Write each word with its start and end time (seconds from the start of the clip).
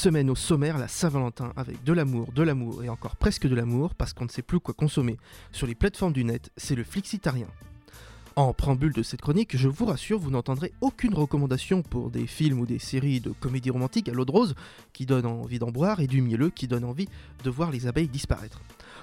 Semaine 0.00 0.30
au 0.30 0.34
sommaire, 0.34 0.78
la 0.78 0.88
Saint-Valentin 0.88 1.52
avec 1.56 1.84
de 1.84 1.92
l'amour, 1.92 2.32
de 2.32 2.42
l'amour 2.42 2.82
et 2.82 2.88
encore 2.88 3.16
presque 3.16 3.46
de 3.46 3.54
l'amour 3.54 3.94
parce 3.94 4.14
qu'on 4.14 4.24
ne 4.24 4.30
sait 4.30 4.40
plus 4.40 4.58
quoi 4.58 4.72
consommer 4.72 5.18
sur 5.52 5.66
les 5.66 5.74
plateformes 5.74 6.14
du 6.14 6.24
net, 6.24 6.50
c'est 6.56 6.74
le 6.74 6.84
flixitarien. 6.84 7.48
En 8.34 8.54
préambule 8.54 8.94
de 8.94 9.02
cette 9.02 9.20
chronique, 9.20 9.58
je 9.58 9.68
vous 9.68 9.84
rassure, 9.84 10.18
vous 10.18 10.30
n'entendrez 10.30 10.72
aucune 10.80 11.12
recommandation 11.12 11.82
pour 11.82 12.10
des 12.10 12.26
films 12.26 12.60
ou 12.60 12.64
des 12.64 12.78
séries 12.78 13.20
de 13.20 13.28
comédies 13.28 13.68
romantiques 13.68 14.08
à 14.08 14.12
l'eau 14.12 14.24
de 14.24 14.30
rose 14.30 14.54
qui 14.94 15.04
donnent 15.04 15.26
envie 15.26 15.58
d'en 15.58 15.70
boire 15.70 16.00
et 16.00 16.06
du 16.06 16.22
mielleux 16.22 16.48
qui 16.48 16.66
donne 16.66 16.84
envie 16.84 17.08
de 17.44 17.50
voir 17.50 17.70
les 17.70 17.86
abeilles 17.86 18.08
disparaître. 18.08 18.62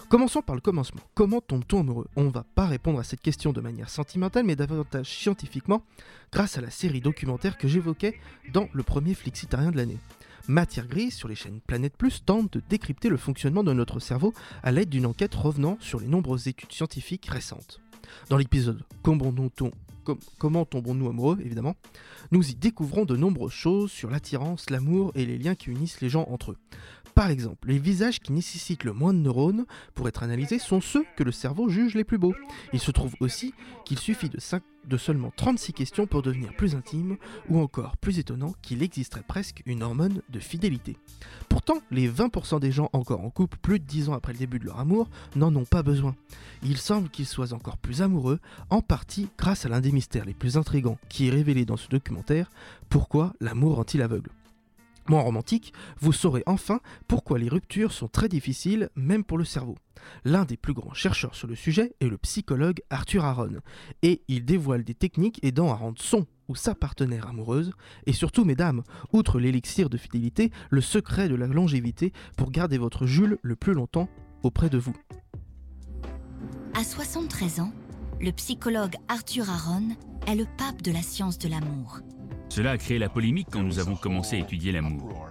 Commençons 0.10 0.42
par 0.42 0.56
le 0.56 0.62
commencement. 0.62 1.02
Comment 1.14 1.42
tombe-t-on 1.42 1.82
amoureux? 1.82 2.08
On 2.16 2.24
ne 2.24 2.32
va 2.32 2.44
pas 2.56 2.66
répondre 2.66 2.98
à 2.98 3.04
cette 3.04 3.22
question 3.22 3.54
de 3.54 3.62
manière 3.62 3.92
sentimentale, 3.92 4.46
mais 4.46 4.56
davantage 4.56 5.06
scientifiquement, 5.06 5.84
grâce 6.32 6.58
à 6.58 6.62
la 6.62 6.72
série 6.72 7.02
documentaire 7.02 7.60
que 7.60 7.68
j'évoquais 7.68 8.18
dans 8.52 8.68
le 8.74 8.82
premier 8.82 9.14
flixitarien 9.14 9.70
de 9.70 9.78
l'année. 9.78 10.00
Matière 10.50 10.88
Grise 10.88 11.14
sur 11.14 11.28
les 11.28 11.36
chaînes 11.36 11.60
Planète 11.60 11.98
Plus 11.98 12.24
tente 12.24 12.54
de 12.54 12.62
décrypter 12.70 13.10
le 13.10 13.18
fonctionnement 13.18 13.66
de 13.66 13.74
notre 13.74 14.00
cerveau 14.00 14.34
à 14.64 14.72
l'aide 14.72 14.88
d'une 14.88 15.06
enquête 15.06 15.36
revenant 15.36 15.78
sur 15.82 16.00
les 16.00 16.08
nombreuses 16.08 16.48
études 16.48 16.72
scientifiques 16.72 17.26
récentes. 17.26 17.82
Dans 18.30 18.38
l'épisode 18.38 18.82
Comment 20.38 20.64
tombons-nous 20.64 21.10
amoureux, 21.10 21.38
évidemment, 21.44 21.76
nous 22.32 22.50
y 22.50 22.56
découvrons 22.56 23.04
de 23.04 23.18
nombreuses 23.18 23.52
choses 23.52 23.92
sur 23.92 24.10
l'attirance, 24.10 24.70
l'amour 24.70 25.12
et 25.16 25.26
les 25.26 25.38
liens 25.38 25.56
qui 25.56 25.70
unissent 25.70 26.00
les 26.00 26.08
gens 26.08 26.26
entre 26.30 26.52
eux. 26.52 26.58
Par 27.18 27.32
exemple, 27.32 27.70
les 27.70 27.80
visages 27.80 28.20
qui 28.20 28.32
nécessitent 28.32 28.84
le 28.84 28.94
moins 28.94 29.12
de 29.12 29.18
neurones 29.18 29.66
pour 29.96 30.08
être 30.08 30.22
analysés 30.22 30.60
sont 30.60 30.82
ceux 30.82 31.04
que 31.16 31.24
le 31.24 31.32
cerveau 31.32 31.68
juge 31.68 31.96
les 31.96 32.04
plus 32.04 32.20
beaux. 32.20 32.36
Il 32.74 32.80
se 32.80 32.92
trouve 32.92 33.16
aussi 33.22 33.56
qu'il 33.86 33.98
suffit 33.98 34.30
de, 34.30 34.98
seulement 34.98 35.32
36 35.36 35.74
questions 35.74 36.06
pour 36.06 36.22
devenir 36.22 36.56
plus 36.56 36.76
intime, 36.76 37.18
ou 37.50 37.60
encore 37.60 37.98
plus 37.98 38.20
étonnant 38.20 38.54
qu'il 38.62 38.84
existerait 38.84 39.24
presque 39.28 39.64
une 39.66 39.82
hormone 39.82 40.22
de 40.30 40.40
fidélité. 40.40 40.96
Pourtant, 41.50 41.80
les 41.90 42.08
20% 42.08 42.60
des 42.60 42.72
gens 42.72 42.92
encore 42.94 43.22
en 43.22 43.32
couple 43.32 43.58
plus 43.64 43.80
de 43.80 43.86
10 43.86 44.10
ans 44.10 44.14
après 44.14 44.34
le 44.34 44.38
début 44.38 44.60
de 44.60 44.66
leur 44.66 44.80
amour 44.80 45.10
n'en 45.36 45.56
ont 45.56 45.66
pas 45.66 45.82
besoin. 45.82 46.16
Il 46.62 46.78
semble 46.78 47.10
qu'ils 47.10 47.26
soient 47.26 47.54
encore 47.54 47.78
plus 47.78 48.04
amoureux, 48.04 48.40
en 48.70 48.84
partie 48.84 49.28
grâce 49.40 49.66
à 49.66 49.70
l'un 49.70 49.82
des 49.82 49.92
mystères 49.92 50.26
les 50.26 50.36
plus 50.36 50.56
intrigants 50.56 51.00
qui 51.10 51.30
est 51.30 51.32
révélé 51.32 51.66
dans 51.66 51.78
ce 51.78 51.90
documentaire, 51.90 52.52
Pourquoi 52.90 53.34
l'amour 53.42 53.78
rend-il 53.78 54.04
aveugle? 54.04 54.30
Moins 55.10 55.22
romantique, 55.22 55.74
vous 56.00 56.12
saurez 56.12 56.44
enfin 56.46 56.82
pourquoi 57.08 57.40
les 57.40 57.48
ruptures 57.48 57.94
sont 57.94 58.08
très 58.08 58.28
difficiles, 58.28 58.90
même 58.96 59.24
pour 59.24 59.38
le 59.38 59.46
cerveau. 59.46 59.76
L'un 60.26 60.44
des 60.44 60.58
plus 60.58 60.74
grands 60.74 60.94
chercheurs 60.94 61.36
sur 61.36 61.48
le 61.48 61.56
sujet 61.56 61.96
est 62.02 62.08
le 62.08 62.18
psychologue 62.18 62.82
Arthur 62.90 63.24
Aaron, 63.24 63.62
et 64.02 64.22
il 64.28 64.44
dévoile 64.44 64.84
des 64.84 64.94
techniques 64.94 65.40
aidant 65.44 65.72
à 65.72 65.76
rendre 65.76 66.02
son 66.02 66.26
ou 66.50 66.56
sa 66.56 66.76
partenaire 66.76 67.28
amoureuse, 67.28 67.72
et 68.06 68.14
surtout, 68.14 68.46
mesdames, 68.46 68.84
outre 69.14 69.40
l'élixir 69.40 69.90
de 69.90 69.98
fidélité, 69.98 70.52
le 70.70 70.82
secret 70.82 71.30
de 71.30 71.36
la 71.36 71.48
longévité 71.48 72.14
pour 72.36 72.52
garder 72.52 72.78
votre 72.78 73.06
Jules 73.06 73.38
le 73.42 73.56
plus 73.56 73.74
longtemps 73.74 74.10
auprès 74.44 74.70
de 74.70 74.78
vous. 74.78 74.96
À 76.74 76.84
73 76.84 77.62
ans, 77.62 77.72
le 78.22 78.32
psychologue 78.32 78.96
Arthur 79.08 79.50
Aaron 79.50 79.90
est 80.28 80.36
le 80.36 80.46
pape 80.58 80.82
de 80.82 80.92
la 80.92 81.02
science 81.02 81.38
de 81.38 81.48
l'amour. 81.48 82.02
Cela 82.50 82.72
a 82.72 82.78
créé 82.78 82.98
la 82.98 83.10
polémique 83.10 83.48
quand 83.52 83.64
nous 83.64 83.80
avons 83.80 83.96
commencé 83.96 84.36
à 84.36 84.40
étudier 84.40 84.72
l'amour. 84.72 85.28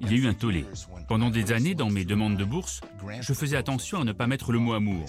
Il 0.00 0.10
y 0.10 0.14
a 0.14 0.16
eu 0.16 0.26
un 0.26 0.34
tollé. 0.34 0.64
Pendant 1.08 1.28
des 1.28 1.52
années, 1.52 1.74
dans 1.74 1.90
mes 1.90 2.04
demandes 2.04 2.36
de 2.36 2.44
bourse, 2.44 2.80
je 3.20 3.32
faisais 3.34 3.56
attention 3.56 4.00
à 4.00 4.04
ne 4.04 4.12
pas 4.12 4.26
mettre 4.26 4.52
le 4.52 4.58
mot 4.58 4.72
amour. 4.72 5.04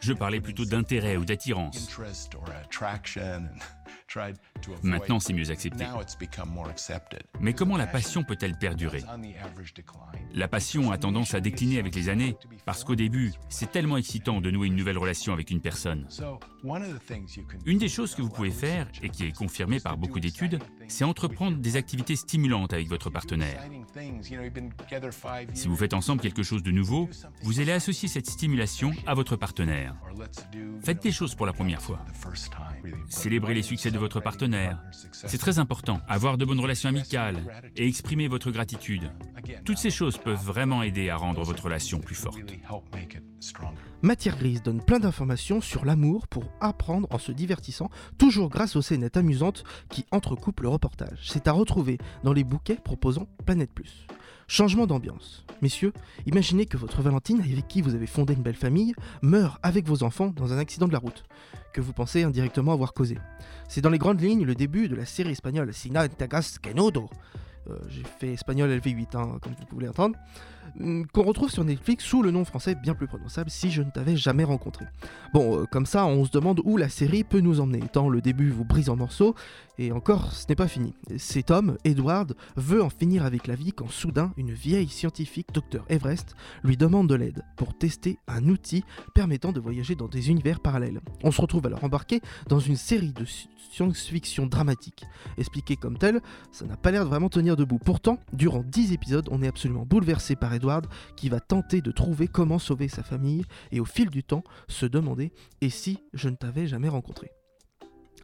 Je 0.00 0.12
parlais 0.12 0.40
plutôt 0.40 0.64
d'intérêt 0.64 1.16
ou 1.16 1.24
d'attirance. 1.24 1.90
Maintenant, 4.82 5.20
c'est 5.20 5.32
mieux 5.32 5.50
accepté. 5.50 5.84
Mais 7.40 7.52
comment 7.52 7.76
la 7.76 7.86
passion 7.86 8.24
peut-elle 8.24 8.56
perdurer? 8.58 9.02
La 10.32 10.48
passion 10.48 10.90
a 10.90 10.98
tendance 10.98 11.34
à 11.34 11.40
décliner 11.40 11.78
avec 11.78 11.94
les 11.94 12.08
années, 12.08 12.36
parce 12.64 12.84
qu'au 12.84 12.94
début, 12.94 13.32
c'est 13.48 13.70
tellement 13.70 13.96
excitant 13.96 14.40
de 14.40 14.50
nouer 14.50 14.68
une 14.68 14.76
nouvelle 14.76 14.98
relation 14.98 15.32
avec 15.32 15.50
une 15.50 15.60
personne. 15.60 16.06
Une 17.64 17.78
des 17.78 17.88
choses 17.88 18.14
que 18.14 18.22
vous 18.22 18.30
pouvez 18.30 18.50
faire, 18.50 18.88
et 19.02 19.08
qui 19.08 19.24
est 19.24 19.36
confirmée 19.36 19.80
par 19.80 19.96
beaucoup 19.96 20.20
d'études, 20.20 20.58
c'est 20.88 21.04
entreprendre 21.04 21.58
des 21.58 21.76
activités 21.76 22.16
stimulantes 22.16 22.72
avec 22.72 22.88
votre 22.88 23.10
partenaire. 23.10 23.62
Si 25.54 25.68
vous 25.68 25.76
faites 25.76 25.94
ensemble 25.94 26.20
quelque 26.20 26.42
chose 26.42 26.62
de 26.62 26.70
nouveau, 26.70 27.08
vous 27.42 27.60
allez 27.60 27.72
associer 27.72 28.08
cette 28.08 28.26
stimulation 28.26 28.92
à 29.06 29.14
votre 29.14 29.36
partenaire. 29.36 29.94
Faites 30.82 31.02
des 31.02 31.12
choses 31.12 31.34
pour 31.34 31.46
la 31.46 31.52
première 31.52 31.82
fois. 31.82 32.04
Célébrez 33.08 33.54
les 33.54 33.62
succès 33.62 33.75
de 33.84 33.98
votre 33.98 34.20
partenaire. 34.20 34.78
C'est 35.12 35.38
très 35.38 35.58
important. 35.58 36.00
Avoir 36.08 36.38
de 36.38 36.44
bonnes 36.44 36.60
relations 36.60 36.88
amicales 36.88 37.36
et 37.76 37.86
exprimer 37.86 38.26
votre 38.26 38.50
gratitude. 38.50 39.10
Toutes 39.64 39.78
ces 39.78 39.90
choses 39.90 40.16
peuvent 40.16 40.42
vraiment 40.42 40.82
aider 40.82 41.10
à 41.10 41.16
rendre 41.16 41.42
votre 41.44 41.64
relation 41.64 42.00
plus 42.00 42.14
forte. 42.14 42.40
Matière 44.06 44.38
Grise 44.38 44.62
donne 44.62 44.80
plein 44.80 45.00
d'informations 45.00 45.60
sur 45.60 45.84
l'amour 45.84 46.28
pour 46.28 46.44
apprendre 46.60 47.08
en 47.10 47.18
se 47.18 47.32
divertissant, 47.32 47.90
toujours 48.18 48.50
grâce 48.50 48.76
aux 48.76 48.82
scénettes 48.82 49.16
amusantes 49.16 49.64
qui 49.90 50.06
entrecoupent 50.12 50.60
le 50.60 50.68
reportage. 50.68 51.26
C'est 51.28 51.48
à 51.48 51.52
retrouver 51.52 51.98
dans 52.22 52.32
les 52.32 52.44
bouquets 52.44 52.76
proposant 52.76 53.26
Planète 53.44 53.72
Plus. 53.74 54.06
Changement 54.46 54.86
d'ambiance. 54.86 55.44
Messieurs, 55.60 55.92
imaginez 56.24 56.66
que 56.66 56.76
votre 56.76 57.02
Valentine, 57.02 57.40
avec 57.40 57.66
qui 57.66 57.82
vous 57.82 57.96
avez 57.96 58.06
fondé 58.06 58.34
une 58.34 58.44
belle 58.44 58.54
famille, 58.54 58.94
meurt 59.22 59.58
avec 59.64 59.88
vos 59.88 60.04
enfants 60.04 60.28
dans 60.28 60.52
un 60.52 60.58
accident 60.58 60.86
de 60.86 60.92
la 60.92 61.00
route, 61.00 61.24
que 61.72 61.80
vous 61.80 61.92
pensez 61.92 62.22
indirectement 62.22 62.74
avoir 62.74 62.94
causé. 62.94 63.18
C'est 63.68 63.80
dans 63.80 63.90
les 63.90 63.98
grandes 63.98 64.20
lignes 64.20 64.44
le 64.44 64.54
début 64.54 64.86
de 64.86 64.94
la 64.94 65.04
série 65.04 65.32
espagnole 65.32 65.74
Sina 65.74 66.08
Tagas. 66.08 66.58
Euh, 67.70 67.76
j'ai 67.88 68.02
fait 68.18 68.32
espagnol 68.32 68.70
LV8, 68.70 69.16
hein, 69.16 69.38
comme 69.40 69.52
vous 69.58 69.66
pouvez 69.66 69.86
l'entendre. 69.86 70.16
Hum, 70.80 71.06
qu'on 71.06 71.22
retrouve 71.22 71.50
sur 71.50 71.64
Netflix 71.64 72.04
sous 72.04 72.22
le 72.22 72.30
nom 72.30 72.44
français 72.44 72.74
bien 72.74 72.94
plus 72.94 73.06
prononçable 73.06 73.50
si 73.50 73.70
je 73.70 73.82
ne 73.82 73.90
t'avais 73.90 74.16
jamais 74.16 74.44
rencontré. 74.44 74.84
Bon, 75.32 75.60
euh, 75.60 75.64
comme 75.64 75.86
ça, 75.86 76.06
on 76.06 76.24
se 76.24 76.30
demande 76.30 76.60
où 76.64 76.76
la 76.76 76.88
série 76.88 77.24
peut 77.24 77.40
nous 77.40 77.60
emmener, 77.60 77.80
tant 77.92 78.08
le 78.08 78.20
début 78.20 78.50
vous 78.50 78.64
brise 78.64 78.90
en 78.90 78.96
morceaux, 78.96 79.34
et 79.78 79.92
encore, 79.92 80.32
ce 80.32 80.46
n'est 80.48 80.54
pas 80.54 80.68
fini. 80.68 80.94
Cet 81.18 81.50
homme, 81.50 81.76
Edward, 81.84 82.34
veut 82.56 82.82
en 82.82 82.90
finir 82.90 83.24
avec 83.24 83.46
la 83.46 83.54
vie 83.54 83.72
quand 83.72 83.90
soudain, 83.90 84.32
une 84.36 84.52
vieille 84.52 84.88
scientifique, 84.88 85.48
Dr 85.52 85.84
Everest, 85.88 86.34
lui 86.62 86.76
demande 86.76 87.08
de 87.08 87.14
l'aide 87.14 87.42
pour 87.56 87.76
tester 87.76 88.18
un 88.26 88.48
outil 88.48 88.84
permettant 89.14 89.52
de 89.52 89.60
voyager 89.60 89.94
dans 89.94 90.08
des 90.08 90.30
univers 90.30 90.60
parallèles. 90.60 91.00
On 91.22 91.30
se 91.30 91.40
retrouve 91.40 91.66
alors 91.66 91.84
embarqué 91.84 92.20
dans 92.48 92.60
une 92.60 92.76
série 92.76 93.12
de 93.12 93.24
science-fiction 93.70 94.46
dramatique. 94.46 95.04
Expliqué 95.38 95.76
comme 95.76 95.98
tel, 95.98 96.20
ça 96.52 96.64
n'a 96.64 96.76
pas 96.76 96.90
l'air 96.90 97.04
de 97.04 97.08
vraiment 97.08 97.28
tenir 97.28 97.55
Pourtant, 97.64 98.18
durant 98.32 98.62
10 98.62 98.92
épisodes, 98.92 99.28
on 99.30 99.42
est 99.42 99.48
absolument 99.48 99.86
bouleversé 99.86 100.36
par 100.36 100.52
Edward 100.52 100.86
qui 101.16 101.28
va 101.28 101.40
tenter 101.40 101.80
de 101.80 101.90
trouver 101.90 102.28
comment 102.28 102.58
sauver 102.58 102.88
sa 102.88 103.02
famille 103.02 103.44
et 103.72 103.80
au 103.80 103.84
fil 103.84 104.10
du 104.10 104.22
temps 104.22 104.44
se 104.68 104.86
demander 104.86 105.32
et 105.60 105.70
si 105.70 105.98
je 106.12 106.28
ne 106.28 106.36
t'avais 106.36 106.66
jamais 106.66 106.88
rencontré? 106.88 107.35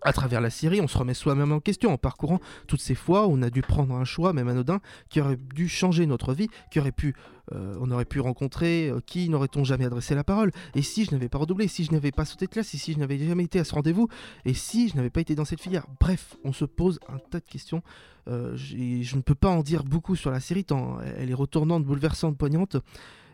À 0.04 0.12
travers 0.12 0.40
la 0.40 0.50
série, 0.50 0.81
on 0.81 0.88
se 0.88 0.99
remet 0.99 1.14
soi-même 1.14 1.52
en 1.52 1.60
question 1.60 1.93
en 1.93 1.99
parcourant 1.99 2.40
toutes 2.66 2.81
ces 2.81 2.94
fois 2.94 3.26
où 3.26 3.32
on 3.32 3.43
a 3.43 3.50
dû 3.50 3.62
prendre 3.62 3.94
un 3.94 4.04
choix, 4.04 4.32
même 4.32 4.49
anodin, 4.49 4.81
qui 5.08 5.20
aurait 5.20 5.38
dû 5.54 5.69
changer 5.69 6.06
notre 6.06 6.34
vie, 6.34 6.49
qui 6.70 6.81
aurait 6.81 6.93
pu, 6.93 7.14
euh, 7.52 7.76
on 7.81 7.90
aurait 7.90 8.04
pu 8.04 8.20
rencontrer, 8.20 8.88
euh, 8.88 9.00
qui 9.04 9.28
n'aurait-on 9.28 9.64
jamais 9.64 9.84
adressé 9.84 10.14
la 10.14 10.25
parole? 10.25 10.50
Et 10.75 10.82
si 10.82 11.04
je 11.04 11.12
n'avais 11.12 11.28
pas 11.28 11.38
redoublé, 11.38 11.69
si 11.69 11.84
je 11.84 11.93
n'avais 11.93 12.12
pas 12.12 12.25
sauté 12.25 12.46
de 12.46 12.50
classe, 12.50 12.69
si 12.69 12.93
je 12.93 12.99
n'avais 12.99 13.19
jamais 13.19 13.44
été 13.44 13.58
à 13.58 13.64
ce 13.64 13.75
rendez-vous, 13.75 14.08
et 14.44 14.54
si 14.54 14.88
je 14.88 14.96
n'avais 14.96 15.10
pas 15.10 15.20
été 15.20 15.34
dans 15.34 15.44
cette 15.44 15.60
filière? 15.60 15.87
Bref, 16.00 16.37
on 16.44 16.52
se 16.52 16.64
pose 16.64 16.99
un 17.08 17.19
tas 17.19 17.40
de 17.40 17.49
questions. 17.49 17.82
Euh, 18.28 18.56
je 18.56 19.16
ne 19.16 19.20
peux 19.20 19.34
pas 19.34 19.50
en 19.50 19.62
dire 19.62 19.84
beaucoup 19.84 20.16
sur 20.16 20.31
la 20.31 20.40
série, 20.40 20.64
tant 20.64 21.00
elle 21.00 21.31
est 21.31 21.34
retournante, 21.34 21.84
bouleversante, 21.84 22.37
poignante. 22.37 22.76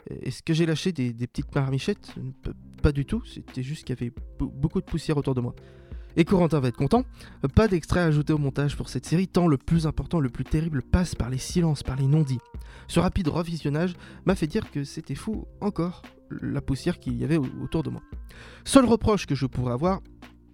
Est-ce 0.09 0.43
que 0.43 0.55
j'ai 0.55 0.65
lâché 0.65 0.93
des, 0.93 1.13
des 1.13 1.27
petites 1.27 1.55
marmichettes? 1.55 2.15
Pas 2.83 2.93
du 2.93 3.05
tout, 3.05 3.23
c'était 3.27 3.63
juste 3.63 3.85
qu'il 3.85 3.95
y 3.99 3.99
avait 4.03 4.13
beaucoup 4.39 4.81
de 4.81 4.87
poussière 4.87 5.19
autour 5.19 5.35
de 5.35 5.43
moi. 5.43 5.55
Et 6.19 6.25
Corentin 6.25 6.59
va 6.59 6.67
être 6.67 6.77
content. 6.77 7.05
Pas 7.55 7.69
d'extrait 7.69 8.01
ajouté 8.01 8.33
au 8.33 8.39
montage 8.39 8.77
pour 8.77 8.89
cette 8.89 9.07
série, 9.07 9.29
tant 9.29 9.47
le 9.47 9.57
plus 9.57 9.87
important, 9.87 10.19
le 10.19 10.29
plus 10.29 10.43
terrible 10.43 10.83
passe 10.83 11.15
par 11.15 11.31
les 11.31 11.39
silences, 11.39 11.85
par 11.85 11.95
les 11.95 12.09
non-dits. 12.09 12.41
Ce 12.89 12.99
rapide 12.99 13.29
revisionnage 13.29 13.95
m'a 14.27 14.35
fait 14.35 14.49
dire 14.49 14.69
que 14.73 14.83
c'était 14.83 15.15
fou 15.15 15.47
encore 15.61 16.03
la 16.43 16.61
poussière 16.61 16.99
qu'il 16.99 17.17
y 17.17 17.23
avait 17.23 17.37
autour 17.37 17.85
de 17.85 17.91
moi. 17.91 18.03
Seul 18.65 18.85
reproche 18.85 19.27
que 19.27 19.37
je 19.37 19.47
pourrais 19.47 19.73
avoir, 19.73 20.01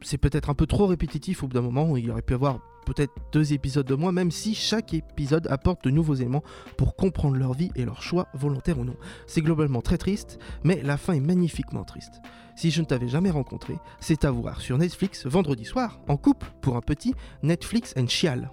c'est 0.02 0.18
peut-être 0.18 0.50
un 0.50 0.54
peu 0.54 0.66
trop 0.66 0.86
répétitif 0.86 1.42
au 1.42 1.48
bout 1.48 1.54
d'un 1.54 1.62
moment, 1.62 1.96
il 1.96 2.10
aurait 2.10 2.22
pu 2.22 2.34
avoir 2.34 2.60
peut-être 2.84 3.12
deux 3.32 3.52
épisodes 3.52 3.86
de 3.86 3.94
moins, 3.94 4.12
même 4.12 4.30
si 4.30 4.54
chaque 4.54 4.94
épisode 4.94 5.46
apporte 5.48 5.84
de 5.84 5.90
nouveaux 5.90 6.14
éléments 6.14 6.44
pour 6.76 6.96
comprendre 6.96 7.36
leur 7.36 7.54
vie 7.54 7.70
et 7.74 7.84
leur 7.84 8.02
choix, 8.02 8.28
volontaires 8.34 8.78
ou 8.78 8.84
non. 8.84 8.96
C'est 9.26 9.40
globalement 9.40 9.80
très 9.80 9.98
triste, 9.98 10.38
mais 10.62 10.82
la 10.82 10.96
fin 10.96 11.14
est 11.14 11.20
magnifiquement 11.20 11.84
triste. 11.84 12.20
Si 12.56 12.70
je 12.70 12.80
ne 12.80 12.86
t'avais 12.86 13.08
jamais 13.08 13.30
rencontré, 13.30 13.74
c'est 14.00 14.24
à 14.24 14.30
voir 14.30 14.60
sur 14.60 14.78
Netflix 14.78 15.26
vendredi 15.26 15.64
soir, 15.64 16.00
en 16.08 16.16
couple, 16.16 16.52
pour 16.60 16.76
un 16.76 16.82
petit 16.82 17.14
Netflix 17.42 17.94
and 17.96 18.08
Chial 18.08 18.50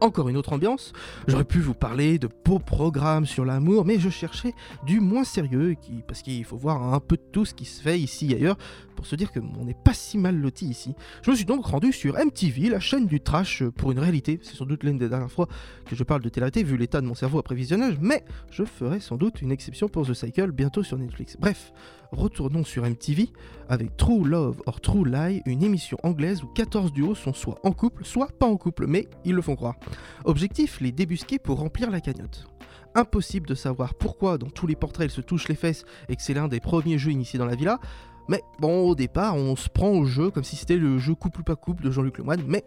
encore 0.00 0.28
une 0.28 0.36
autre 0.36 0.52
ambiance. 0.52 0.92
J'aurais 1.26 1.44
pu 1.44 1.58
vous 1.58 1.74
parler 1.74 2.18
de 2.18 2.28
beaux 2.44 2.58
programmes 2.58 3.26
sur 3.26 3.44
l'amour, 3.44 3.84
mais 3.84 3.98
je 3.98 4.08
cherchais 4.08 4.54
du 4.86 5.00
moins 5.00 5.24
sérieux, 5.24 5.74
parce 6.06 6.22
qu'il 6.22 6.44
faut 6.44 6.56
voir 6.56 6.94
un 6.94 7.00
peu 7.00 7.16
tout 7.16 7.44
ce 7.44 7.54
qui 7.54 7.64
se 7.64 7.82
fait 7.82 7.98
ici 7.98 8.32
et 8.32 8.36
ailleurs, 8.36 8.56
pour 8.96 9.06
se 9.06 9.16
dire 9.16 9.32
que 9.32 9.40
on 9.40 9.64
n'est 9.64 9.74
pas 9.74 9.94
si 9.94 10.18
mal 10.18 10.36
loti 10.36 10.66
ici. 10.66 10.94
Je 11.22 11.30
me 11.30 11.36
suis 11.36 11.44
donc 11.44 11.66
rendu 11.66 11.92
sur 11.92 12.14
MTV, 12.16 12.68
la 12.68 12.80
chaîne 12.80 13.06
du 13.06 13.20
trash 13.20 13.64
pour 13.76 13.90
une 13.90 13.98
réalité. 13.98 14.38
C'est 14.42 14.54
sans 14.54 14.66
doute 14.66 14.84
l'une 14.84 14.98
des 14.98 15.08
dernières 15.08 15.32
fois 15.32 15.48
que 15.84 15.96
je 15.96 16.04
parle 16.04 16.22
de 16.22 16.28
télé 16.28 16.44
vu 16.62 16.76
l'état 16.76 17.00
de 17.00 17.06
mon 17.06 17.14
cerveau 17.14 17.38
après 17.38 17.54
visionnage, 17.54 17.96
mais 18.00 18.24
je 18.50 18.64
ferai 18.64 19.00
sans 19.00 19.16
doute 19.16 19.42
une 19.42 19.50
exception 19.50 19.88
pour 19.88 20.06
The 20.06 20.14
Cycle 20.14 20.52
bientôt 20.52 20.82
sur 20.82 20.98
Netflix. 20.98 21.36
Bref, 21.38 21.72
retournons 22.14 22.64
sur 22.64 22.84
MTV 22.84 23.28
avec 23.68 23.96
True 23.96 24.24
Love 24.24 24.62
or 24.66 24.80
True 24.80 25.04
Lie, 25.04 25.42
une 25.46 25.62
émission 25.62 25.98
anglaise 26.02 26.42
où 26.42 26.46
14 26.46 26.92
duos 26.92 27.14
sont 27.14 27.32
soit 27.32 27.58
en 27.64 27.72
couple, 27.72 28.04
soit 28.04 28.28
pas 28.38 28.46
en 28.46 28.56
couple, 28.56 28.86
mais 28.86 29.08
ils 29.24 29.34
le 29.34 29.42
font 29.42 29.56
croire. 29.56 29.76
Objectif, 30.24 30.80
les 30.80 30.92
débusquer 30.92 31.38
pour 31.38 31.58
remplir 31.58 31.90
la 31.90 32.00
cagnotte. 32.00 32.46
Impossible 32.94 33.48
de 33.48 33.54
savoir 33.54 33.94
pourquoi 33.94 34.38
dans 34.38 34.50
tous 34.50 34.66
les 34.66 34.76
portraits 34.76 35.10
ils 35.10 35.14
se 35.14 35.20
touchent 35.20 35.48
les 35.48 35.54
fesses 35.54 35.84
et 36.08 36.16
que 36.16 36.22
c'est 36.22 36.34
l'un 36.34 36.48
des 36.48 36.60
premiers 36.60 36.98
jeux 36.98 37.10
initiés 37.10 37.38
dans 37.38 37.46
la 37.46 37.56
villa, 37.56 37.80
mais 38.28 38.42
bon, 38.58 38.88
au 38.88 38.94
départ, 38.94 39.36
on 39.36 39.54
se 39.56 39.68
prend 39.68 39.90
au 39.90 40.06
jeu 40.06 40.30
comme 40.30 40.44
si 40.44 40.56
c'était 40.56 40.76
le 40.76 40.98
jeu 40.98 41.14
couple 41.14 41.40
ou 41.40 41.44
pas 41.44 41.56
couple 41.56 41.84
de 41.84 41.90
Jean-Luc 41.90 42.18
Lemoyne, 42.18 42.42
mais 42.46 42.64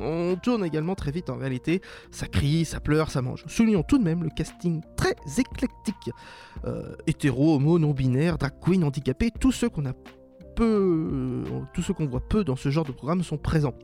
on 0.00 0.36
tourne 0.36 0.64
également 0.64 0.94
très 0.94 1.10
vite 1.10 1.30
en 1.30 1.36
réalité, 1.36 1.80
ça 2.10 2.26
crie, 2.26 2.64
ça 2.64 2.80
pleure, 2.80 3.10
ça 3.10 3.22
mange. 3.22 3.44
Soulignons 3.46 3.82
tout 3.82 3.98
de 3.98 4.04
même 4.04 4.22
le 4.22 4.30
casting 4.30 4.82
très 4.96 5.14
éclectique. 5.38 6.10
Euh, 6.64 6.94
hétéro, 7.06 7.56
homo, 7.56 7.78
non-binaire, 7.78 8.38
drag 8.38 8.52
queen, 8.60 8.84
handicapé, 8.84 9.30
tous 9.30 9.52
ceux 9.52 9.68
qu'on 9.68 9.86
a 9.86 9.92
peu, 10.54 11.44
tous 11.74 11.82
ceux 11.82 11.92
qu'on 11.92 12.06
voit 12.06 12.26
peu 12.26 12.44
dans 12.44 12.56
ce 12.56 12.70
genre 12.70 12.84
de 12.84 12.92
programme 12.92 13.22
sont 13.22 13.38
présents. 13.38 13.74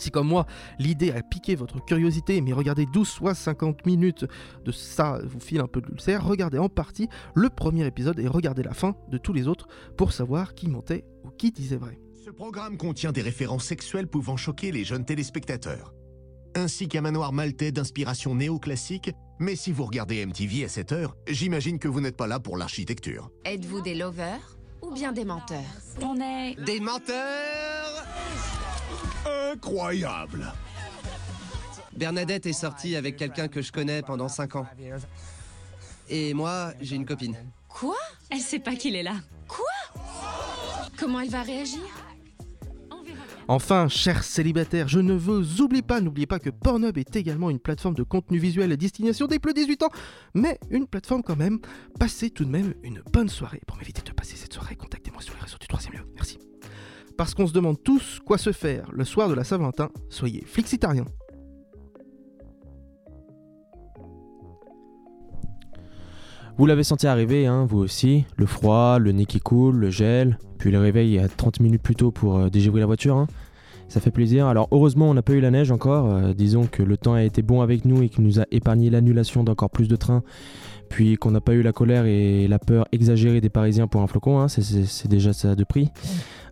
Si 0.00 0.10
comme 0.10 0.28
moi, 0.28 0.46
l'idée 0.78 1.12
a 1.12 1.22
piqué 1.22 1.54
votre 1.54 1.84
curiosité, 1.84 2.40
mais 2.40 2.54
regardez 2.54 2.86
12 2.86 3.06
soit 3.06 3.34
50 3.34 3.84
minutes 3.84 4.24
de 4.64 4.72
ça 4.72 5.20
vous 5.22 5.40
file 5.40 5.60
un 5.60 5.66
peu 5.66 5.82
de 5.82 5.86
l'ulcère, 5.88 6.24
regardez 6.24 6.58
en 6.58 6.70
partie 6.70 7.08
le 7.34 7.50
premier 7.50 7.86
épisode 7.86 8.18
et 8.18 8.26
regardez 8.26 8.62
la 8.62 8.72
fin 8.72 8.94
de 9.10 9.18
tous 9.18 9.34
les 9.34 9.46
autres 9.46 9.68
pour 9.98 10.12
savoir 10.12 10.54
qui 10.54 10.68
mentait 10.68 11.04
ou 11.24 11.28
qui 11.28 11.52
disait 11.52 11.76
vrai. 11.76 11.98
Ce 12.22 12.28
programme 12.28 12.76
contient 12.76 13.12
des 13.12 13.22
références 13.22 13.64
sexuelles 13.64 14.06
pouvant 14.06 14.36
choquer 14.36 14.72
les 14.72 14.84
jeunes 14.84 15.06
téléspectateurs, 15.06 15.94
ainsi 16.54 16.86
qu'un 16.86 17.00
manoir 17.00 17.32
maltais 17.32 17.72
d'inspiration 17.72 18.34
néoclassique, 18.34 19.10
mais 19.38 19.56
si 19.56 19.72
vous 19.72 19.86
regardez 19.86 20.26
MTV 20.26 20.64
à 20.64 20.68
cette 20.68 20.92
heure, 20.92 21.16
j'imagine 21.26 21.78
que 21.78 21.88
vous 21.88 22.02
n'êtes 22.02 22.18
pas 22.18 22.26
là 22.26 22.38
pour 22.38 22.58
l'architecture. 22.58 23.30
Êtes-vous 23.46 23.80
des 23.80 23.94
lovers 23.94 24.58
ou 24.82 24.90
bien 24.90 25.12
des 25.12 25.24
menteurs 25.24 25.64
On 26.02 26.20
est... 26.20 26.62
Des 26.62 26.78
menteurs 26.78 28.04
Incroyable 29.52 30.52
Bernadette 31.96 32.44
est 32.44 32.52
sortie 32.52 32.96
avec 32.96 33.16
quelqu'un 33.16 33.48
que 33.48 33.62
je 33.62 33.72
connais 33.72 34.02
pendant 34.02 34.28
5 34.28 34.56
ans. 34.56 34.66
Et 36.10 36.34
moi, 36.34 36.74
j'ai 36.82 36.96
une 36.96 37.06
copine. 37.06 37.36
Quoi? 37.66 37.96
Elle 38.28 38.40
sait 38.40 38.58
pas 38.58 38.76
qu'il 38.76 38.94
est 38.94 39.02
là. 39.02 39.16
Quoi? 39.48 39.64
Comment 40.98 41.20
elle 41.20 41.30
va 41.30 41.42
réagir? 41.42 41.80
Enfin, 43.52 43.88
chers 43.88 44.22
célibataires, 44.22 44.86
je 44.86 45.00
ne 45.00 45.12
vous 45.12 45.60
oublie 45.60 45.82
pas, 45.82 46.00
n'oubliez 46.00 46.28
pas 46.28 46.38
que 46.38 46.50
Pornhub 46.50 46.96
est 46.96 47.16
également 47.16 47.50
une 47.50 47.58
plateforme 47.58 47.96
de 47.96 48.04
contenu 48.04 48.38
visuel 48.38 48.70
à 48.70 48.76
destination 48.76 49.26
des 49.26 49.40
plus 49.40 49.52
de 49.52 49.58
18 49.58 49.82
ans, 49.82 49.88
mais 50.34 50.56
une 50.70 50.86
plateforme 50.86 51.24
quand 51.24 51.34
même. 51.34 51.58
Passez 51.98 52.30
tout 52.30 52.44
de 52.44 52.48
même 52.48 52.74
une 52.84 53.02
bonne 53.12 53.28
soirée. 53.28 53.60
Pour 53.66 53.76
m'éviter 53.76 54.02
de 54.02 54.12
passer 54.12 54.36
cette 54.36 54.52
soirée, 54.52 54.76
contactez-moi 54.76 55.20
sur 55.20 55.34
les 55.34 55.40
réseaux 55.40 55.58
du 55.60 55.66
troisième 55.66 55.94
lieu. 55.94 56.04
Merci. 56.14 56.38
Parce 57.18 57.34
qu'on 57.34 57.48
se 57.48 57.52
demande 57.52 57.82
tous 57.82 58.20
quoi 58.24 58.38
se 58.38 58.52
faire 58.52 58.88
le 58.92 59.04
soir 59.04 59.28
de 59.28 59.34
la 59.34 59.42
Saint-Valentin, 59.42 59.90
soyez 60.10 60.44
flixitariens. 60.46 61.06
Vous 66.60 66.66
l'avez 66.66 66.84
senti 66.84 67.06
arriver, 67.06 67.46
hein, 67.46 67.64
vous 67.66 67.78
aussi. 67.78 68.26
Le 68.36 68.44
froid, 68.44 68.98
le 68.98 69.12
nez 69.12 69.24
qui 69.24 69.40
coule, 69.40 69.76
le 69.76 69.88
gel, 69.88 70.38
puis 70.58 70.70
le 70.70 70.78
réveil 70.78 71.18
à 71.18 71.26
30 71.26 71.58
minutes 71.60 71.80
plus 71.80 71.94
tôt 71.94 72.10
pour 72.10 72.36
euh, 72.36 72.50
la 72.52 72.84
voiture. 72.84 73.16
Hein. 73.16 73.28
Ça 73.88 73.98
fait 73.98 74.10
plaisir. 74.10 74.46
Alors 74.46 74.68
heureusement 74.70 75.08
on 75.08 75.14
n'a 75.14 75.22
pas 75.22 75.32
eu 75.32 75.40
la 75.40 75.50
neige 75.50 75.70
encore. 75.70 76.10
Euh, 76.10 76.34
disons 76.34 76.66
que 76.66 76.82
le 76.82 76.98
temps 76.98 77.14
a 77.14 77.22
été 77.22 77.40
bon 77.40 77.62
avec 77.62 77.86
nous 77.86 78.02
et 78.02 78.10
qu'il 78.10 78.24
nous 78.24 78.40
a 78.40 78.44
épargné 78.50 78.90
l'annulation 78.90 79.42
d'encore 79.42 79.70
plus 79.70 79.88
de 79.88 79.96
trains 79.96 80.22
puis 80.90 81.16
qu'on 81.16 81.30
n'a 81.30 81.40
pas 81.40 81.54
eu 81.54 81.62
la 81.62 81.72
colère 81.72 82.04
et 82.04 82.48
la 82.48 82.58
peur 82.58 82.84
exagérée 82.90 83.40
des 83.40 83.48
Parisiens 83.48 83.86
pour 83.86 84.02
un 84.02 84.08
flocon, 84.08 84.40
hein, 84.40 84.48
c'est 84.48 85.08
déjà 85.08 85.32
ça 85.32 85.54
de 85.54 85.64
prix. 85.64 85.88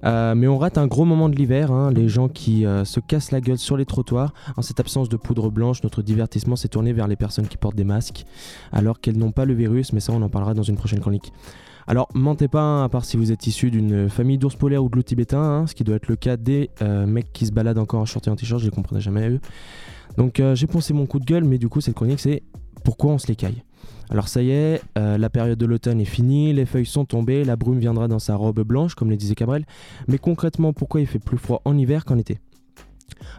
Euh, 0.05 0.37
mais 0.37 0.47
on 0.47 0.59
rate 0.59 0.79
un 0.79 0.87
gros 0.87 1.05
moment 1.05 1.29
de 1.29 1.35
l'hiver, 1.35 1.73
hein, 1.73 1.91
les 1.91 2.09
gens 2.09 2.29
qui 2.29 2.65
euh, 2.65 2.85
se 2.85 3.01
cassent 3.01 3.33
la 3.33 3.41
gueule 3.41 3.59
sur 3.59 3.77
les 3.77 3.85
trottoirs. 3.85 4.33
En 4.57 4.63
cette 4.63 4.79
absence 4.79 5.09
de 5.09 5.17
poudre 5.17 5.51
blanche, 5.51 5.83
notre 5.83 6.03
divertissement 6.03 6.55
s'est 6.55 6.69
tourné 6.69 6.93
vers 6.93 7.09
les 7.09 7.17
personnes 7.17 7.49
qui 7.49 7.57
portent 7.57 7.75
des 7.75 7.85
masques, 7.85 8.27
alors 8.71 9.01
qu'elles 9.01 9.19
n'ont 9.19 9.33
pas 9.33 9.45
le 9.45 9.55
virus, 9.55 9.93
mais 9.93 9.99
ça 9.99 10.13
on 10.13 10.23
en 10.23 10.29
parlera 10.29 10.55
dans 10.55 10.63
une 10.63 10.77
prochaine 10.77 11.01
chronique. 11.01 11.33
Alors, 11.89 12.09
mentez 12.15 12.47
pas, 12.47 12.63
hein, 12.63 12.85
à 12.85 12.89
part 12.89 13.05
si 13.05 13.17
vous 13.17 13.33
êtes 13.33 13.45
issu 13.49 13.73
d'une 13.73 14.09
famille 14.09 14.39
d'ours 14.39 14.55
polaires 14.55 14.85
ou 14.85 14.89
de 14.89 14.95
loups 14.95 15.03
tibétains, 15.03 15.67
ce 15.67 15.75
qui 15.75 15.83
doit 15.83 15.97
être 15.97 16.07
le 16.07 16.17
cas 16.17 16.37
des 16.37 16.71
euh, 16.81 17.07
mecs 17.07 17.33
qui 17.33 17.45
se 17.45 17.51
baladent 17.51 17.79
encore 17.79 18.01
en 18.01 18.07
short 18.07 18.29
et 18.29 18.31
en 18.31 18.37
t-shirt, 18.37 18.61
je 18.61 18.67
les 18.67 18.71
comprenais 18.71 19.01
jamais 19.01 19.29
eux. 19.29 19.41
Donc, 20.17 20.41
j'ai 20.55 20.67
poncé 20.67 20.95
mon 20.95 21.07
coup 21.07 21.19
de 21.19 21.25
gueule, 21.25 21.45
mais 21.45 21.59
du 21.59 21.69
coup, 21.69 21.81
cette 21.81 21.95
chronique, 21.95 22.21
c'est 22.21 22.43
pourquoi 22.85 23.13
on 23.13 23.19
se 23.19 23.27
les 23.29 23.37
caille? 23.37 23.63
Alors 24.11 24.29
ça 24.29 24.43
y 24.43 24.51
est, 24.51 24.81
euh, 24.97 25.19
la 25.19 25.29
période 25.29 25.59
de 25.59 25.67
l'automne 25.67 26.01
est 26.01 26.07
finie, 26.07 26.53
les 26.53 26.65
feuilles 26.65 26.87
sont 26.87 27.05
tombées, 27.05 27.45
la 27.45 27.57
brume 27.57 27.79
viendra 27.79 28.09
dans 28.09 28.19
sa 28.19 28.37
robe 28.37 28.61
blanche, 28.61 28.95
comme 28.95 29.11
le 29.11 29.17
disait 29.17 29.35
Cabrel. 29.35 29.67
Mais 30.07 30.19
concrètement, 30.19 30.73
pourquoi 30.73 31.01
il 31.01 31.07
fait 31.07 31.19
plus 31.19 31.37
froid 31.37 31.61
en 31.65 31.77
hiver 31.77 32.05
qu'en 32.05 32.17
été? 32.17 32.39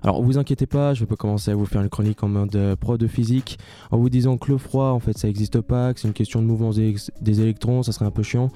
Alors 0.03 0.21
vous 0.21 0.37
inquiétez 0.37 0.65
pas, 0.65 0.93
je 0.93 1.01
vais 1.01 1.05
pas 1.05 1.15
commencer 1.15 1.51
à 1.51 1.55
vous 1.55 1.65
faire 1.65 1.81
une 1.81 1.89
chronique 1.89 2.23
en 2.23 2.27
mode 2.27 2.55
euh, 2.55 2.75
pro 2.75 2.97
de 2.97 3.07
physique 3.07 3.59
en 3.91 3.97
vous 3.97 4.09
disant 4.09 4.37
que 4.37 4.51
le 4.51 4.57
froid 4.57 4.87
en 4.87 4.99
fait 4.99 5.17
ça 5.17 5.27
n'existe 5.27 5.61
pas, 5.61 5.93
que 5.93 5.99
c'est 5.99 6.07
une 6.07 6.13
question 6.13 6.41
de 6.41 6.47
mouvement 6.47 6.71
des 6.71 7.41
électrons, 7.41 7.83
ça 7.83 7.91
serait 7.91 8.05
un 8.05 8.11
peu 8.11 8.23
chiant. 8.23 8.49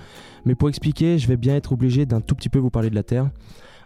Mais 0.46 0.56
pour 0.56 0.70
expliquer, 0.70 1.18
je 1.18 1.28
vais 1.28 1.38
bien 1.38 1.56
être 1.56 1.72
obligé 1.72 2.06
d'un 2.06 2.22
tout 2.22 2.36
petit 2.36 2.50
peu 2.50 2.60
vous 2.60 2.70
parler 2.70 2.90
de 2.90 2.96
la 2.96 3.04
Terre. 3.04 3.30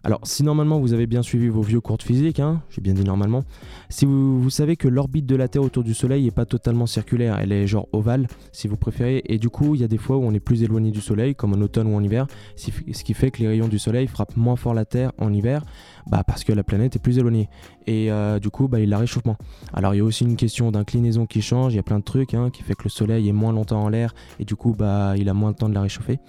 Alors, 0.03 0.21
si 0.23 0.43
normalement 0.43 0.79
vous 0.79 0.93
avez 0.93 1.07
bien 1.07 1.22
suivi 1.22 1.48
vos 1.48 1.62
vieux 1.62 1.81
cours 1.81 1.98
de 1.98 2.03
physique, 2.03 2.39
hein, 2.39 2.62
j'ai 2.69 2.81
bien 2.81 2.93
dit 2.93 3.03
normalement, 3.03 3.43
si 3.89 4.05
vous, 4.05 4.50
savez 4.50 4.75
que 4.75 4.88
l'orbite 4.88 5.25
de 5.25 5.36
la 5.36 5.48
Terre 5.48 5.63
autour 5.63 5.83
du 5.83 5.93
Soleil 5.93 6.24
n'est 6.24 6.31
pas 6.31 6.45
totalement 6.45 6.86
circulaire, 6.86 7.38
elle 7.39 7.51
est 7.51 7.67
genre 7.67 7.88
ovale, 7.91 8.27
si 8.51 8.67
vous 8.67 8.77
préférez, 8.77 9.24
et 9.25 9.38
du 9.38 9.50
coup, 9.50 9.75
il 9.75 9.81
y 9.81 9.83
a 9.83 9.88
des 9.88 9.98
fois 9.98 10.17
où 10.17 10.24
on 10.24 10.33
est 10.33 10.39
plus 10.39 10.63
éloigné 10.63 10.91
du 10.91 11.01
Soleil, 11.01 11.36
comme 11.36 11.53
en 11.53 11.62
automne 11.62 11.88
ou 11.88 11.95
en 11.95 12.03
hiver, 12.03 12.27
ce 12.55 13.03
qui 13.03 13.13
fait 13.13 13.31
que 13.31 13.39
les 13.39 13.48
rayons 13.48 13.67
du 13.67 13.79
Soleil 13.79 14.07
frappent 14.07 14.38
moins 14.38 14.55
fort 14.55 14.74
la 14.74 14.86
Terre 14.86 15.12
en 15.17 15.33
hiver, 15.33 15.63
bah 16.07 16.24
parce 16.25 16.43
que 16.43 16.53
la 16.53 16.63
planète 16.63 16.95
est 16.95 17.00
plus 17.00 17.17
éloignée. 17.17 17.50
Et 17.86 18.12
euh, 18.12 18.39
du 18.39 18.50
coup, 18.50 18.67
bah, 18.67 18.79
il 18.79 18.93
a 18.93 18.98
réchauffement. 18.98 19.38
Alors 19.74 19.93
il 19.93 19.98
y 19.98 20.01
a 20.01 20.03
aussi 20.03 20.25
une 20.25 20.36
question 20.36 20.72
d'inclinaison 20.72 21.25
qui 21.25 21.41
change, 21.41 21.74
il 21.74 21.77
y 21.77 21.79
a 21.79 21.83
plein 21.83 22.00
de 22.00 22.03
trucs 22.03 22.33
hein, 22.33 22.50
qui 22.51 22.63
fait 22.63 22.75
que 22.75 22.83
le 22.83 22.89
Soleil 22.89 23.27
est 23.27 23.33
moins 23.33 23.53
longtemps 23.53 23.81
en 23.81 23.89
l'air 23.89 24.13
et 24.39 24.45
du 24.45 24.55
coup, 24.55 24.75
bah, 24.77 25.13
il 25.17 25.29
a 25.29 25.33
moins 25.33 25.51
de 25.51 25.57
temps 25.57 25.69
de 25.69 25.74
la 25.74 25.81
réchauffer. 25.81 26.19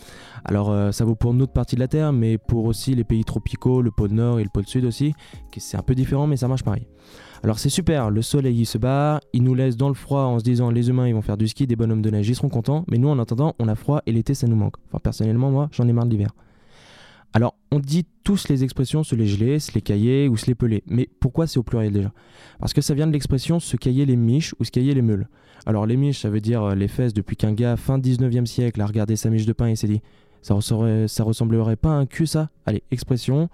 Alors 0.45 0.71
euh, 0.71 0.92
ça 0.92 1.04
vaut 1.04 1.14
pour 1.14 1.33
une 1.33 1.42
autre 1.42 1.52
partie 1.52 1.75
de 1.75 1.80
la 1.80 1.88
Terre, 1.88 2.12
mais 2.12 2.38
pour 2.38 2.64
aussi 2.64 2.95
les 2.95 3.04
pays 3.04 3.25
tropicaux, 3.25 3.83
le 3.83 3.90
pôle 3.90 4.11
Nord 4.11 4.40
et 4.40 4.45
le 4.45 4.50
pôle 4.50 4.66
Sud 4.66 4.85
aussi, 4.85 5.14
c'est 5.57 5.76
un 5.76 5.83
peu 5.83 5.95
différent, 5.95 6.26
mais 6.26 6.37
ça 6.37 6.49
marche 6.49 6.62
pareil. 6.62 6.87
Alors 7.42 7.59
c'est 7.59 7.68
super, 7.68 8.11
le 8.11 8.23
soleil 8.23 8.59
il 8.59 8.66
se 8.66 8.78
bat, 8.78 9.21
il 9.33 9.45
nous 9.45 9.54
laisse 9.54 9.76
dans 9.76 9.88
le 9.88 9.95
froid 9.95 10.23
en 10.23 10.38
se 10.38 10.45
disant 10.45 10.71
les 10.71 10.88
humains 10.88 11.07
ils 11.07 11.14
vont 11.14 11.23
faire 11.23 11.37
du 11.37 11.47
ski, 11.49 11.66
des 11.66 11.76
bonhommes 11.76 12.02
de 12.02 12.11
neige 12.11 12.28
ils 12.28 12.35
seront 12.35 12.49
contents, 12.49 12.85
mais 12.90 12.99
nous 12.99 13.09
en 13.09 13.18
attendant 13.18 13.54
on 13.59 13.68
a 13.68 13.75
froid 13.75 14.02
et 14.07 14.12
l'été 14.12 14.35
ça 14.35 14.47
nous 14.47 14.57
manque. 14.57 14.75
Enfin 14.88 14.99
personnellement 15.02 15.50
moi 15.50 15.68
j'en 15.73 15.87
ai 15.87 15.92
marre 15.92 16.07
de 16.07 16.11
l'hiver. 16.11 16.30
Alors, 17.35 17.54
on 17.71 17.78
dit 17.78 18.07
tous 18.25 18.49
les 18.49 18.64
expressions 18.64 19.04
se 19.04 19.14
les 19.14 19.26
geler, 19.26 19.59
se 19.59 19.73
les 19.73 19.83
cailler 19.83 20.28
ou 20.28 20.37
se 20.37 20.47
les 20.47 20.54
peler. 20.54 20.83
Mais 20.87 21.09
pourquoi 21.21 21.47
c'est 21.47 21.59
au 21.59 21.62
pluriel 21.62 21.92
déjà? 21.92 22.12
Parce 22.59 22.73
que 22.73 22.80
ça 22.80 22.95
vient 22.95 23.07
de 23.07 23.12
l'expression 23.12 23.61
se 23.61 23.76
cailler 23.76 24.07
les 24.07 24.16
miches 24.16 24.54
ou 24.59 24.64
se 24.64 24.71
cailler 24.71 24.95
les 24.95 25.02
meules. 25.02 25.28
Alors, 25.66 25.85
les 25.85 25.97
miches, 25.97 26.21
ça 26.21 26.30
veut 26.30 26.40
dire 26.40 26.62
euh, 26.62 26.75
les 26.75 26.88
fesses 26.88 27.12
depuis 27.12 27.37
qu'un 27.37 27.52
gars, 27.52 27.76
fin 27.76 27.99
19e 27.99 28.47
siècle, 28.47 28.80
a 28.80 28.87
regardé 28.87 29.16
sa 29.16 29.28
miche 29.28 29.45
de 29.45 29.52
pain 29.52 29.66
et 29.66 29.76
s'est 29.76 29.88
dit 29.88 30.00
ça, 30.49 31.25
ressemblerait, 31.25 31.76
pas 31.76 31.90
à 31.90 31.95
un 31.95 32.07
cul, 32.07 32.26
ça? 32.26 32.50
Allez, 32.67 32.83
expression. 32.90 33.49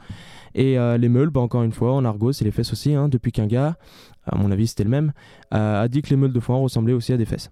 Et 0.55 0.79
euh, 0.79 0.97
les 0.97 1.09
meules, 1.09 1.31
bah, 1.31 1.41
encore 1.41 1.63
une 1.63 1.73
fois, 1.73 1.95
en 1.95 2.05
argot, 2.05 2.33
c'est 2.33 2.45
les 2.45 2.51
fesses 2.51 2.73
aussi, 2.73 2.95
hein, 2.95 3.09
depuis 3.09 3.33
qu'un 3.33 3.47
gars, 3.47 3.77
à 4.25 4.37
mon 4.39 4.51
avis 4.51 4.69
c'était 4.69 4.85
le 4.85 4.91
même, 4.91 5.13
a 5.51 5.87
dit 5.89 6.03
que 6.03 6.11
les 6.11 6.17
meules 6.17 6.33
de 6.33 6.41
foin 6.41 6.57
ressemblaient 6.57 6.93
aussi 6.93 7.13
à 7.13 7.17
des 7.17 7.25
fesses. 7.27 7.51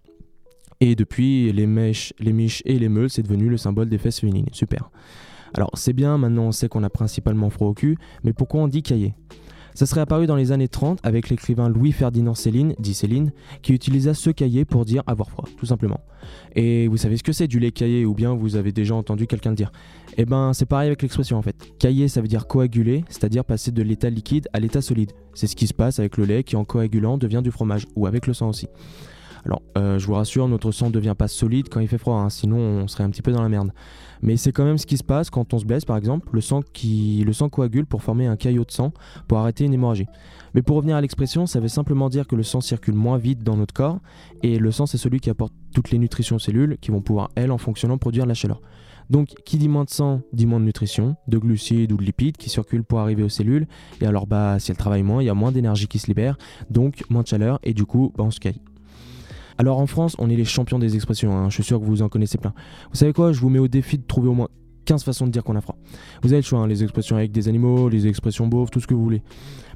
Et 0.80 0.94
depuis, 0.94 1.52
les 1.52 1.66
mèches, 1.66 2.12
les 2.18 2.32
miches 2.32 2.62
et 2.64 2.78
les 2.78 2.88
meules, 2.88 3.10
c'est 3.10 3.22
devenu 3.22 3.48
le 3.48 3.56
symbole 3.56 3.88
des 3.88 3.98
fesses 3.98 4.20
féminines. 4.20 4.46
Super. 4.52 4.90
Alors 5.54 5.70
c'est 5.74 5.92
bien, 5.92 6.16
maintenant 6.16 6.44
on 6.44 6.52
sait 6.52 6.68
qu'on 6.68 6.82
a 6.82 6.90
principalement 6.90 7.50
froid 7.50 7.68
au 7.68 7.74
cul, 7.74 7.98
mais 8.24 8.32
pourquoi 8.32 8.62
on 8.62 8.68
dit 8.68 8.82
cahier? 8.82 9.14
Ça 9.74 9.86
serait 9.86 10.00
apparu 10.00 10.26
dans 10.26 10.36
les 10.36 10.52
années 10.52 10.68
30 10.68 10.98
avec 11.02 11.28
l'écrivain 11.28 11.68
Louis-Ferdinand 11.68 12.34
Céline, 12.34 12.74
dit 12.78 12.94
Céline, 12.94 13.32
qui 13.62 13.72
utilisa 13.72 14.14
ce 14.14 14.30
cahier 14.30 14.64
pour 14.64 14.84
dire 14.84 15.02
avoir 15.06 15.30
froid, 15.30 15.44
tout 15.56 15.66
simplement. 15.66 16.00
Et 16.54 16.88
vous 16.88 16.96
savez 16.96 17.16
ce 17.16 17.22
que 17.22 17.32
c'est 17.32 17.48
du 17.48 17.58
lait 17.58 17.72
caillé 17.72 18.04
ou 18.04 18.14
bien 18.14 18.34
vous 18.34 18.56
avez 18.56 18.72
déjà 18.72 18.94
entendu 18.94 19.26
quelqu'un 19.26 19.50
le 19.50 19.56
dire? 19.56 19.72
Eh 20.16 20.24
ben 20.24 20.52
c'est 20.52 20.66
pareil 20.66 20.88
avec 20.88 21.02
l'expression 21.02 21.38
en 21.38 21.42
fait. 21.42 21.56
Cailler 21.78 22.08
ça 22.08 22.20
veut 22.20 22.28
dire 22.28 22.46
coaguler, 22.46 23.04
c'est-à-dire 23.08 23.44
passer 23.44 23.70
de 23.70 23.82
l'état 23.82 24.10
liquide 24.10 24.48
à 24.52 24.60
l'état 24.60 24.82
solide. 24.82 25.12
C'est 25.34 25.46
ce 25.46 25.56
qui 25.56 25.66
se 25.66 25.74
passe 25.74 25.98
avec 25.98 26.16
le 26.16 26.24
lait 26.24 26.44
qui 26.44 26.56
en 26.56 26.64
coagulant 26.64 27.18
devient 27.18 27.40
du 27.42 27.50
fromage, 27.50 27.86
ou 27.96 28.06
avec 28.06 28.26
le 28.26 28.34
sang 28.34 28.48
aussi. 28.48 28.68
Alors, 29.44 29.62
euh, 29.76 29.98
je 29.98 30.06
vous 30.06 30.14
rassure, 30.14 30.46
notre 30.48 30.70
sang 30.70 30.86
ne 30.86 30.92
devient 30.92 31.14
pas 31.18 31.28
solide 31.28 31.68
quand 31.68 31.80
il 31.80 31.88
fait 31.88 31.98
froid, 31.98 32.16
hein, 32.16 32.30
sinon 32.30 32.56
on 32.56 32.88
serait 32.88 33.04
un 33.04 33.10
petit 33.10 33.22
peu 33.22 33.32
dans 33.32 33.42
la 33.42 33.48
merde. 33.48 33.72
Mais 34.22 34.36
c'est 34.36 34.52
quand 34.52 34.64
même 34.64 34.78
ce 34.78 34.86
qui 34.86 34.96
se 34.96 35.02
passe 35.02 35.30
quand 35.30 35.52
on 35.52 35.58
se 35.58 35.64
blesse, 35.64 35.84
par 35.84 35.96
exemple. 35.96 36.28
Le 36.32 36.40
sang, 36.40 36.62
qui... 36.72 37.24
le 37.26 37.32
sang 37.32 37.48
coagule 37.48 37.86
pour 37.86 38.02
former 38.02 38.26
un 38.26 38.36
caillot 38.36 38.64
de 38.64 38.70
sang 38.70 38.92
pour 39.26 39.38
arrêter 39.38 39.64
une 39.64 39.74
hémorragie. 39.74 40.06
Mais 40.54 40.62
pour 40.62 40.76
revenir 40.76 40.96
à 40.96 41.00
l'expression, 41.00 41.46
ça 41.46 41.58
veut 41.58 41.68
simplement 41.68 42.08
dire 42.08 42.28
que 42.28 42.36
le 42.36 42.44
sang 42.44 42.60
circule 42.60 42.94
moins 42.94 43.18
vite 43.18 43.42
dans 43.42 43.56
notre 43.56 43.74
corps, 43.74 43.98
et 44.42 44.58
le 44.58 44.70
sang 44.70 44.86
c'est 44.86 44.98
celui 44.98 45.18
qui 45.18 45.30
apporte 45.30 45.52
toutes 45.74 45.90
les 45.90 45.98
nutritions 45.98 46.36
aux 46.36 46.40
cellules 46.40 46.76
qui 46.80 46.90
vont 46.90 47.00
pouvoir, 47.00 47.30
elles, 47.34 47.50
en 47.50 47.58
fonctionnant, 47.58 47.98
produire 47.98 48.26
la 48.26 48.34
chaleur. 48.34 48.60
Donc, 49.10 49.34
qui 49.44 49.58
dit 49.58 49.68
moins 49.68 49.84
de 49.84 49.90
sang, 49.90 50.22
dit 50.32 50.46
moins 50.46 50.60
de 50.60 50.64
nutrition, 50.64 51.16
de 51.26 51.36
glucides 51.36 51.92
ou 51.92 51.96
de 51.96 52.04
lipides 52.04 52.36
qui 52.36 52.48
circulent 52.48 52.84
pour 52.84 53.00
arriver 53.00 53.22
aux 53.22 53.28
cellules. 53.28 53.66
Et 54.00 54.06
alors, 54.06 54.26
bah, 54.26 54.58
si 54.58 54.70
elles 54.70 54.76
travaillent 54.76 55.02
moins, 55.02 55.22
il 55.22 55.26
y 55.26 55.30
a 55.30 55.34
moins 55.34 55.52
d'énergie 55.52 55.88
qui 55.88 55.98
se 55.98 56.06
libère, 56.06 56.38
donc 56.70 57.04
moins 57.10 57.22
de 57.22 57.26
chaleur, 57.26 57.58
et 57.62 57.74
du 57.74 57.84
coup, 57.84 58.12
bah, 58.16 58.24
on 58.24 58.30
se 58.30 58.40
caille. 58.40 58.60
Alors 59.62 59.78
en 59.78 59.86
France, 59.86 60.16
on 60.18 60.28
est 60.28 60.34
les 60.34 60.44
champions 60.44 60.80
des 60.80 60.96
expressions, 60.96 61.32
hein. 61.36 61.48
je 61.48 61.54
suis 61.54 61.62
sûr 61.62 61.78
que 61.78 61.84
vous 61.84 62.02
en 62.02 62.08
connaissez 62.08 62.36
plein. 62.36 62.52
Vous 62.90 62.96
savez 62.96 63.12
quoi, 63.12 63.30
je 63.30 63.38
vous 63.40 63.48
mets 63.48 63.60
au 63.60 63.68
défi 63.68 63.96
de 63.96 64.02
trouver 64.02 64.28
au 64.28 64.32
moins 64.32 64.48
15 64.86 65.04
façons 65.04 65.24
de 65.24 65.30
dire 65.30 65.44
qu'on 65.44 65.54
a 65.54 65.60
froid. 65.60 65.76
Vous 66.24 66.32
avez 66.32 66.40
le 66.40 66.44
choix, 66.44 66.58
hein, 66.58 66.66
les 66.66 66.82
expressions 66.82 67.14
avec 67.14 67.30
des 67.30 67.46
animaux, 67.46 67.88
les 67.88 68.08
expressions 68.08 68.48
beaufs, 68.48 68.72
tout 68.72 68.80
ce 68.80 68.88
que 68.88 68.94
vous 68.94 69.04
voulez. 69.04 69.22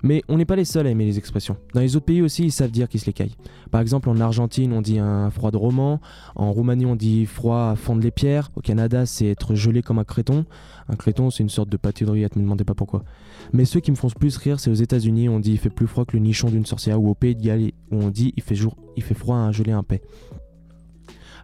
Mais 0.02 0.22
on 0.28 0.36
n'est 0.36 0.44
pas 0.44 0.56
les 0.56 0.64
seuls 0.64 0.86
à 0.86 0.90
aimer 0.90 1.04
les 1.04 1.18
expressions. 1.18 1.56
Dans 1.74 1.80
les 1.80 1.96
autres 1.96 2.06
pays 2.06 2.22
aussi, 2.22 2.44
ils 2.44 2.52
savent 2.52 2.70
dire 2.70 2.88
qu'ils 2.88 3.00
se 3.00 3.06
les 3.06 3.12
caillent. 3.12 3.36
Par 3.70 3.80
exemple, 3.80 4.08
en 4.08 4.20
Argentine, 4.20 4.72
on 4.72 4.82
dit 4.82 4.98
un 4.98 5.30
froid 5.30 5.50
de 5.50 5.56
roman. 5.56 6.00
En 6.34 6.52
Roumanie, 6.52 6.86
on 6.86 6.96
dit 6.96 7.26
froid 7.26 7.70
à 7.70 7.76
fondre 7.76 8.02
les 8.02 8.10
pierres. 8.10 8.50
Au 8.56 8.60
Canada, 8.60 9.06
c'est 9.06 9.26
être 9.26 9.54
gelé 9.54 9.82
comme 9.82 9.98
un 9.98 10.04
créton. 10.04 10.44
Un 10.88 10.96
créton, 10.96 11.30
c'est 11.30 11.42
une 11.42 11.48
sorte 11.48 11.68
de 11.68 11.76
pâté 11.76 12.04
de 12.04 12.10
ne 12.10 12.16
me 12.16 12.28
demandez 12.42 12.64
pas 12.64 12.74
pourquoi. 12.74 13.04
Mais 13.52 13.64
ceux 13.64 13.80
qui 13.80 13.90
me 13.90 13.96
font 13.96 14.08
plus 14.08 14.36
rire, 14.36 14.60
c'est 14.60 14.70
aux 14.70 14.74
États-Unis, 14.74 15.28
on 15.28 15.40
dit 15.40 15.52
il 15.52 15.58
fait 15.58 15.70
plus 15.70 15.86
froid 15.86 16.04
que 16.04 16.16
le 16.16 16.22
nichon 16.22 16.48
d'une 16.48 16.66
sorcière, 16.66 17.00
ou 17.00 17.10
au 17.10 17.14
Pays 17.14 17.34
de 17.34 17.42
Galles, 17.42 17.72
où 17.90 17.96
on 17.96 18.08
dit 18.08 18.32
il 18.36 18.42
fait, 18.42 18.54
jour, 18.54 18.76
il 18.96 19.02
fait 19.02 19.14
froid 19.14 19.36
à 19.36 19.40
un 19.40 19.52
gelé 19.52 19.72
un 19.72 19.82
paix. 19.82 20.02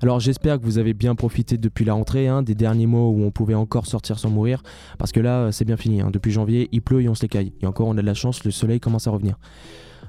Alors 0.03 0.19
j'espère 0.19 0.59
que 0.59 0.65
vous 0.65 0.79
avez 0.79 0.95
bien 0.95 1.15
profité 1.15 1.59
depuis 1.59 1.85
la 1.85 1.93
rentrée, 1.93 2.27
hein, 2.27 2.43
des 2.43 2.57
derniers 2.57 2.89
mois 2.89 3.09
où 3.09 3.23
on 3.23 3.31
pouvait 3.31 3.55
encore 3.55 3.87
sortir 3.87 4.19
sans 4.19 4.31
mourir, 4.31 4.65
parce 4.99 5.13
que 5.13 5.21
là 5.21 5.53
c'est 5.53 5.65
bien 5.65 5.77
fini, 5.77 6.01
hein. 6.01 6.11
depuis 6.13 6.33
janvier 6.33 6.69
il 6.73 6.83
pleut 6.83 7.03
et 7.03 7.09
on 7.09 7.15
se 7.15 7.23
les 7.23 7.29
caille, 7.29 7.53
et 7.61 7.67
encore 7.67 7.87
on 7.87 7.97
a 7.97 8.01
de 8.03 8.07
la 8.07 8.15
chance, 8.15 8.43
le 8.43 8.51
soleil 8.51 8.81
commence 8.81 9.07
à 9.07 9.13
revenir. 9.13 9.39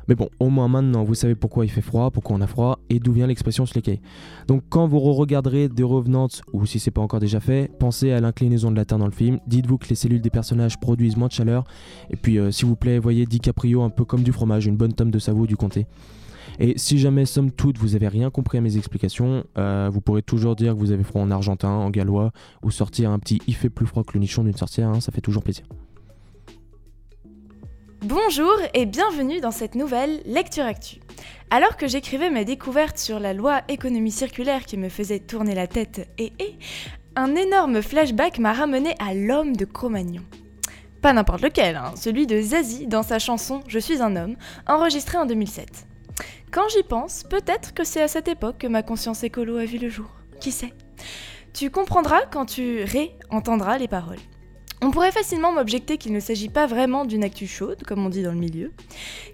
Mais 0.07 0.15
bon, 0.15 0.29
au 0.39 0.49
moins 0.49 0.67
maintenant, 0.67 1.03
vous 1.03 1.13
savez 1.13 1.35
pourquoi 1.35 1.63
il 1.63 1.69
fait 1.69 1.81
froid, 1.81 2.09
pourquoi 2.09 2.35
on 2.35 2.41
a 2.41 2.47
froid 2.47 2.79
et 2.89 2.99
d'où 2.99 3.13
vient 3.13 3.27
l'expression 3.27 3.65
les 3.75 4.01
Donc 4.47 4.63
quand 4.67 4.87
vous 4.87 4.99
re-regarderez 4.99 5.69
The 5.69 5.83
Revenants, 5.83 6.41
ou 6.53 6.65
si 6.65 6.79
c'est 6.79 6.89
pas 6.89 7.01
encore 7.01 7.19
déjà 7.19 7.39
fait, 7.39 7.69
pensez 7.79 8.11
à 8.11 8.19
l'inclinaison 8.19 8.71
de 8.71 8.75
la 8.75 8.85
Terre 8.85 8.97
dans 8.97 9.05
le 9.05 9.11
film, 9.11 9.39
dites-vous 9.45 9.77
que 9.77 9.89
les 9.89 9.95
cellules 9.95 10.21
des 10.21 10.31
personnages 10.31 10.79
produisent 10.79 11.17
moins 11.17 11.27
de 11.27 11.33
chaleur, 11.33 11.65
et 12.09 12.15
puis 12.15 12.39
euh, 12.39 12.49
s'il 12.49 12.65
vous 12.65 12.75
plaît, 12.75 12.97
voyez 12.97 13.27
DiCaprio 13.27 13.83
un 13.83 13.91
peu 13.91 14.05
comme 14.05 14.23
du 14.23 14.31
fromage, 14.31 14.65
une 14.65 14.75
bonne 14.75 14.93
tome 14.93 15.11
de 15.11 15.19
savon 15.19 15.45
du 15.45 15.55
comté. 15.55 15.85
Et 16.59 16.77
si 16.77 16.97
jamais, 16.97 17.25
somme 17.25 17.51
toute, 17.51 17.77
vous 17.77 17.95
avez 17.95 18.07
rien 18.07 18.29
compris 18.29 18.57
à 18.57 18.61
mes 18.61 18.77
explications, 18.77 19.43
euh, 19.57 19.89
vous 19.91 20.01
pourrez 20.01 20.21
toujours 20.21 20.55
dire 20.55 20.73
que 20.73 20.79
vous 20.79 20.91
avez 20.91 21.03
froid 21.03 21.21
en 21.21 21.31
argentin, 21.31 21.69
en 21.69 21.89
gallois, 21.89 22.31
ou 22.63 22.71
sortir 22.71 23.11
un 23.11 23.19
petit 23.19 23.39
il 23.47 23.55
fait 23.55 23.69
plus 23.69 23.85
froid 23.85 24.03
que 24.03 24.13
le 24.13 24.19
nichon 24.19 24.43
d'une 24.43 24.55
sorcière, 24.55 24.89
hein, 24.89 25.01
ça 25.01 25.11
fait 25.11 25.21
toujours 25.21 25.43
plaisir. 25.43 25.65
Bonjour 28.05 28.57
et 28.73 28.85
bienvenue 28.85 29.39
dans 29.39 29.51
cette 29.51 29.75
nouvelle 29.75 30.21
Lecture 30.25 30.65
Actu. 30.65 30.97
Alors 31.49 31.77
que 31.77 31.87
j'écrivais 31.87 32.29
mes 32.29 32.43
découvertes 32.43 32.97
sur 32.97 33.17
la 33.17 33.33
loi 33.33 33.61
économie 33.69 34.11
circulaire 34.11 34.65
qui 34.65 34.75
me 34.75 34.89
faisait 34.89 35.19
tourner 35.19 35.55
la 35.55 35.67
tête 35.67 36.09
et 36.17 36.33
et, 36.39 36.55
un 37.15 37.35
énorme 37.35 37.81
flashback 37.81 38.39
m'a 38.39 38.51
ramené 38.53 38.95
à 38.99 39.13
l'homme 39.13 39.55
de 39.55 39.63
Cro-Magnon. 39.63 40.23
Pas 41.01 41.13
n'importe 41.13 41.43
lequel, 41.43 41.75
hein, 41.75 41.93
celui 41.95 42.27
de 42.27 42.41
Zazie 42.41 42.87
dans 42.87 43.03
sa 43.03 43.19
chanson 43.19 43.61
Je 43.67 43.79
suis 43.79 44.01
un 44.01 44.15
homme, 44.15 44.35
enregistrée 44.67 45.17
en 45.17 45.25
2007. 45.25 45.85
Quand 46.53 46.69
j'y 46.69 46.83
pense, 46.83 47.23
peut-être 47.23 47.73
que 47.73 47.83
c'est 47.83 48.03
à 48.03 48.07
cette 48.07 48.27
époque 48.27 48.59
que 48.59 48.67
ma 48.67 48.83
conscience 48.83 49.23
écolo 49.23 49.57
a 49.57 49.65
vu 49.65 49.79
le 49.79 49.89
jour. 49.89 50.05
Qui 50.39 50.51
sait? 50.51 50.71
Tu 51.51 51.71
comprendras 51.71 52.27
quand 52.31 52.45
tu 52.45 52.83
réentendras 52.83 53.79
les 53.79 53.87
paroles. 53.87 54.19
On 54.83 54.91
pourrait 54.91 55.11
facilement 55.11 55.51
m'objecter 55.51 55.97
qu'il 55.97 56.13
ne 56.13 56.19
s'agit 56.19 56.49
pas 56.49 56.67
vraiment 56.67 57.05
d'une 57.05 57.23
actu 57.23 57.47
chaude, 57.47 57.81
comme 57.87 58.05
on 58.05 58.09
dit 58.09 58.21
dans 58.21 58.33
le 58.33 58.37
milieu, 58.37 58.71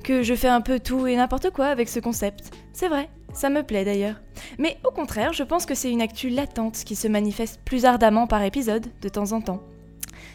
que 0.01 0.23
je 0.23 0.33
fais 0.33 0.47
un 0.47 0.61
peu 0.61 0.79
tout 0.79 1.07
et 1.07 1.17
n'importe 1.17 1.49
quoi 1.49 1.65
avec 1.65 1.89
ce 1.89 1.99
concept. 1.99 2.51
C'est 2.71 2.88
vrai, 2.88 3.09
ça 3.33 3.49
me 3.49 3.63
plaît 3.63 3.83
d'ailleurs. 3.83 4.21
Mais 4.57 4.77
au 4.88 4.91
contraire, 4.91 5.33
je 5.33 5.43
pense 5.43 5.65
que 5.65 5.75
c'est 5.75 5.91
une 5.91 6.01
actu 6.01 6.29
latente 6.29 6.85
qui 6.85 6.95
se 6.95 7.09
manifeste 7.09 7.59
plus 7.65 7.83
ardemment 7.83 8.27
par 8.27 8.43
épisode, 8.43 8.88
de 9.01 9.09
temps 9.09 9.33
en 9.33 9.41
temps. 9.41 9.61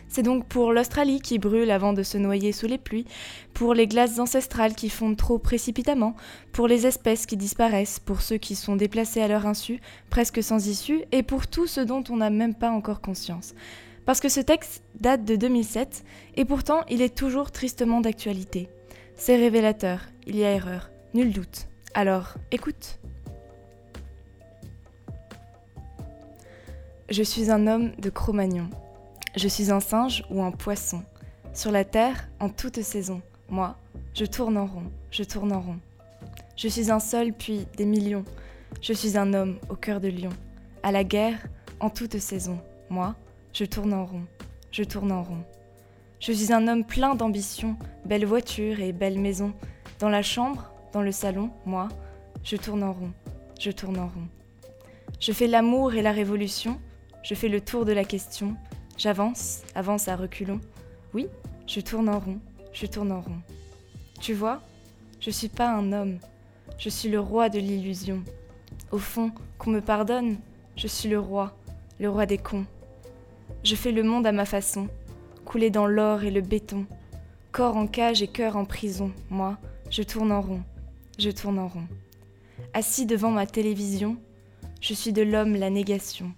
C'est 0.08 0.22
donc 0.22 0.46
pour 0.46 0.72
l'Australie 0.72 1.20
qui 1.20 1.38
brûle 1.38 1.70
avant 1.70 1.92
de 1.92 2.02
se 2.02 2.18
noyer 2.18 2.52
sous 2.52 2.66
les 2.66 2.78
pluies, 2.78 3.06
pour 3.52 3.74
les 3.74 3.86
glaces 3.86 4.18
ancestrales 4.18 4.74
qui 4.74 4.88
fondent 4.88 5.16
trop 5.16 5.38
précipitamment, 5.38 6.14
pour 6.52 6.68
les 6.68 6.86
espèces 6.86 7.26
qui 7.26 7.36
disparaissent, 7.36 7.98
pour 7.98 8.20
ceux 8.20 8.36
qui 8.36 8.54
sont 8.54 8.76
déplacés 8.76 9.22
à 9.22 9.28
leur 9.28 9.46
insu, 9.46 9.80
presque 10.10 10.42
sans 10.42 10.68
issue, 10.68 11.02
et 11.12 11.22
pour 11.22 11.46
tout 11.46 11.66
ce 11.66 11.80
dont 11.80 12.04
on 12.10 12.18
n'a 12.18 12.30
même 12.30 12.54
pas 12.54 12.70
encore 12.70 13.00
conscience. 13.00 13.54
Parce 14.06 14.20
que 14.20 14.28
ce 14.28 14.40
texte 14.40 14.82
date 15.00 15.24
de 15.24 15.36
2007, 15.36 16.04
et 16.36 16.44
pourtant 16.44 16.82
il 16.88 17.02
est 17.02 17.16
toujours 17.16 17.50
tristement 17.50 18.00
d'actualité. 18.00 18.68
C'est 19.16 19.36
révélateur, 19.36 20.00
il 20.26 20.36
y 20.36 20.44
a 20.44 20.52
erreur, 20.52 20.90
nul 21.14 21.32
doute. 21.32 21.68
Alors, 21.94 22.34
écoute. 22.50 22.98
Je 27.08 27.22
suis 27.22 27.50
un 27.50 27.66
homme 27.66 27.92
de 27.98 28.10
Cro-Magnon. 28.10 28.68
Je 29.36 29.48
suis 29.48 29.72
un 29.72 29.80
singe 29.80 30.24
ou 30.30 30.44
un 30.44 30.52
poisson. 30.52 31.02
Sur 31.52 31.72
la 31.72 31.84
terre, 31.84 32.28
en 32.38 32.48
toute 32.48 32.80
saison, 32.82 33.20
moi, 33.48 33.76
je 34.14 34.24
tourne 34.24 34.56
en 34.56 34.66
rond, 34.66 34.84
je 35.10 35.24
tourne 35.24 35.52
en 35.52 35.60
rond. 35.60 35.78
Je 36.56 36.68
suis 36.68 36.92
un 36.92 37.00
seul, 37.00 37.32
puis 37.32 37.66
des 37.76 37.84
millions. 37.84 38.24
Je 38.80 38.92
suis 38.92 39.18
un 39.18 39.34
homme 39.34 39.58
au 39.68 39.74
cœur 39.74 40.00
de 40.00 40.06
lion. 40.06 40.30
À 40.84 40.92
la 40.92 41.02
guerre, 41.02 41.48
en 41.80 41.90
toute 41.90 42.16
saison, 42.18 42.60
moi, 42.90 43.16
je 43.52 43.64
tourne 43.64 43.92
en 43.92 44.04
rond, 44.04 44.22
je 44.70 44.84
tourne 44.84 45.10
en 45.10 45.24
rond. 45.24 45.42
Je 46.20 46.30
suis 46.30 46.52
un 46.52 46.68
homme 46.68 46.84
plein 46.84 47.16
d'ambition, 47.16 47.76
belle 48.04 48.26
voiture 48.26 48.78
et 48.78 48.92
belle 48.92 49.18
maison. 49.18 49.52
Dans 49.98 50.10
la 50.10 50.22
chambre, 50.22 50.70
dans 50.92 51.02
le 51.02 51.12
salon, 51.12 51.50
moi, 51.66 51.88
je 52.44 52.56
tourne 52.56 52.84
en 52.84 52.92
rond, 52.92 53.10
je 53.58 53.72
tourne 53.72 53.98
en 53.98 54.06
rond. 54.06 54.28
Je 55.18 55.32
fais 55.32 55.48
l'amour 55.48 55.94
et 55.94 56.02
la 56.02 56.12
révolution, 56.12 56.78
je 57.24 57.34
fais 57.34 57.48
le 57.48 57.60
tour 57.60 57.84
de 57.84 57.92
la 57.92 58.04
question, 58.04 58.56
J'avance, 58.96 59.62
avance 59.74 60.06
à 60.06 60.14
reculons. 60.14 60.60
Oui, 61.14 61.26
je 61.66 61.80
tourne 61.80 62.08
en 62.08 62.20
rond, 62.20 62.38
je 62.72 62.86
tourne 62.86 63.10
en 63.10 63.20
rond. 63.20 63.40
Tu 64.20 64.34
vois, 64.34 64.62
je 65.20 65.30
suis 65.30 65.48
pas 65.48 65.68
un 65.68 65.92
homme, 65.92 66.18
je 66.78 66.88
suis 66.88 67.08
le 67.08 67.18
roi 67.18 67.48
de 67.48 67.58
l'illusion. 67.58 68.22
Au 68.92 68.98
fond, 68.98 69.32
qu'on 69.58 69.70
me 69.70 69.80
pardonne, 69.80 70.36
je 70.76 70.86
suis 70.86 71.08
le 71.08 71.18
roi, 71.18 71.56
le 71.98 72.08
roi 72.08 72.24
des 72.24 72.38
cons. 72.38 72.66
Je 73.64 73.74
fais 73.74 73.92
le 73.92 74.04
monde 74.04 74.26
à 74.26 74.32
ma 74.32 74.44
façon, 74.44 74.88
couler 75.44 75.70
dans 75.70 75.86
l'or 75.86 76.22
et 76.22 76.30
le 76.30 76.40
béton. 76.40 76.86
Corps 77.50 77.76
en 77.76 77.88
cage 77.88 78.22
et 78.22 78.28
cœur 78.28 78.56
en 78.56 78.64
prison, 78.64 79.12
moi, 79.28 79.58
je 79.90 80.02
tourne 80.02 80.30
en 80.30 80.40
rond, 80.40 80.62
je 81.18 81.30
tourne 81.30 81.58
en 81.58 81.68
rond. 81.68 81.86
Assis 82.74 83.06
devant 83.06 83.30
ma 83.30 83.46
télévision, 83.46 84.16
je 84.80 84.94
suis 84.94 85.12
de 85.12 85.22
l'homme 85.22 85.56
la 85.56 85.70
négation, 85.70 86.32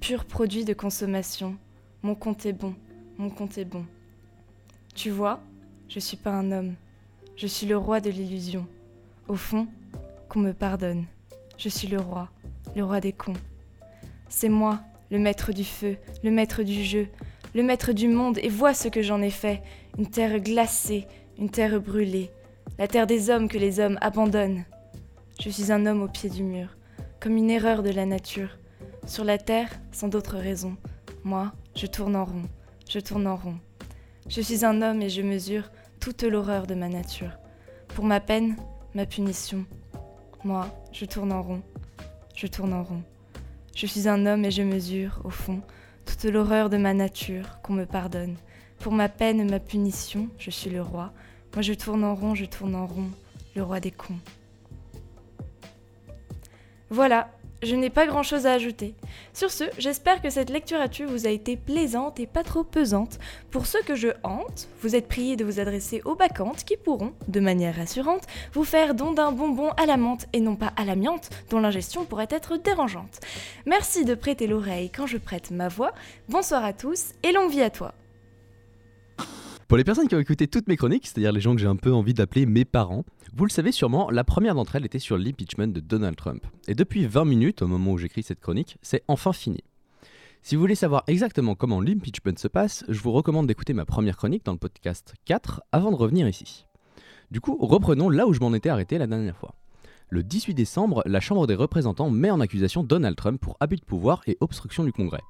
pur 0.00 0.24
produit 0.24 0.64
de 0.64 0.74
consommation 0.74 1.56
mon 2.02 2.14
compte 2.14 2.46
est 2.46 2.52
bon, 2.52 2.74
mon 3.16 3.28
compte 3.28 3.58
est 3.58 3.64
bon. 3.64 3.84
Tu 4.94 5.10
vois, 5.10 5.40
je 5.88 5.98
suis 5.98 6.16
pas 6.16 6.30
un 6.30 6.52
homme. 6.52 6.74
Je 7.36 7.46
suis 7.46 7.66
le 7.66 7.76
roi 7.76 8.00
de 8.00 8.10
l'illusion. 8.10 8.66
Au 9.26 9.34
fond, 9.34 9.66
qu'on 10.28 10.40
me 10.40 10.52
pardonne. 10.52 11.06
Je 11.56 11.68
suis 11.68 11.88
le 11.88 11.98
roi, 11.98 12.28
le 12.76 12.84
roi 12.84 13.00
des 13.00 13.12
cons. 13.12 13.34
C'est 14.28 14.48
moi, 14.48 14.80
le 15.10 15.18
maître 15.18 15.52
du 15.52 15.64
feu, 15.64 15.96
le 16.22 16.30
maître 16.30 16.62
du 16.62 16.84
jeu, 16.84 17.08
le 17.54 17.62
maître 17.62 17.92
du 17.92 18.08
monde, 18.08 18.38
et 18.42 18.48
vois 18.48 18.74
ce 18.74 18.88
que 18.88 19.02
j'en 19.02 19.22
ai 19.22 19.30
fait. 19.30 19.62
Une 19.98 20.08
terre 20.08 20.38
glacée, 20.38 21.06
une 21.38 21.50
terre 21.50 21.80
brûlée, 21.80 22.30
la 22.78 22.86
terre 22.86 23.06
des 23.06 23.30
hommes 23.30 23.48
que 23.48 23.58
les 23.58 23.80
hommes 23.80 23.98
abandonnent. 24.00 24.64
Je 25.40 25.50
suis 25.50 25.72
un 25.72 25.86
homme 25.86 26.02
au 26.02 26.08
pied 26.08 26.30
du 26.30 26.44
mur, 26.44 26.76
comme 27.18 27.36
une 27.36 27.50
erreur 27.50 27.82
de 27.82 27.90
la 27.90 28.06
nature. 28.06 28.58
Sur 29.06 29.24
la 29.24 29.38
terre, 29.38 29.70
sans 29.90 30.08
d'autres 30.08 30.36
raisons. 30.36 30.76
Moi, 31.24 31.52
je 31.78 31.86
tourne 31.86 32.16
en 32.16 32.24
rond, 32.24 32.42
je 32.88 32.98
tourne 32.98 33.28
en 33.28 33.36
rond. 33.36 33.56
Je 34.28 34.40
suis 34.40 34.64
un 34.64 34.82
homme 34.82 35.00
et 35.00 35.08
je 35.08 35.22
mesure 35.22 35.70
toute 36.00 36.24
l'horreur 36.24 36.66
de 36.66 36.74
ma 36.74 36.88
nature. 36.88 37.38
Pour 37.86 38.04
ma 38.04 38.18
peine, 38.18 38.56
ma 38.96 39.06
punition. 39.06 39.64
Moi, 40.42 40.66
je 40.90 41.04
tourne 41.04 41.30
en 41.30 41.40
rond, 41.40 41.62
je 42.34 42.48
tourne 42.48 42.72
en 42.72 42.82
rond. 42.82 43.04
Je 43.76 43.86
suis 43.86 44.08
un 44.08 44.26
homme 44.26 44.44
et 44.44 44.50
je 44.50 44.64
mesure, 44.64 45.20
au 45.22 45.30
fond, 45.30 45.62
toute 46.04 46.24
l'horreur 46.24 46.68
de 46.68 46.78
ma 46.78 46.94
nature, 46.94 47.60
qu'on 47.62 47.74
me 47.74 47.86
pardonne. 47.86 48.34
Pour 48.80 48.92
ma 48.92 49.08
peine 49.08 49.48
ma 49.48 49.60
punition, 49.60 50.28
je 50.36 50.50
suis 50.50 50.70
le 50.70 50.82
roi. 50.82 51.12
Moi 51.54 51.62
je 51.62 51.74
tourne 51.74 52.02
en 52.02 52.16
rond, 52.16 52.34
je 52.34 52.44
tourne 52.44 52.74
en 52.74 52.88
rond, 52.88 53.10
le 53.54 53.62
roi 53.62 53.78
des 53.78 53.92
cons. 53.92 54.18
Voilà, 56.90 57.30
je 57.62 57.74
n'ai 57.74 57.90
pas 57.90 58.06
grand 58.06 58.22
chose 58.22 58.46
à 58.46 58.52
ajouter. 58.52 58.94
Sur 59.32 59.50
ce, 59.50 59.64
j'espère 59.78 60.22
que 60.22 60.30
cette 60.30 60.50
lecture 60.50 60.80
à 60.80 60.88
tu 60.88 61.04
vous 61.04 61.26
a 61.26 61.30
été 61.30 61.56
plaisante 61.56 62.20
et 62.20 62.26
pas 62.26 62.44
trop 62.44 62.64
pesante. 62.64 63.18
Pour 63.50 63.66
ceux 63.66 63.82
que 63.82 63.94
je 63.94 64.08
hante, 64.22 64.68
vous 64.82 64.94
êtes 64.94 65.08
priés 65.08 65.36
de 65.36 65.44
vous 65.44 65.60
adresser 65.60 66.02
aux 66.04 66.14
bacchantes 66.14 66.64
qui 66.64 66.76
pourront, 66.76 67.12
de 67.26 67.40
manière 67.40 67.76
rassurante, 67.76 68.26
vous 68.52 68.64
faire 68.64 68.94
don 68.94 69.12
d'un 69.12 69.32
bonbon 69.32 69.70
à 69.76 69.86
la 69.86 69.96
menthe 69.96 70.26
et 70.32 70.40
non 70.40 70.56
pas 70.56 70.72
à 70.76 70.84
l'amiante, 70.84 71.30
dont 71.50 71.60
l'ingestion 71.60 72.04
pourrait 72.04 72.28
être 72.30 72.56
dérangeante. 72.56 73.20
Merci 73.66 74.04
de 74.04 74.14
prêter 74.14 74.46
l'oreille 74.46 74.90
quand 74.90 75.06
je 75.06 75.18
prête 75.18 75.50
ma 75.50 75.68
voix. 75.68 75.92
Bonsoir 76.28 76.64
à 76.64 76.72
tous 76.72 77.12
et 77.22 77.32
longue 77.32 77.50
vie 77.50 77.62
à 77.62 77.70
toi. 77.70 77.94
Pour 79.68 79.76
les 79.76 79.84
personnes 79.84 80.08
qui 80.08 80.14
ont 80.14 80.18
écouté 80.18 80.48
toutes 80.48 80.66
mes 80.66 80.78
chroniques, 80.78 81.06
c'est-à-dire 81.06 81.30
les 81.30 81.42
gens 81.42 81.54
que 81.54 81.60
j'ai 81.60 81.66
un 81.66 81.76
peu 81.76 81.92
envie 81.92 82.14
d'appeler 82.14 82.46
mes 82.46 82.64
parents, 82.64 83.04
vous 83.34 83.44
le 83.44 83.50
savez 83.50 83.70
sûrement, 83.70 84.10
la 84.10 84.24
première 84.24 84.54
d'entre 84.54 84.76
elles 84.76 84.86
était 84.86 84.98
sur 84.98 85.18
l'impeachment 85.18 85.66
de 85.66 85.80
Donald 85.80 86.16
Trump. 86.16 86.46
Et 86.68 86.74
depuis 86.74 87.04
20 87.06 87.26
minutes, 87.26 87.60
au 87.60 87.66
moment 87.66 87.92
où 87.92 87.98
j'écris 87.98 88.22
cette 88.22 88.40
chronique, 88.40 88.78
c'est 88.80 89.04
enfin 89.08 89.34
fini. 89.34 89.60
Si 90.40 90.54
vous 90.54 90.62
voulez 90.62 90.74
savoir 90.74 91.04
exactement 91.06 91.54
comment 91.54 91.82
l'impeachment 91.82 92.38
se 92.38 92.48
passe, 92.48 92.82
je 92.88 92.98
vous 93.02 93.12
recommande 93.12 93.46
d'écouter 93.46 93.74
ma 93.74 93.84
première 93.84 94.16
chronique 94.16 94.42
dans 94.46 94.52
le 94.52 94.58
podcast 94.58 95.12
4 95.26 95.60
avant 95.70 95.90
de 95.90 95.96
revenir 95.96 96.26
ici. 96.26 96.64
Du 97.30 97.42
coup, 97.42 97.58
reprenons 97.60 98.08
là 98.08 98.26
où 98.26 98.32
je 98.32 98.40
m'en 98.40 98.54
étais 98.54 98.70
arrêté 98.70 98.96
la 98.96 99.06
dernière 99.06 99.36
fois. 99.36 99.54
Le 100.08 100.22
18 100.22 100.54
décembre, 100.54 101.02
la 101.04 101.20
Chambre 101.20 101.46
des 101.46 101.54
représentants 101.54 102.08
met 102.08 102.30
en 102.30 102.40
accusation 102.40 102.84
Donald 102.84 103.16
Trump 103.16 103.38
pour 103.38 103.58
abus 103.60 103.76
de 103.76 103.84
pouvoir 103.84 104.22
et 104.26 104.38
obstruction 104.40 104.84
du 104.84 104.94
Congrès. 104.94 105.20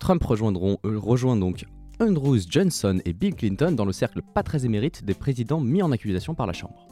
Trump 0.00 0.20
euh, 0.28 0.98
rejoint 0.98 1.36
donc 1.36 1.64
Andrews 2.02 2.40
Johnson 2.50 3.00
et 3.04 3.12
Bill 3.12 3.32
Clinton 3.32 3.70
dans 3.70 3.84
le 3.84 3.92
cercle 3.92 4.22
pas 4.34 4.42
très 4.42 4.66
émérite 4.66 5.04
des 5.04 5.14
présidents 5.14 5.60
mis 5.60 5.82
en 5.82 5.92
accusation 5.92 6.34
par 6.34 6.48
la 6.48 6.52
Chambre. 6.52 6.88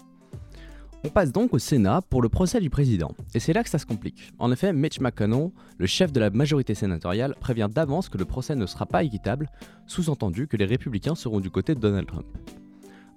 On 1.03 1.09
passe 1.09 1.33
donc 1.33 1.53
au 1.53 1.59
Sénat 1.59 2.03
pour 2.03 2.23
le 2.23 2.29
procès 2.29 2.61
du 2.61 2.71
président, 2.71 3.11
et 3.35 3.41
c'est 3.41 3.53
là 3.53 3.65
que 3.65 3.71
ça 3.71 3.79
se 3.79 3.87
complique. 3.87 4.33
En 4.39 4.53
effet, 4.53 4.73
Mitch 4.73 5.01
McConnell, 5.01 5.51
le 5.79 5.87
chef 5.87 6.13
de 6.13 6.21
la 6.21 6.31
majorité 6.31 6.77
sénatoriale, 6.77 7.35
prévient 7.41 7.69
d'avance 7.69 8.09
que 8.09 8.19
le 8.19 8.25
procès 8.25 8.55
ne 8.55 8.67
sera 8.67 8.87
pas 8.87 9.03
équitable, 9.03 9.51
sous-entendu 9.89 10.47
que 10.47 10.57
les 10.57 10.67
républicains 10.67 11.17
seront 11.17 11.41
du 11.41 11.51
côté 11.51 11.75
de 11.75 11.81
Donald 11.81 12.07
Trump. 12.07 12.27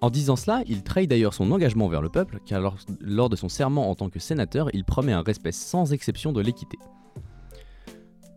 En 0.01 0.09
disant 0.09 0.35
cela, 0.35 0.63
il 0.65 0.81
trahit 0.81 1.07
d'ailleurs 1.07 1.35
son 1.35 1.51
engagement 1.51 1.89
vers 1.89 2.01
le 2.01 2.09
peuple, 2.09 2.39
car 2.43 2.59
lors, 2.59 2.77
lors 3.01 3.29
de 3.29 3.35
son 3.35 3.49
serment 3.49 3.91
en 3.91 3.95
tant 3.95 4.09
que 4.09 4.19
sénateur, 4.19 4.69
il 4.73 4.83
promet 4.83 5.13
un 5.13 5.21
respect 5.21 5.51
sans 5.51 5.93
exception 5.93 6.33
de 6.33 6.41
l'équité. 6.41 6.79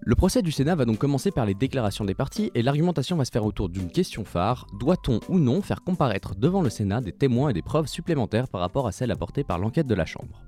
Le 0.09 0.15
procès 0.15 0.41
du 0.41 0.53
Sénat 0.53 0.77
va 0.77 0.85
donc 0.85 0.99
commencer 0.99 1.33
par 1.33 1.47
les 1.47 1.55
déclarations 1.55 2.05
des 2.05 2.15
partis 2.15 2.53
et 2.55 2.63
l'argumentation 2.63 3.17
va 3.17 3.25
se 3.25 3.33
faire 3.33 3.45
autour 3.45 3.69
d'une 3.69 3.91
question 3.91 4.25
phare, 4.25 4.69
doit-on 4.79 5.19
ou 5.29 5.41
non 5.41 5.63
faire 5.63 5.83
comparaître 5.83 6.37
devant 6.37 6.63
le 6.63 6.71
Sénat 6.71 7.01
des 7.01 7.11
témoins 7.11 7.49
et 7.49 7.53
des 7.53 7.61
preuves 7.61 7.89
supplémentaires 7.89 8.47
par 8.47 8.61
rapport 8.61 8.87
à 8.87 8.93
celles 8.93 9.11
apportées 9.11 9.43
par 9.43 9.59
l'enquête 9.59 9.89
de 9.89 9.97
la 9.97 10.07
Chambre? 10.07 10.45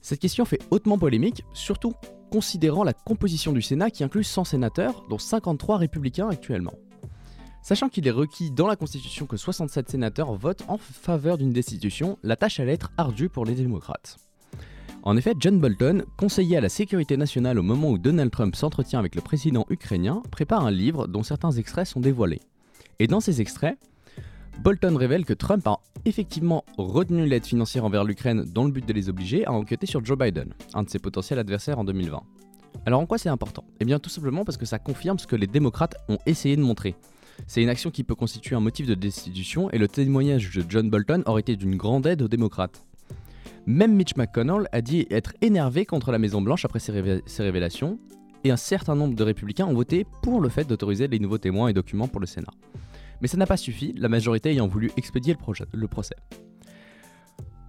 Cette 0.00 0.20
question 0.20 0.44
fait 0.44 0.60
hautement 0.70 0.96
polémique, 0.96 1.42
surtout 1.54 1.92
considérant 2.30 2.84
la 2.84 2.92
composition 2.92 3.50
du 3.50 3.62
Sénat 3.62 3.90
qui 3.90 4.04
inclut 4.04 4.22
100 4.22 4.44
sénateurs, 4.44 5.02
dont 5.10 5.18
53 5.18 5.78
républicains 5.78 6.28
actuellement. 6.28 6.74
Sachant 7.64 7.88
qu'il 7.88 8.06
est 8.06 8.12
requis 8.12 8.52
dans 8.52 8.68
la 8.68 8.76
Constitution 8.76 9.26
que 9.26 9.36
67 9.36 9.90
sénateurs 9.90 10.34
votent 10.34 10.62
en 10.68 10.78
faveur 10.78 11.36
d'une 11.36 11.52
destitution, 11.52 12.16
la 12.22 12.36
tâche 12.36 12.60
allait 12.60 12.74
être 12.74 12.92
ardue 12.96 13.28
pour 13.28 13.44
les 13.44 13.56
démocrates. 13.56 14.18
En 15.02 15.16
effet, 15.16 15.34
John 15.38 15.58
Bolton, 15.58 16.04
conseiller 16.18 16.58
à 16.58 16.60
la 16.60 16.68
sécurité 16.68 17.16
nationale 17.16 17.58
au 17.58 17.62
moment 17.62 17.90
où 17.90 17.98
Donald 17.98 18.30
Trump 18.30 18.54
s'entretient 18.54 18.98
avec 18.98 19.14
le 19.14 19.22
président 19.22 19.64
ukrainien, 19.70 20.22
prépare 20.30 20.66
un 20.66 20.70
livre 20.70 21.06
dont 21.06 21.22
certains 21.22 21.52
extraits 21.52 21.86
sont 21.86 22.00
dévoilés. 22.00 22.40
Et 22.98 23.06
dans 23.06 23.20
ces 23.20 23.40
extraits, 23.40 23.78
Bolton 24.62 24.94
révèle 24.96 25.24
que 25.24 25.32
Trump 25.32 25.66
a 25.66 25.78
effectivement 26.04 26.64
retenu 26.76 27.26
l'aide 27.26 27.46
financière 27.46 27.86
envers 27.86 28.04
l'Ukraine 28.04 28.44
dans 28.44 28.64
le 28.64 28.70
but 28.70 28.86
de 28.86 28.92
les 28.92 29.08
obliger 29.08 29.46
à 29.46 29.52
enquêter 29.52 29.86
sur 29.86 30.04
Joe 30.04 30.18
Biden, 30.18 30.52
un 30.74 30.82
de 30.82 30.90
ses 30.90 30.98
potentiels 30.98 31.38
adversaires 31.38 31.78
en 31.78 31.84
2020. 31.84 32.22
Alors 32.84 33.00
en 33.00 33.06
quoi 33.06 33.16
c'est 33.16 33.30
important? 33.30 33.64
Eh 33.80 33.86
bien 33.86 33.98
tout 33.98 34.10
simplement 34.10 34.44
parce 34.44 34.58
que 34.58 34.66
ça 34.66 34.78
confirme 34.78 35.18
ce 35.18 35.26
que 35.26 35.36
les 35.36 35.46
démocrates 35.46 35.96
ont 36.10 36.18
essayé 36.26 36.56
de 36.56 36.62
montrer. 36.62 36.94
C'est 37.46 37.62
une 37.62 37.70
action 37.70 37.90
qui 37.90 38.04
peut 38.04 38.14
constituer 38.14 38.54
un 38.54 38.60
motif 38.60 38.86
de 38.86 38.94
destitution 38.94 39.70
et 39.70 39.78
le 39.78 39.88
témoignage 39.88 40.54
de 40.54 40.62
John 40.68 40.90
Bolton 40.90 41.22
aurait 41.24 41.40
été 41.40 41.56
d'une 41.56 41.76
grande 41.76 42.06
aide 42.06 42.20
aux 42.20 42.28
démocrates. 42.28 42.84
Même 43.66 43.94
Mitch 43.94 44.16
McConnell 44.16 44.68
a 44.72 44.80
dit 44.80 45.06
être 45.10 45.34
énervé 45.42 45.84
contre 45.84 46.12
la 46.12 46.18
Maison-Blanche 46.18 46.64
après 46.64 46.78
ces, 46.78 46.92
révélations, 46.92 47.98
et 48.42 48.50
un 48.50 48.56
certain 48.56 48.94
nombre 48.94 49.14
de 49.14 49.22
républicains 49.22 49.66
ont 49.66 49.74
voté 49.74 50.06
pour 50.22 50.40
le 50.40 50.48
fait 50.48 50.64
d'autoriser 50.64 51.08
les 51.08 51.18
nouveaux 51.18 51.38
témoins 51.38 51.68
et 51.68 51.74
documents 51.74 52.08
pour 52.08 52.20
le 52.20 52.26
Sénat. 52.26 52.52
Mais 53.20 53.28
ça 53.28 53.36
n'a 53.36 53.46
pas 53.46 53.58
suffi, 53.58 53.92
la 53.98 54.08
majorité 54.08 54.50
ayant 54.50 54.66
voulu 54.66 54.90
expédier 54.96 55.36
le, 55.72 55.88
procès. 55.88 56.16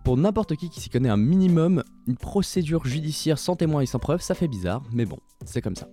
Pour 0.06 0.16
n'importe 0.16 0.56
qui 0.56 0.70
qui 0.70 0.80
s'y 0.80 0.90
connaît 0.90 1.10
un 1.10 1.18
minimum, 1.18 1.84
une 2.08 2.16
procédure 2.16 2.86
judiciaire 2.86 3.38
sans 3.38 3.58
témoins 3.58 3.82
et 3.82 3.86
sans 3.86 4.00
preuves, 4.00 4.22
ça 4.22 4.34
fait 4.34 4.48
bizarre, 4.48 4.82
mais 4.94 5.06
bon, 5.06 5.20
c'est 5.44 5.62
comme 5.62 5.76
ça. 5.76 5.90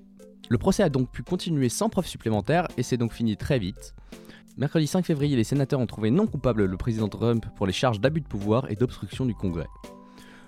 Le 0.49 0.59
procès 0.59 0.85
a 0.85 0.89
donc 0.89 1.11
pu 1.11 1.25
continuer 1.25 1.69
sans 1.69 1.89
preuves 1.89 2.07
supplémentaires 2.07 2.69
et 2.77 2.85
c'est 2.85 2.97
donc 2.97 3.13
fini 3.13 3.37
très 3.37 3.59
vite. 3.59 3.95
Mercredi 4.59 4.89
5 4.89 5.07
février, 5.07 5.37
les 5.37 5.45
sénateurs 5.45 5.79
ont 5.79 5.87
trouvé 5.87 6.11
non 6.11 6.27
coupable 6.27 6.65
le 6.65 6.77
président 6.77 7.09
Trump 7.09 7.47
pour 7.55 7.65
les 7.65 7.73
charges 7.73 8.01
d'abus 8.01 8.23
de 8.23 8.27
pouvoir 8.27 8.69
et 8.69 8.75
d'obstruction 8.75 9.25
du 9.25 9.33
Congrès. 9.33 9.69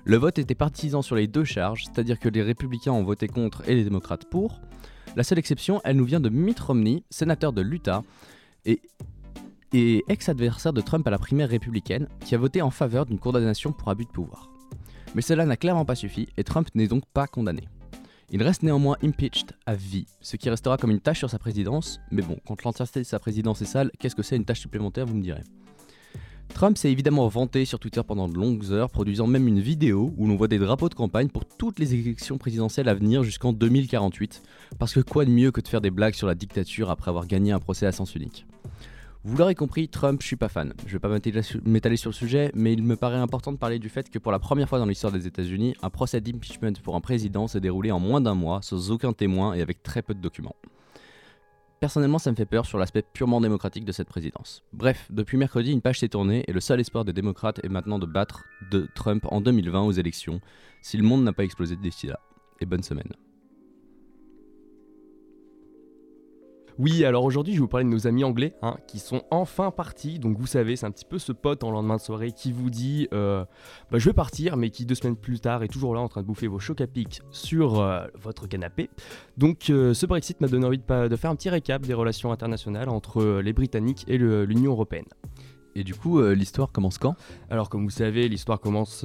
Le 0.02 0.16
vote 0.16 0.40
était 0.40 0.56
partisan 0.56 1.00
sur 1.00 1.14
les 1.14 1.28
deux 1.28 1.44
charges, 1.44 1.84
c'est-à-dire 1.84 2.18
que 2.18 2.28
les 2.28 2.42
républicains 2.42 2.90
ont 2.90 3.04
voté 3.04 3.28
contre 3.28 3.62
et 3.68 3.76
les 3.76 3.84
démocrates 3.84 4.24
pour. 4.24 4.60
La 5.14 5.22
seule 5.22 5.38
exception, 5.38 5.80
elle 5.84 5.94
nous 5.94 6.04
vient 6.04 6.18
de 6.18 6.28
Mitt 6.28 6.58
Romney, 6.58 7.04
sénateur 7.08 7.52
de 7.52 7.60
l'Utah 7.60 8.02
et, 8.64 8.82
et 9.72 10.02
ex-adversaire 10.08 10.72
de 10.72 10.80
Trump 10.80 11.06
à 11.06 11.10
la 11.10 11.18
primaire 11.18 11.48
républicaine, 11.48 12.08
qui 12.24 12.34
a 12.34 12.38
voté 12.38 12.62
en 12.62 12.70
faveur 12.70 13.06
d'une 13.06 13.20
condamnation 13.20 13.70
pour 13.70 13.90
abus 13.90 14.06
de 14.06 14.10
pouvoir. 14.10 14.50
Mais 15.14 15.22
cela 15.22 15.46
n'a 15.46 15.56
clairement 15.56 15.84
pas 15.84 15.94
suffi 15.94 16.26
et 16.36 16.42
Trump 16.42 16.66
n'est 16.74 16.88
donc 16.88 17.04
pas 17.14 17.28
condamné. 17.28 17.68
Il 18.32 18.44
reste 18.44 18.62
néanmoins 18.62 18.96
impeached 19.02 19.52
à 19.66 19.74
vie, 19.74 20.06
ce 20.20 20.36
qui 20.36 20.48
restera 20.50 20.76
comme 20.76 20.92
une 20.92 21.00
tâche 21.00 21.18
sur 21.18 21.28
sa 21.28 21.40
présidence, 21.40 22.00
mais 22.12 22.22
bon, 22.22 22.38
quand 22.46 22.62
l'entièreté 22.62 23.00
de 23.00 23.04
sa 23.04 23.18
présidence 23.18 23.60
est 23.60 23.66
sale, 23.66 23.90
qu'est-ce 23.98 24.14
que 24.14 24.22
c'est 24.22 24.36
une 24.36 24.44
tâche 24.44 24.60
supplémentaire, 24.60 25.04
vous 25.04 25.16
me 25.16 25.22
direz. 25.22 25.42
Trump 26.54 26.78
s'est 26.78 26.92
évidemment 26.92 27.26
vanté 27.26 27.64
sur 27.64 27.80
Twitter 27.80 28.02
pendant 28.06 28.28
de 28.28 28.34
longues 28.34 28.70
heures, 28.70 28.90
produisant 28.90 29.26
même 29.26 29.48
une 29.48 29.58
vidéo 29.58 30.14
où 30.16 30.28
l'on 30.28 30.36
voit 30.36 30.46
des 30.46 30.58
drapeaux 30.58 30.88
de 30.88 30.94
campagne 30.94 31.28
pour 31.28 31.44
toutes 31.44 31.80
les 31.80 31.94
élections 31.94 32.38
présidentielles 32.38 32.88
à 32.88 32.94
venir 32.94 33.24
jusqu'en 33.24 33.52
2048, 33.52 34.42
parce 34.78 34.94
que 34.94 35.00
quoi 35.00 35.24
de 35.24 35.30
mieux 35.30 35.50
que 35.50 35.60
de 35.60 35.66
faire 35.66 35.80
des 35.80 35.90
blagues 35.90 36.14
sur 36.14 36.28
la 36.28 36.36
dictature 36.36 36.88
après 36.88 37.08
avoir 37.08 37.26
gagné 37.26 37.50
un 37.50 37.58
procès 37.58 37.86
à 37.86 37.92
sens 37.92 38.14
unique? 38.14 38.46
Vous 39.22 39.36
l'aurez 39.36 39.54
compris, 39.54 39.86
Trump, 39.86 40.22
je 40.22 40.26
suis 40.26 40.36
pas 40.36 40.48
fan. 40.48 40.72
Je 40.86 40.92
vais 40.92 40.98
pas 40.98 41.10
m'étaler 41.10 41.96
sur 41.96 42.08
le 42.08 42.14
sujet, 42.14 42.50
mais 42.54 42.72
il 42.72 42.82
me 42.82 42.96
paraît 42.96 43.18
important 43.18 43.52
de 43.52 43.58
parler 43.58 43.78
du 43.78 43.90
fait 43.90 44.08
que 44.08 44.18
pour 44.18 44.32
la 44.32 44.38
première 44.38 44.66
fois 44.66 44.78
dans 44.78 44.86
l'histoire 44.86 45.12
des 45.12 45.26
États-Unis, 45.26 45.74
un 45.82 45.90
procès 45.90 46.22
d'impeachment 46.22 46.72
pour 46.82 46.96
un 46.96 47.02
président 47.02 47.46
s'est 47.46 47.60
déroulé 47.60 47.90
en 47.90 48.00
moins 48.00 48.22
d'un 48.22 48.34
mois, 48.34 48.62
sans 48.62 48.90
aucun 48.90 49.12
témoin 49.12 49.52
et 49.52 49.60
avec 49.60 49.82
très 49.82 50.00
peu 50.00 50.14
de 50.14 50.20
documents. 50.20 50.56
Personnellement, 51.80 52.18
ça 52.18 52.30
me 52.30 52.36
fait 52.36 52.46
peur 52.46 52.64
sur 52.64 52.78
l'aspect 52.78 53.02
purement 53.02 53.42
démocratique 53.42 53.84
de 53.84 53.92
cette 53.92 54.08
présidence. 54.08 54.62
Bref, 54.72 55.06
depuis 55.10 55.36
mercredi, 55.36 55.70
une 55.70 55.82
page 55.82 55.98
s'est 55.98 56.08
tournée 56.08 56.42
et 56.48 56.52
le 56.52 56.60
seul 56.60 56.80
espoir 56.80 57.04
des 57.04 57.12
démocrates 57.12 57.62
est 57.62 57.68
maintenant 57.68 57.98
de 57.98 58.06
battre 58.06 58.44
de 58.70 58.88
Trump 58.94 59.26
en 59.30 59.42
2020 59.42 59.82
aux 59.82 59.92
élections, 59.92 60.40
si 60.80 60.96
le 60.96 61.02
monde 61.02 61.24
n'a 61.24 61.34
pas 61.34 61.44
explosé 61.44 61.76
d'ici 61.76 62.06
là. 62.06 62.20
Et 62.60 62.64
bonne 62.64 62.82
semaine. 62.82 63.12
Oui, 66.80 67.04
alors 67.04 67.24
aujourd'hui, 67.24 67.52
je 67.52 67.58
vais 67.58 67.60
vous 67.60 67.68
parler 67.68 67.84
de 67.84 67.90
nos 67.90 68.06
amis 68.06 68.24
anglais 68.24 68.54
hein, 68.62 68.78
qui 68.86 69.00
sont 69.00 69.22
enfin 69.30 69.70
partis. 69.70 70.18
Donc, 70.18 70.38
vous 70.38 70.46
savez, 70.46 70.76
c'est 70.76 70.86
un 70.86 70.90
petit 70.90 71.04
peu 71.04 71.18
ce 71.18 71.30
pote 71.30 71.62
en 71.62 71.70
lendemain 71.70 71.96
de 71.96 72.00
soirée 72.00 72.32
qui 72.32 72.52
vous 72.52 72.70
dit 72.70 73.06
euh, 73.12 73.44
bah, 73.90 73.98
Je 73.98 74.08
vais 74.08 74.14
partir, 74.14 74.56
mais 74.56 74.70
qui 74.70 74.86
deux 74.86 74.94
semaines 74.94 75.16
plus 75.16 75.40
tard 75.40 75.62
est 75.62 75.68
toujours 75.68 75.94
là 75.94 76.00
en 76.00 76.08
train 76.08 76.22
de 76.22 76.26
bouffer 76.26 76.46
vos 76.46 76.58
chocs 76.58 76.80
à 76.80 76.86
pic 76.86 77.20
sur 77.32 77.80
euh, 77.80 78.06
votre 78.14 78.46
canapé. 78.46 78.88
Donc, 79.36 79.68
euh, 79.68 79.92
ce 79.92 80.06
Brexit 80.06 80.40
m'a 80.40 80.48
donné 80.48 80.64
envie 80.64 80.78
de, 80.78 81.08
de, 81.08 81.16
faire 81.16 81.30
un 81.30 81.36
petit 81.36 81.50
récap 81.50 81.82
des 81.82 81.92
relations 81.92 82.32
internationales 82.32 82.88
entre 82.88 83.42
les 83.42 83.52
Britanniques 83.52 84.06
et 84.08 84.16
l'Union 84.16 84.72
Européenne. 84.72 85.04
Et 85.74 85.84
du 85.84 85.94
coup, 85.94 86.22
l'histoire 86.22 86.72
commence 86.72 86.96
quand? 86.96 87.14
Alors, 87.50 87.68
comme 87.68 87.84
vous 87.84 87.90
savez, 87.90 88.26
l'histoire 88.26 88.58
commence 88.58 89.04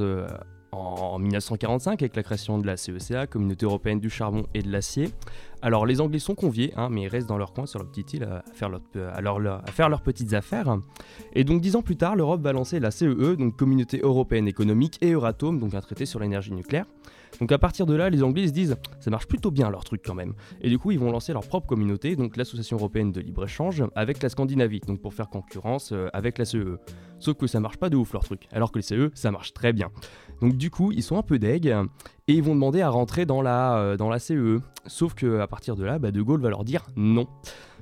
en 0.75 1.19
1945 1.19 2.01
avec 2.01 2.15
la 2.15 2.23
création 2.23 2.57
de 2.59 2.67
la 2.67 2.77
CECA, 2.77 3.27
Communauté 3.27 3.65
européenne 3.65 3.99
du 3.99 4.09
charbon 4.09 4.45
et 4.53 4.61
de 4.61 4.71
l'acier. 4.71 5.09
Alors 5.65 5.87
les 5.87 5.99
Anglais 5.99 6.19
sont 6.19 6.35
conviés, 6.35 6.71
hein, 6.77 6.89
mais 6.91 7.01
ils 7.01 7.07
restent 7.07 7.27
dans 7.27 7.39
leur 7.39 7.51
coin 7.51 7.65
sur 7.65 7.79
leur 7.79 7.87
petite 7.87 8.13
île 8.13 8.23
à 8.25 8.43
faire, 8.53 8.69
à, 8.71 9.71
faire 9.71 9.89
leurs 9.89 10.03
petites 10.03 10.33
affaires. 10.33 10.77
Et 11.33 11.43
donc 11.43 11.59
dix 11.59 11.75
ans 11.75 11.81
plus 11.81 11.95
tard, 11.95 12.15
l'Europe 12.15 12.39
va 12.43 12.53
lancer 12.53 12.79
la 12.79 12.91
CEE, 12.91 13.07
e, 13.07 13.35
donc 13.35 13.55
Communauté 13.55 13.99
européenne 14.03 14.47
économique, 14.47 14.99
et 15.01 15.13
Euratom, 15.13 15.57
donc 15.57 15.73
un 15.73 15.81
traité 15.81 16.05
sur 16.05 16.19
l'énergie 16.19 16.51
nucléaire. 16.51 16.85
Donc 17.39 17.51
à 17.51 17.57
partir 17.57 17.87
de 17.87 17.95
là, 17.95 18.11
les 18.11 18.21
Anglais 18.21 18.47
se 18.47 18.53
disent 18.53 18.75
ça 18.99 19.09
marche 19.09 19.25
plutôt 19.27 19.49
bien 19.49 19.71
leur 19.71 19.83
truc 19.83 20.03
quand 20.05 20.13
même. 20.13 20.35
Et 20.61 20.69
du 20.69 20.77
coup, 20.77 20.91
ils 20.91 20.99
vont 20.99 21.11
lancer 21.11 21.33
leur 21.33 21.47
propre 21.47 21.65
communauté, 21.65 22.15
donc 22.15 22.37
l'Association 22.37 22.77
européenne 22.77 23.11
de 23.11 23.19
libre-échange, 23.19 23.83
avec 23.95 24.21
la 24.21 24.29
Scandinavie, 24.29 24.81
donc 24.81 25.01
pour 25.01 25.15
faire 25.15 25.29
concurrence 25.29 25.91
euh, 25.93 26.09
avec 26.13 26.37
la 26.37 26.45
CE. 26.45 26.77
Sauf 27.17 27.37
que 27.37 27.47
ça 27.47 27.59
marche 27.59 27.77
pas 27.77 27.89
de 27.89 27.95
ouf 27.95 28.13
leur 28.13 28.23
truc, 28.23 28.47
alors 28.51 28.71
que 28.71 28.77
les 28.77 28.83
CE, 28.83 29.09
ça 29.15 29.31
marche 29.31 29.53
très 29.53 29.73
bien. 29.73 29.89
Donc 30.41 30.57
du 30.57 30.69
coup, 30.69 30.91
ils 30.91 31.03
sont 31.03 31.17
un 31.17 31.23
peu 31.23 31.39
deg 31.39 31.67
et 32.27 32.33
ils 32.33 32.43
vont 32.43 32.55
demander 32.55 32.81
à 32.81 32.89
rentrer 32.89 33.25
dans 33.25 33.41
la, 33.41 33.77
euh, 33.77 33.97
dans 33.97 34.09
la 34.09 34.19
CE. 34.19 34.59
Sauf 34.87 35.13
que 35.13 35.39
à 35.39 35.47
partir 35.47 35.75
de 35.75 35.83
là, 35.83 35.99
bah, 35.99 36.11
De 36.11 36.21
Gaulle 36.21 36.41
va 36.41 36.49
leur 36.49 36.63
dire 36.63 36.85
non. 36.95 37.27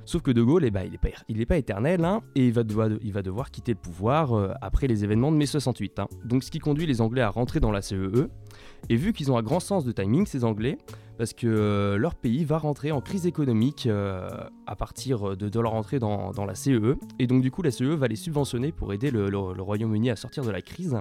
Sauf 0.06 0.20
que 0.20 0.30
De 0.30 0.42
Gaulle, 0.42 0.64
eh 0.66 0.70
ben, 0.70 0.82
il 0.84 0.92
n'est 0.92 0.98
pas, 0.98 1.08
il 1.28 1.46
pas 1.46 1.56
éternel, 1.56 2.04
hein, 2.04 2.20
et 2.34 2.46
il 2.46 2.52
va, 2.52 2.62
devoir, 2.62 3.50
quitter 3.50 3.72
le 3.72 3.78
pouvoir 3.78 4.34
euh, 4.34 4.52
après 4.60 4.86
les 4.86 5.02
événements 5.02 5.32
de 5.32 5.36
mai 5.36 5.46
68. 5.46 5.98
Hein. 5.98 6.08
Donc 6.26 6.44
ce 6.44 6.50
qui 6.50 6.58
conduit 6.58 6.86
les 6.86 7.00
Anglais 7.00 7.22
à 7.22 7.30
rentrer 7.30 7.58
dans 7.58 7.72
la 7.72 7.80
CEE. 7.80 7.96
E. 7.96 8.28
Et 8.90 8.96
vu 8.96 9.14
qu'ils 9.14 9.32
ont 9.32 9.38
un 9.38 9.42
grand 9.42 9.60
sens 9.60 9.84
de 9.86 9.92
timing, 9.92 10.26
ces 10.26 10.44
Anglais, 10.44 10.76
parce 11.16 11.32
que 11.32 11.46
euh, 11.46 11.96
leur 11.96 12.16
pays 12.16 12.44
va 12.44 12.58
rentrer 12.58 12.92
en 12.92 13.00
crise 13.00 13.26
économique 13.26 13.88
à 14.66 14.76
partir 14.76 15.36
de, 15.36 15.60
leur 15.60 15.72
entrée 15.72 15.98
dans, 15.98 16.32
la 16.46 16.54
CEE, 16.54 16.74
e. 16.74 16.96
et 17.18 17.26
donc 17.26 17.40
du 17.40 17.50
coup 17.50 17.62
la 17.62 17.70
CEE 17.70 17.84
e 17.84 17.94
va 17.94 18.08
les 18.08 18.16
subventionner 18.16 18.72
pour 18.72 18.92
aider 18.92 19.10
le, 19.10 19.34
Royaume-Uni 19.38 20.10
à 20.10 20.16
sortir 20.16 20.44
de 20.44 20.50
la 20.50 20.60
crise. 20.60 20.98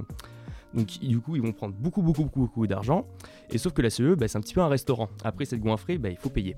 Donc 0.73 0.87
du 0.87 1.19
coup, 1.19 1.35
ils 1.35 1.41
vont 1.41 1.51
prendre 1.51 1.73
beaucoup, 1.73 2.01
beaucoup, 2.01 2.23
beaucoup, 2.23 2.39
beaucoup 2.41 2.67
d'argent. 2.67 3.05
Et 3.51 3.57
sauf 3.57 3.73
que 3.73 3.81
la 3.81 3.89
CEE, 3.89 4.15
bah, 4.15 4.27
c'est 4.27 4.37
un 4.37 4.41
petit 4.41 4.53
peu 4.53 4.61
un 4.61 4.67
restaurant. 4.67 5.09
Après 5.23 5.45
cette 5.45 5.59
goinfrée, 5.59 5.97
bah, 5.97 6.09
il 6.09 6.17
faut 6.17 6.29
payer. 6.29 6.55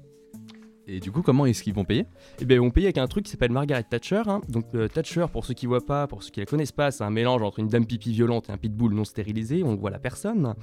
Et 0.88 1.00
du 1.00 1.12
coup, 1.12 1.24
comment 1.24 1.48
est-ce 1.48 1.64
qu'ils 1.64 1.74
vont 1.74 1.84
payer? 1.84 2.06
Eh 2.40 2.46
bien, 2.46 2.58
ils 2.58 2.60
vont 2.60 2.70
payer 2.70 2.88
avec 2.88 3.00
un 3.00 3.08
truc 3.08 3.26
qui 3.26 3.32
s'appelle 3.32 3.52
Margaret 3.52 3.84
Thatcher. 3.84 4.22
Hein. 4.28 4.42
Donc, 4.50 4.66
euh, 4.76 4.88
Thatcher, 4.88 5.26
pour 5.32 5.44
ceux 5.44 5.56
qui 5.56 5.66
voient 5.66 5.86
pas, 5.86 6.06
pour 6.06 6.22
ceux 6.22 6.30
qui 6.30 6.40
la 6.40 6.46
connaissent 6.46 6.72
pas, 6.72 6.92
c'est 6.92 7.04
un 7.04 7.10
mélange 7.10 7.42
entre 7.42 7.60
une 7.60 7.68
dame 7.68 7.86
pipi 7.88 8.12
violente 8.12 8.50
et 8.50 8.52
un 8.52 8.58
pitbull 8.58 8.94
non 8.94 9.04
stérilisé. 9.04 9.64
On 9.64 9.76
voit 9.76 9.90
la 9.90 9.98
personne. 9.98 10.54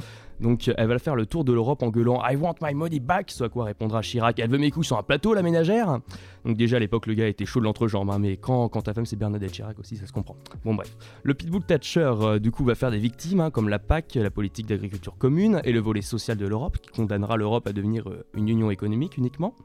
Donc, 0.41 0.71
elle 0.77 0.87
va 0.87 0.99
faire 1.01 1.17
le 1.17 1.27
tour 1.27 1.45
de 1.45 1.53
l'Europe 1.53 1.83
en 1.83 1.89
gueulant 1.89 2.23
I 2.25 2.37
want 2.37 2.55
my 2.63 2.73
money 2.73 3.01
back. 3.01 3.33
Soit 3.33 3.49
quoi 3.49 3.65
répondra 3.65 4.01
Chirac 4.01 4.39
Elle 4.39 4.51
veut 4.51 4.59
mes 4.59 4.71
couilles 4.71 4.85
sur 4.85 4.97
un 4.97 5.03
plateau, 5.03 5.35
la 5.35 5.43
ménagère. 5.43 5.99
Donc, 6.45 6.57
déjà 6.57 6.77
à 6.77 6.81
l'époque, 6.81 7.07
le 7.07 7.15
gars 7.15 7.27
était 7.27 7.47
chaud 7.47 7.59
de 7.59 7.65
l'entrejambe. 7.65 8.11
Hein, 8.11 8.19
mais 8.21 8.37
quand, 8.37 8.69
quand 8.69 8.83
ta 8.83 8.95
femme 8.95 9.07
c'est 9.07 9.17
Bernadette 9.17 9.51
Chirac 9.51 9.79
aussi, 9.81 9.97
ça 9.97 10.07
se 10.07 10.13
comprend. 10.13 10.37
Bon, 10.65 10.75
bref. 10.75 10.97
Le 11.25 11.35
pitbull 11.35 11.65
Thatcher, 11.65 12.13
euh, 12.21 12.39
du 12.39 12.53
coup, 12.53 12.65
va 12.65 12.77
faire 12.77 12.93
des 12.93 12.99
victimes, 12.99 13.41
hein, 13.41 13.51
comme 13.51 13.69
la 13.69 13.81
PAC, 13.81 14.15
la 14.15 14.31
politique 14.31 14.67
d'agriculture 14.67 15.17
commune, 15.19 15.61
et 15.65 15.73
le 15.73 15.81
volet 15.81 16.03
social 16.03 16.37
de 16.37 16.47
l'Europe, 16.47 16.79
qui 16.79 16.91
condamnera 16.91 17.37
l'Europe 17.37 17.67
à 17.67 17.73
devenir 17.73 18.09
euh, 18.09 18.25
une 18.35 18.49
union 18.49 18.71
économique 18.71 19.17
uniquement. 19.17 19.57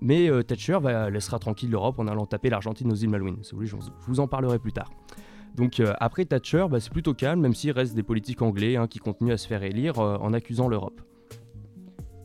Mais 0.00 0.30
euh, 0.30 0.42
Thatcher 0.42 0.78
va, 0.80 1.10
laissera 1.10 1.38
tranquille 1.38 1.70
l'Europe 1.70 1.98
en 1.98 2.06
allant 2.06 2.26
taper 2.26 2.50
l'Argentine 2.50 2.90
aux 2.90 2.96
îles 2.96 3.10
Malouines. 3.10 3.42
Si 3.42 3.52
vous 3.52 3.58
voulez, 3.58 3.68
je 3.68 3.76
vous 4.06 4.20
en 4.20 4.26
parlerai 4.26 4.58
plus 4.58 4.72
tard. 4.72 4.90
Donc 5.56 5.80
euh, 5.80 5.92
après 6.00 6.24
Thatcher, 6.24 6.66
bah, 6.70 6.80
c'est 6.80 6.92
plutôt 6.92 7.14
calme, 7.14 7.40
même 7.40 7.54
s'il 7.54 7.72
reste 7.72 7.94
des 7.94 8.02
politiques 8.02 8.42
anglais 8.42 8.76
hein, 8.76 8.86
qui 8.86 8.98
continuent 8.98 9.32
à 9.32 9.36
se 9.36 9.46
faire 9.46 9.62
élire 9.62 9.98
euh, 9.98 10.16
en 10.20 10.32
accusant 10.32 10.68
l'Europe. 10.68 11.00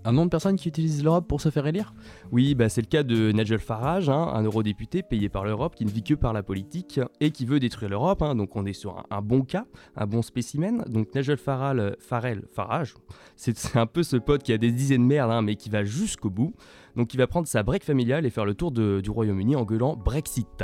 Un 0.07 0.11
nombre 0.11 0.25
de 0.25 0.29
personnes 0.29 0.55
qui 0.55 0.69
utilisent 0.69 1.03
l'Europe 1.03 1.27
pour 1.27 1.41
se 1.41 1.49
faire 1.49 1.65
élire? 1.65 1.95
Oui, 2.31 2.53
bah, 2.53 2.69
c'est 2.69 2.81
le 2.81 2.85
cas 2.85 3.01
de 3.01 3.31
Nigel 3.31 3.57
Farage, 3.57 4.07
hein, 4.07 4.29
un 4.33 4.43
eurodéputé 4.43 5.01
payé 5.01 5.29
par 5.29 5.45
l'Europe 5.45 5.73
qui 5.73 5.83
ne 5.83 5.89
vit 5.89 6.03
que 6.03 6.13
par 6.13 6.31
la 6.31 6.43
politique 6.43 6.99
et 7.19 7.31
qui 7.31 7.43
veut 7.45 7.59
détruire 7.59 7.89
l'Europe. 7.89 8.21
Hein. 8.21 8.35
donc 8.35 8.55
on 8.55 8.67
est 8.67 8.73
sur 8.73 9.03
un, 9.09 9.21
bon 9.23 9.41
cas, 9.41 9.65
un 9.95 10.05
bon 10.05 10.21
spécimen. 10.21 10.83
Donc 10.87 11.15
Nigel 11.15 11.37
Farage, 11.37 11.95
Farage, 11.97 12.93
c'est 13.35 13.75
un 13.75 13.87
peu 13.87 14.03
ce 14.03 14.17
pote 14.17 14.43
qui 14.43 14.53
a 14.53 14.59
des 14.59 14.71
dizaines 14.71 15.01
de 15.01 15.07
merdes, 15.07 15.43
mais 15.43 15.55
qui 15.55 15.71
va 15.71 15.83
jusqu'au 15.83 16.29
bout. 16.29 16.53
Donc 16.95 17.13
il 17.13 17.17
va 17.17 17.27
prendre 17.27 17.47
sa 17.47 17.63
break 17.63 17.83
familiale 17.83 18.25
et 18.25 18.29
faire 18.29 18.45
le 18.45 18.53
tour 18.53 18.71
du 18.71 19.09
Royaume-Uni 19.09 19.55
en 19.55 19.63
gueulant 19.63 19.95
Brexit. 19.95 20.63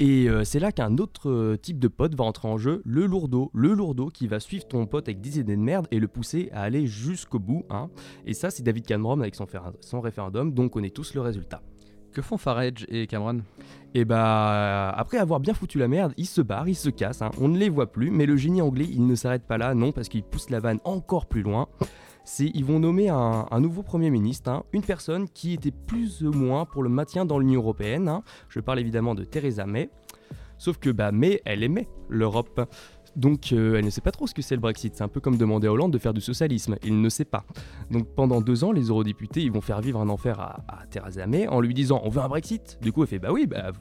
Et 0.00 0.28
euh, 0.28 0.42
c'est 0.42 0.58
là 0.58 0.72
qu'un 0.72 0.98
autre 0.98 1.30
euh, 1.30 1.56
type 1.56 1.78
de 1.78 1.86
pote 1.86 2.16
va 2.16 2.24
entrer 2.24 2.48
en 2.48 2.58
jeu, 2.58 2.82
le 2.84 3.06
lourdeau. 3.06 3.52
Le 3.54 3.72
lourdeau 3.72 4.08
qui 4.08 4.26
va 4.26 4.40
suivre 4.40 4.66
ton 4.66 4.86
pote 4.86 5.06
avec 5.06 5.20
10 5.20 5.36
idées 5.36 5.56
de 5.56 5.60
merde 5.62 5.86
et 5.92 6.00
le 6.00 6.08
pousser 6.08 6.50
à 6.52 6.62
aller 6.62 6.86
jusqu'au 6.86 7.38
bout. 7.38 7.64
Hein. 7.70 7.88
Et 8.26 8.34
ça, 8.34 8.50
c'est 8.50 8.64
David 8.64 8.84
Cameron 8.84 9.20
avec 9.20 9.36
son, 9.36 9.46
son, 9.80 10.00
référendum, 10.00 10.52
donc 10.52 10.66
on 10.66 10.68
connaît 10.70 10.90
tous 10.90 11.14
le 11.14 11.20
résultat. 11.20 11.62
Que 12.12 12.20
font 12.20 12.36
Farage 12.36 12.84
et 12.88 13.06
Cameron? 13.06 13.38
Et 13.94 14.00
eh 14.00 14.04
bah, 14.04 14.90
après 14.90 15.18
avoir 15.18 15.38
bien 15.38 15.54
foutu 15.54 15.78
la 15.78 15.86
merde, 15.86 16.12
ils 16.16 16.26
se 16.26 16.40
barrent, 16.40 16.68
ils 16.68 16.74
se 16.74 16.90
cassent, 16.90 17.22
hein. 17.22 17.30
on 17.38 17.48
ne 17.48 17.56
les 17.56 17.68
voit 17.68 17.92
plus, 17.92 18.10
mais 18.10 18.26
le 18.26 18.36
génie 18.36 18.60
anglais, 18.60 18.88
il 18.90 19.06
ne 19.06 19.14
s'arrête 19.14 19.46
pas 19.46 19.56
là, 19.56 19.74
non, 19.74 19.92
parce 19.92 20.08
qu'il 20.08 20.22
pousse 20.22 20.50
la 20.50 20.60
vanne 20.60 20.80
encore 20.84 21.26
plus 21.26 21.42
loin 21.42 21.68
c'est 22.24 22.50
ils 22.54 22.64
vont 22.64 22.78
nommer 22.78 23.08
un, 23.08 23.60
nouveau 23.60 23.82
Premier 23.82 24.10
ministre, 24.10 24.50
hein, 24.50 24.64
une 24.72 24.82
personne 24.82 25.28
qui 25.28 25.54
était 25.54 25.70
plus 25.70 26.22
ou 26.22 26.32
moins 26.32 26.64
pour 26.64 26.82
le 26.82 26.88
maintien 26.88 27.24
dans 27.24 27.38
l'Union 27.38 27.60
Européenne. 27.60 28.08
Hein. 28.08 28.22
Je 28.48 28.60
parle 28.60 28.78
évidemment 28.78 29.14
de 29.14 29.24
Theresa 29.24 29.66
May. 29.66 29.90
Sauf 30.58 30.78
que 30.78 30.90
bah, 30.90 31.10
May, 31.10 31.40
elle 31.44 31.62
aimait 31.62 31.88
l'Europe. 32.08 32.68
Donc 33.16 33.52
euh, 33.52 33.76
elle 33.76 33.84
ne 33.84 33.90
sait 33.90 34.00
pas 34.00 34.10
trop 34.10 34.26
ce 34.26 34.34
que 34.34 34.42
c'est 34.42 34.54
le 34.54 34.60
Brexit. 34.60 34.94
C'est 34.94 35.04
un 35.04 35.08
peu 35.08 35.20
comme 35.20 35.36
demander 35.36 35.66
à 35.66 35.72
Hollande 35.72 35.92
de 35.92 35.98
faire 35.98 36.14
du 36.14 36.20
socialisme. 36.20 36.76
Il 36.82 37.00
ne 37.00 37.08
sait 37.08 37.24
pas. 37.24 37.44
Donc 37.90 38.08
pendant 38.14 38.40
deux 38.40 38.64
ans, 38.64 38.72
les 38.72 38.84
eurodéputés 38.84 39.42
ils 39.42 39.52
vont 39.52 39.60
faire 39.60 39.80
vivre 39.80 40.00
un 40.00 40.08
enfer 40.08 40.40
à, 40.40 40.64
à 40.68 40.86
Theresa 40.86 41.26
May 41.26 41.46
en 41.48 41.60
lui 41.60 41.74
disant 41.74 42.00
on 42.04 42.08
veut 42.08 42.22
un 42.22 42.28
Brexit. 42.28 42.78
Du 42.80 42.92
coup 42.92 43.02
elle 43.02 43.08
fait 43.08 43.18
bah 43.18 43.32
oui, 43.32 43.46
bah 43.46 43.72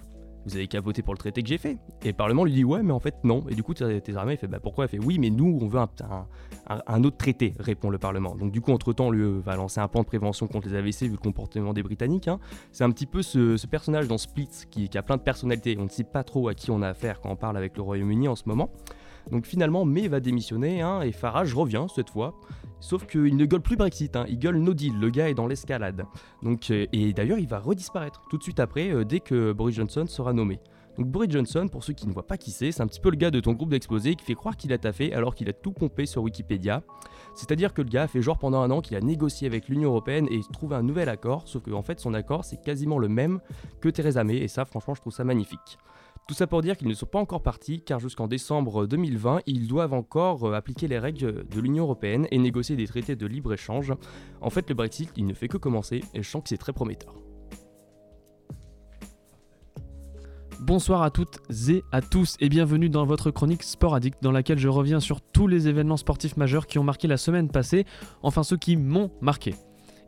vous 0.46 0.56
avez 0.56 0.68
qu'à 0.68 0.82
voter 0.82 1.02
pour 1.02 1.14
le 1.14 1.18
traité 1.18 1.42
que 1.42 1.48
j'ai 1.48 1.58
fait. 1.58 1.78
Et 2.04 2.08
le 2.08 2.14
Parlement 2.14 2.44
lui 2.44 2.54
dit 2.54 2.64
ouais, 2.64 2.84
mais 2.84 2.94
en 2.94 3.00
fait 3.00 3.16
non. 3.24 3.44
Et 3.50 3.56
du 3.56 3.64
coup, 3.64 3.74
Theresa 3.74 4.26
il 4.30 4.38
fait 4.38 4.48
bah 4.48 4.60
pourquoi? 4.62 4.86
Elle 4.86 4.90
fait 4.90 5.00
oui, 5.00 5.20
mais 5.20 5.30
nous 5.30 5.60
on 5.62 5.68
veut 5.68 5.80
un, 5.80 7.04
autre 7.04 7.18
traité, 7.18 7.54
répond 7.60 7.90
le 7.90 7.98
Parlement. 7.98 8.36
Donc 8.36 8.52
du 8.52 8.62
coup, 8.62 8.72
entre 8.72 8.94
temps, 8.94 9.12
lui 9.12 9.40
va 9.42 9.56
lancer 9.56 9.80
un 9.80 9.88
plan 9.88 10.02
de 10.02 10.08
prévention 10.08 10.48
contre 10.48 10.70
les 10.70 10.76
AVC 10.76 11.04
vu 11.04 11.12
le 11.12 11.18
comportement 11.18 11.74
des 11.74 11.84
Britanniques. 11.84 12.28
Hein. 12.28 12.40
C'est 12.72 12.84
un 12.84 12.92
petit 12.92 13.06
peu 13.06 13.22
ce, 13.22 13.66
personnage 13.68 14.08
dans 14.08 14.18
Split 14.18 14.50
qui, 14.70 14.90
a 14.96 15.02
plein 15.02 15.18
de 15.18 15.22
personnalités. 15.22 15.78
On 15.80 15.84
ne 15.84 15.90
sait 15.90 16.04
pas 16.04 16.24
trop 16.24 16.50
à 16.50 16.54
qui 16.54 16.72
on 16.72 16.82
a 16.82 16.90
affaire 16.90 17.22
quand 17.22 17.30
on 17.30 17.36
parle 17.36 17.58
avec 17.58 17.78
le 17.78 17.84
Royaume-Uni 17.84 18.28
en 18.28 18.36
ce 18.36 18.44
moment. 18.46 18.70
Donc 19.30 19.46
finalement, 19.46 19.86
May 19.86 20.08
va 20.08 20.20
démissionner 20.20 20.82
hein, 20.82 21.02
et 21.02 21.12
Farage 21.12 21.54
revient 21.54 21.86
cette 21.94 22.10
fois. 22.10 22.34
Sauf 22.80 23.06
qu'il 23.06 23.38
ne 23.38 23.46
gueule 23.46 23.62
plus 23.62 23.76
Brexit, 23.76 24.16
hein. 24.16 24.26
il 24.28 24.40
gueule 24.40 24.58
no 24.58 24.74
deal, 24.74 25.00
le 25.00 25.12
gars 25.12 25.30
est 25.30 25.36
dans 25.36 25.46
l'escalade. 25.46 26.06
Euh, 26.44 26.86
et 26.92 27.14
d'ailleurs, 27.14 27.38
il 27.38 27.48
va 27.48 27.60
redisparaître 27.60 28.24
tout 28.30 28.40
de 28.40 28.44
suite 28.44 28.60
après, 28.60 28.90
euh, 28.92 29.06
dès 29.06 29.20
que 29.20 29.52
Boris 29.52 29.76
Johnson 29.76 30.08
sera 30.08 30.34
nommé. 30.34 30.60
Donc 30.98 31.08
Boris 31.08 31.32
Johnson, 31.32 31.68
pour 31.72 31.84
ceux 31.84 31.94
qui 31.94 32.08
ne 32.08 32.12
voient 32.12 32.28
pas 32.28 32.38
qui 32.38 32.52
c'est, 32.52 32.72
c'est 32.72 32.82
un 32.82 32.88
petit 32.88 33.00
peu 33.00 33.10
le 33.10 33.16
gars 33.16 33.32
de 33.32 33.40
ton 33.40 33.54
groupe 33.54 33.70
d'explosés 33.70 34.16
qui 34.16 34.26
fait 34.26 34.34
croire 34.34 34.58
qu'il 34.58 34.74
a 34.74 34.78
taffé 34.78 35.14
alors 35.14 35.36
qu'il 35.36 35.48
a 35.50 35.54
tout 35.54 35.72
pompé 35.72 36.06
sur 36.06 36.24
Wikipédia. 36.24 36.84
C'est-à-dire 37.34 37.74
que 37.74 37.82
le 37.82 37.90
gars 37.90 38.08
fait 38.08 38.22
genre 38.22 38.38
pendant 38.38 38.62
un 38.62 38.72
an 38.72 38.82
qu'il 38.82 38.98
a 38.98 39.00
négocié 39.00 39.48
avec 39.48 39.70
l'Union 39.70 39.90
Européenne 39.90 40.28
et 40.30 40.42
trouvé 40.52 40.76
un 40.76 40.84
nouvel 40.84 41.08
accord, 41.08 41.48
sauf 41.48 41.64
qu'en 41.64 41.78
en 41.78 41.82
fait 41.82 42.00
son 42.00 42.14
accord 42.14 42.44
c'est 42.44 42.62
quasiment 42.62 42.98
le 42.98 43.08
même 43.08 43.40
que 43.80 43.88
Theresa 43.88 44.24
May, 44.24 44.38
et 44.38 44.48
ça 44.48 44.66
franchement 44.66 44.94
je 44.94 45.02
trouve 45.02 45.14
ça 45.14 45.24
magnifique. 45.24 45.78
Tout 46.28 46.36
ça 46.36 46.48
pour 46.48 46.62
dire 46.62 46.78
qu'ils 46.78 46.88
ne 46.88 46.94
sont 46.94 47.06
pas 47.06 47.20
encore 47.20 47.44
partis, 47.44 47.82
car 47.82 48.00
jusqu'en 48.00 48.28
décembre 48.28 48.86
2020, 48.86 49.42
ils 49.48 49.68
doivent 49.68 49.94
encore 49.94 50.46
euh, 50.46 50.54
appliquer 50.54 50.88
les 50.88 51.00
règles 51.00 51.46
de 51.48 51.60
l'Union 51.60 51.84
Européenne 51.84 52.28
et 52.32 52.38
négocier 52.38 52.76
des 52.76 52.88
traités 52.88 53.16
de 53.16 53.26
libre-échange. 53.26 53.94
En 54.40 54.50
fait, 54.50 54.70
le 54.70 54.76
Brexit, 54.76 55.12
il 55.18 55.26
ne 55.26 55.34
fait 55.34 55.48
que 55.48 55.58
commencer, 55.58 56.02
et 56.14 56.24
je 56.24 56.30
sens 56.30 56.44
que 56.44 56.50
c'est 56.50 56.58
très 56.58 56.74
prometteur. 56.74 57.14
Bonsoir 60.62 61.02
à 61.02 61.10
toutes 61.10 61.40
et 61.70 61.84
à 61.92 62.02
tous 62.02 62.38
et 62.40 62.48
bienvenue 62.48 62.88
dans 62.88 63.04
votre 63.04 63.32
chronique 63.32 63.64
Sport 63.64 63.96
Addict 63.96 64.22
dans 64.22 64.32
laquelle 64.32 64.60
je 64.60 64.68
reviens 64.68 65.00
sur 65.00 65.20
tous 65.20 65.48
les 65.48 65.68
événements 65.68 65.98
sportifs 65.98 66.38
majeurs 66.38 66.68
qui 66.68 66.78
ont 66.78 66.84
marqué 66.84 67.08
la 67.08 67.18
semaine 67.18 67.50
passée, 67.50 67.84
enfin 68.22 68.44
ceux 68.44 68.58
qui 68.58 68.78
m'ont 68.78 69.10
marqué. 69.22 69.56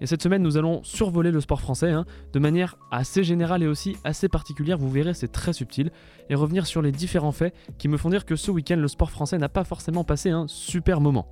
Et 0.02 0.06
cette 0.06 0.22
semaine, 0.22 0.42
nous 0.42 0.58
allons 0.58 0.84
survoler 0.84 1.32
le 1.32 1.40
sport 1.40 1.62
français 1.62 1.92
hein, 1.92 2.06
de 2.34 2.40
manière 2.40 2.78
assez 2.92 3.24
générale 3.24 3.64
et 3.64 3.68
aussi 3.68 3.96
assez 4.04 4.28
particulière. 4.28 4.78
Vous 4.78 4.90
verrez, 4.90 5.14
c'est 5.14 5.32
très 5.32 5.54
subtil. 5.54 5.92
Et 6.30 6.36
revenir 6.36 6.66
sur 6.66 6.82
les 6.82 6.92
différents 6.92 7.32
faits 7.32 7.54
qui 7.78 7.88
me 7.88 7.98
font 7.98 8.10
dire 8.10 8.26
que 8.26 8.36
ce 8.36 8.52
week-end, 8.52 8.78
le 8.78 8.88
sport 8.88 9.12
français 9.12 9.38
n'a 9.38 9.50
pas 9.50 9.64
forcément 9.64 10.04
passé 10.04 10.30
un 10.30 10.48
super 10.48 11.00
moment. 11.00 11.28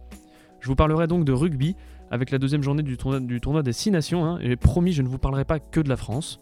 Je 0.60 0.68
vous 0.68 0.76
parlerai 0.76 1.08
donc 1.08 1.26
de 1.26 1.32
rugby 1.32 1.76
avec 2.12 2.30
la 2.30 2.38
deuxième 2.38 2.62
journée 2.62 2.84
du 2.84 2.98
tournoi, 2.98 3.64
des 3.64 3.74
6 3.74 3.92
nations. 3.92 4.26
Hein, 4.26 4.40
et 4.42 4.56
promis, 4.56 4.94
je 4.94 5.02
ne 5.02 5.08
vous 5.08 5.18
parlerai 5.18 5.46
pas 5.46 5.60
que 5.60 5.80
de 5.80 5.90
la 5.90 5.98
France. 5.98 6.40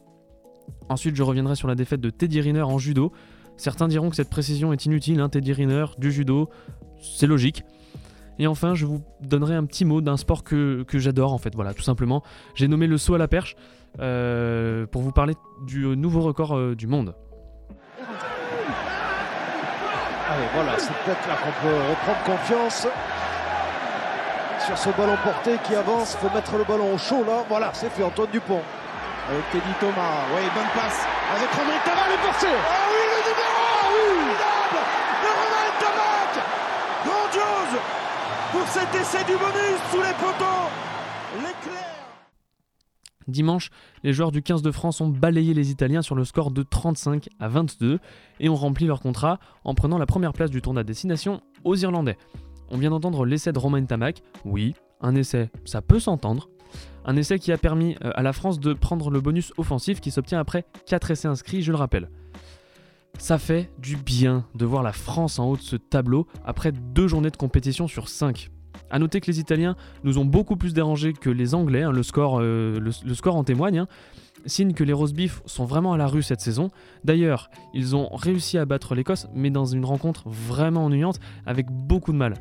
Ensuite, 0.90 1.16
je 1.16 1.24
reviendrai 1.24 1.56
sur 1.56 1.68
la 1.68 1.76
défaite 1.76 2.02
de 2.02 2.10
Teddy 2.10 2.42
Riner 2.42 2.62
en 2.62 2.78
judo. 2.78 3.12
Certains 3.58 3.88
diront 3.88 4.10
que 4.10 4.16
cette 4.16 4.30
précision 4.30 4.72
est 4.72 4.86
inutile, 4.86 5.20
hein, 5.20 5.30
Teddy 5.30 5.52
Riner, 5.54 5.86
du 5.98 6.12
judo, 6.12 6.50
c'est 7.02 7.28
logique. 7.28 7.64
Et 8.40 8.48
enfin, 8.48 8.74
je 8.74 8.86
vous 8.86 9.04
donnerai 9.20 9.56
un 9.56 9.66
petit 9.66 9.84
mot 9.84 10.00
d'un 10.00 10.16
sport 10.16 10.46
que, 10.46 10.86
j'adore, 10.94 11.34
en 11.34 11.38
fait, 11.38 11.54
voilà, 11.56 11.74
tout 11.74 11.84
simplement. 11.84 12.24
J'ai 12.56 12.70
nommé 12.70 12.88
le 12.88 12.98
saut 12.98 13.16
à 13.16 13.18
la 13.18 13.28
perche 13.28 13.58
euh, 14.00 14.86
pour 14.88 15.02
vous 15.02 15.12
parler 15.12 15.36
du 15.68 15.86
nouveau 15.98 16.22
record 16.22 16.56
euh, 16.56 16.74
du 16.74 16.88
monde. 16.88 17.14
Allez, 20.32 20.46
voilà, 20.54 20.78
c'est 20.78 20.94
peut-être 21.04 21.28
là 21.28 21.36
qu'on 21.36 21.68
peut 21.68 21.76
reprendre 21.90 22.24
confiance 22.24 22.88
sur 24.66 24.78
ce 24.78 24.90
ballon 24.92 25.18
porté 25.24 25.58
qui 25.66 25.76
avance. 25.76 26.16
Il 26.16 26.28
faut 26.28 26.34
mettre 26.34 26.56
le 26.58 26.64
ballon 26.64 26.94
au 26.94 26.98
chaud, 26.98 27.26
là. 27.28 27.44
Voilà, 27.50 27.72
c'est 27.74 27.90
fait, 27.90 28.04
Antoine 28.04 28.30
Dupont. 28.32 28.62
Avec 29.30 29.50
Teddy 29.52 29.74
Thomas. 29.82 30.24
Oui, 30.34 30.42
bonne 30.56 30.72
passe. 30.74 31.06
Avec 31.36 31.50
Romain 31.52 31.80
Tamac, 31.84 32.08
le 32.10 32.18
porté. 32.26 32.48
Ah 32.48 32.88
oui, 32.90 33.02
le 33.04 33.20
numéro 33.30 33.60
ah 33.60 33.88
oui 33.92 34.16
Le 35.24 35.32
Romain 35.40 35.70
Tamac 35.82 36.32
Grandiose 37.06 37.82
pour 38.52 38.59
cet 38.70 38.94
essai 38.94 39.24
du 39.26 39.32
bonus 39.32 39.80
sous 39.92 39.98
les 39.98 40.14
poteaux. 40.14 40.70
L'éclair. 41.38 42.00
Dimanche, 43.28 43.72
les 44.04 44.14
joueurs 44.14 44.32
du 44.32 44.44
15 44.44 44.62
de 44.62 44.72
France 44.72 45.02
ont 45.02 45.08
balayé 45.08 45.56
les 45.56 45.72
Italiens 45.72 46.04
sur 46.04 46.16
le 46.16 46.24
score 46.24 46.52
de 46.52 46.62
35 46.62 47.30
à 47.40 47.48
22 47.48 48.00
et 48.40 48.50
ont 48.50 48.56
rempli 48.56 48.86
leur 48.86 49.02
contrat 49.02 49.40
en 49.64 49.74
prenant 49.74 49.98
la 49.98 50.06
première 50.06 50.34
place 50.34 50.52
du 50.52 50.62
tournoi 50.62 50.84
destination 50.84 51.42
aux 51.64 51.76
Irlandais. 51.76 52.18
On 52.70 52.78
vient 52.78 52.92
d'entendre 52.92 53.26
l'essai 53.26 53.52
de 53.52 53.58
Romain 53.60 53.84
Tamac, 53.86 54.22
oui, 54.46 54.76
un 55.02 55.16
essai, 55.16 55.50
ça 55.66 55.82
peut 55.82 56.00
s'entendre. 56.00 56.50
Un 57.06 57.16
essai 57.16 57.40
qui 57.40 57.52
a 57.52 57.58
permis 57.58 57.96
euh, 58.04 58.12
à 58.14 58.22
la 58.22 58.34
France 58.34 58.60
de 58.60 58.74
prendre 58.74 59.10
le 59.10 59.20
bonus 59.20 59.52
offensif 59.58 60.00
qui 60.00 60.12
s'obtient 60.12 60.40
après 60.40 60.66
4 60.86 61.10
essais 61.10 61.28
inscrits, 61.28 61.64
je 61.64 61.72
le 61.72 61.78
rappelle. 61.78 62.10
Ça 63.18 63.40
fait 63.40 63.72
du 63.80 63.98
bien 63.98 64.46
de 64.54 64.66
voir 64.66 64.84
la 64.84 64.94
France 64.94 65.40
en 65.40 65.50
haut 65.50 65.58
de 65.58 65.62
ce 65.62 65.76
tableau 65.76 66.28
après 66.46 66.72
deux 66.72 67.08
journées 67.08 67.32
de 67.32 67.38
compétition 67.38 67.88
sur 67.88 68.10
5. 68.10 68.52
A 68.92 69.00
noter 69.00 69.22
que 69.22 69.28
les 69.28 69.40
Italiens 69.40 69.76
nous 70.04 70.18
ont 70.18 70.26
beaucoup 70.26 70.56
plus 70.56 70.74
dérangés 70.74 71.14
que 71.14 71.30
les 71.30 71.54
Anglais, 71.54 71.84
hein, 71.84 71.92
le, 71.92 72.04
score, 72.04 72.40
euh, 72.42 72.80
le, 72.80 73.14
score 73.14 73.36
en 73.36 73.44
témoigne. 73.44 73.80
Hein. 73.80 73.88
Signe 74.46 74.74
que 74.74 74.84
les 74.84 74.94
roast 74.94 75.16
beef 75.16 75.42
sont 75.46 75.66
vraiment 75.66 75.94
à 75.94 75.98
la 75.98 76.08
rue 76.08 76.24
cette 76.24 76.42
saison. 76.42 76.70
D'ailleurs, 77.04 77.50
ils 77.74 77.96
ont 77.96 78.10
réussi 78.16 78.58
à 78.58 78.66
battre 78.66 78.96
l'Écosse, 78.96 79.28
mais 79.36 79.50
dans 79.50 79.66
une 79.66 79.86
rencontre 79.86 80.30
vraiment 80.30 80.86
ennuyante, 80.86 81.20
avec 81.46 81.68
beaucoup 81.70 82.14
de 82.14 82.18
mal. 82.18 82.36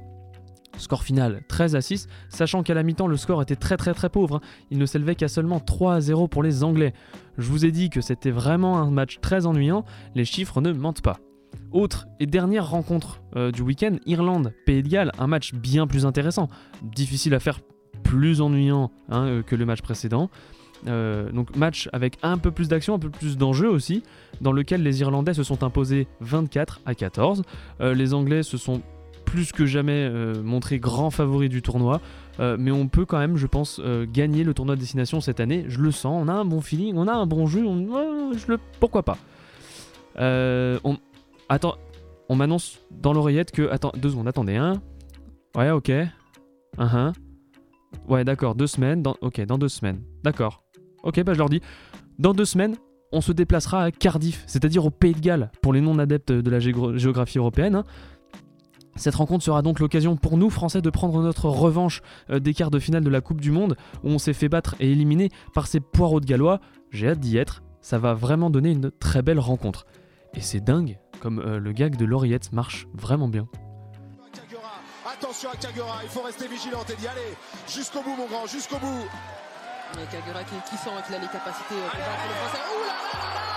Score 0.76 1.02
final 1.02 1.42
13 1.48 1.74
à 1.74 1.80
6, 1.80 2.06
sachant 2.28 2.62
qu'à 2.62 2.72
la 2.74 2.84
mi-temps 2.84 3.08
le 3.08 3.16
score 3.16 3.42
était 3.42 3.56
très 3.56 3.76
très 3.76 3.94
très 3.94 4.08
pauvre. 4.08 4.36
Hein. 4.36 4.40
Il 4.70 4.78
ne 4.78 4.86
s'élevait 4.86 5.16
qu'à 5.16 5.28
seulement 5.28 5.58
3 5.58 5.94
à 5.94 6.00
0 6.00 6.28
pour 6.28 6.44
les 6.44 6.62
Anglais. 6.62 6.92
Je 7.36 7.50
vous 7.50 7.66
ai 7.66 7.72
dit 7.72 7.90
que 7.90 8.00
c'était 8.00 8.30
vraiment 8.30 8.78
un 8.78 8.90
match 8.90 9.18
très 9.20 9.44
ennuyant, 9.44 9.84
les 10.14 10.24
chiffres 10.24 10.60
ne 10.60 10.72
mentent 10.72 11.02
pas. 11.02 11.18
Autre 11.70 12.06
et 12.18 12.26
dernière 12.26 12.70
rencontre 12.70 13.20
euh, 13.36 13.50
du 13.50 13.60
week-end, 13.60 13.96
Irlande, 14.06 14.54
Pays 14.64 14.82
de 14.82 14.88
Galles, 14.88 15.12
un 15.18 15.26
match 15.26 15.52
bien 15.52 15.86
plus 15.86 16.06
intéressant. 16.06 16.48
Difficile 16.82 17.34
à 17.34 17.40
faire 17.40 17.60
plus 18.04 18.40
ennuyant 18.40 18.90
hein, 19.10 19.26
euh, 19.26 19.42
que 19.42 19.54
le 19.54 19.66
match 19.66 19.82
précédent. 19.82 20.30
Euh, 20.86 21.30
donc 21.30 21.56
match 21.56 21.90
avec 21.92 22.16
un 22.22 22.38
peu 22.38 22.52
plus 22.52 22.68
d'action, 22.68 22.94
un 22.94 22.98
peu 22.98 23.10
plus 23.10 23.36
d'enjeu 23.36 23.68
aussi, 23.68 24.02
dans 24.40 24.52
lequel 24.52 24.82
les 24.82 25.00
Irlandais 25.00 25.34
se 25.34 25.42
sont 25.42 25.62
imposés 25.62 26.06
24 26.20 26.80
à 26.86 26.94
14. 26.94 27.42
les 27.80 28.14
Anglais 28.14 28.42
se 28.42 28.56
sont 28.56 28.80
plus 29.24 29.52
que 29.52 29.66
jamais 29.66 30.10
montrés 30.42 30.78
grands 30.78 31.10
favoris 31.10 31.50
du 31.50 31.60
tournoi. 31.62 32.00
mais 32.38 32.70
on 32.70 32.86
peut 32.86 33.04
quand 33.04 33.18
même, 33.18 33.36
je 33.36 33.46
pense, 33.46 33.80
gagner 34.10 34.44
le 34.44 34.54
tournoi 34.54 34.76
de 34.76 34.80
destination 34.80 35.20
cette 35.20 35.40
année. 35.40 35.64
Je 35.68 35.80
le 35.80 35.90
sens, 35.90 36.24
on 36.24 36.28
a 36.28 36.32
un 36.32 36.44
bon 36.44 36.60
feeling, 36.60 36.94
on 36.96 37.08
a 37.08 37.12
un 37.12 37.26
bon 37.26 37.46
jeu, 37.46 37.64
je 37.64 38.52
le... 38.52 38.58
pourquoi 38.78 39.02
pas. 39.02 39.18
on, 40.16 40.96
Attends, 41.48 41.76
on 42.28 42.36
m'annonce 42.36 42.78
dans 42.90 43.12
l'oreillette 43.12 43.52
que. 43.52 43.70
Attends, 43.70 43.92
deux 43.96 44.10
secondes, 44.10 44.28
attendez, 44.28 44.56
hein 44.56 44.82
Ouais, 45.56 45.70
ok. 45.70 45.88
Uh 45.88 46.04
-huh. 46.78 47.12
Ouais, 48.08 48.24
d'accord, 48.24 48.54
deux 48.54 48.66
semaines. 48.66 49.02
Dans... 49.02 49.16
Ok, 49.20 49.40
dans 49.46 49.58
deux 49.58 49.68
semaines. 49.68 50.02
D'accord. 50.22 50.62
Ok, 51.02 51.22
bah 51.24 51.32
je 51.32 51.38
leur 51.38 51.48
dis. 51.48 51.60
Dans 52.18 52.34
deux 52.34 52.44
semaines, 52.44 52.76
on 53.12 53.20
se 53.20 53.32
déplacera 53.32 53.84
à 53.84 53.90
Cardiff, 53.90 54.44
c'est-à-dire 54.46 54.84
au 54.84 54.90
Pays 54.90 55.14
de 55.14 55.20
Galles, 55.20 55.50
pour 55.62 55.72
les 55.72 55.80
non-adeptes 55.80 56.32
de 56.32 56.50
la 56.50 56.58
géographie 56.60 57.38
européenne. 57.38 57.76
Hein. 57.76 57.84
Cette 58.96 59.14
rencontre 59.14 59.44
sera 59.44 59.62
donc 59.62 59.78
l'occasion 59.78 60.16
pour 60.16 60.36
nous, 60.36 60.50
Français, 60.50 60.82
de 60.82 60.90
prendre 60.90 61.22
notre 61.22 61.46
revanche 61.48 62.02
euh, 62.30 62.40
des 62.40 62.52
quarts 62.52 62.72
de 62.72 62.80
finale 62.80 63.04
de 63.04 63.10
la 63.10 63.20
Coupe 63.20 63.40
du 63.40 63.52
Monde, 63.52 63.76
où 64.02 64.08
on 64.08 64.18
s'est 64.18 64.32
fait 64.32 64.48
battre 64.48 64.74
et 64.80 64.90
éliminer 64.90 65.30
par 65.54 65.68
ces 65.68 65.80
poireaux 65.80 66.20
de 66.20 66.26
gallois. 66.26 66.60
J'ai 66.90 67.08
hâte 67.08 67.20
d'y 67.20 67.38
être, 67.38 67.62
ça 67.80 67.98
va 67.98 68.12
vraiment 68.14 68.50
donner 68.50 68.70
une 68.70 68.90
très 68.90 69.22
belle 69.22 69.38
rencontre. 69.38 69.86
Et 70.34 70.40
c'est 70.40 70.60
dingue, 70.60 70.98
comme 71.20 71.40
euh, 71.40 71.58
le 71.58 71.72
gag 71.72 71.96
de 71.96 72.04
l'oreillette 72.04 72.52
marche 72.52 72.86
vraiment 72.94 73.28
bien. 73.28 73.46
Attention 75.10 75.50
à 75.50 75.56
Kagura, 75.56 76.00
il 76.02 76.08
faut 76.08 76.22
rester 76.22 76.46
vigilant 76.46 76.84
et 76.88 76.94
d'y 76.94 77.08
aller 77.08 77.34
jusqu'au 77.66 78.02
bout, 78.02 78.14
mon 78.16 78.26
grand, 78.26 78.46
jusqu'au 78.46 78.78
bout. 78.78 79.06
Mais 79.96 80.04
Kagura 80.12 80.44
qui, 80.44 80.54
qui 80.70 80.76
sent 80.76 80.90
qu'il 81.06 81.14
a 81.14 81.18
les 81.18 81.26
capacités 81.26 81.74
euh, 81.74 81.88
pour 81.90 81.98
battre 81.98 82.28
le 82.28 82.34
français. 82.34 82.62
Ouh 82.68 82.86
là 82.86 82.94
là 83.12 83.34
là 83.34 83.47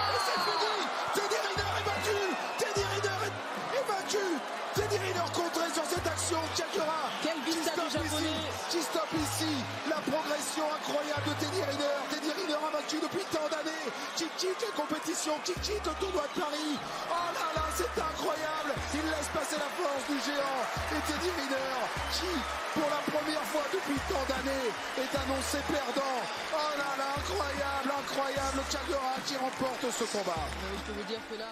La 14.61 14.69
compétition, 14.77 15.33
qui 15.43 15.53
quitte 15.65 15.81
le 15.81 15.95
tournoi 15.97 16.21
de 16.21 16.39
Paris? 16.39 16.77
Oh 17.09 17.29
là 17.33 17.47
là, 17.57 17.65
c'est 17.73 17.89
incroyable. 17.97 18.77
Il 18.93 19.01
laisse 19.09 19.29
passer 19.33 19.57
la 19.57 19.65
force 19.73 20.05
du 20.05 20.17
géant. 20.21 20.61
Et 20.93 21.01
Teddy 21.09 21.33
Riner, 21.33 21.81
qui, 22.13 22.29
pour 22.77 22.85
la 22.85 23.01
première 23.09 23.41
fois 23.49 23.65
depuis 23.73 23.97
tant 24.05 24.21
d'années, 24.29 24.69
est 25.01 25.13
annoncé 25.17 25.57
perdant. 25.65 26.17
Oh 26.53 26.71
là 26.77 26.93
là, 26.93 27.09
incroyable, 27.17 27.89
incroyable. 27.89 28.61
Kagura 28.69 29.15
qui 29.25 29.35
remporte 29.35 29.83
ce 29.89 30.05
combat. 30.13 30.45
Je 30.77 30.91
peux 30.91 30.99
vous 30.99 31.07
dire 31.07 31.21
que 31.29 31.39
là. 31.39 31.49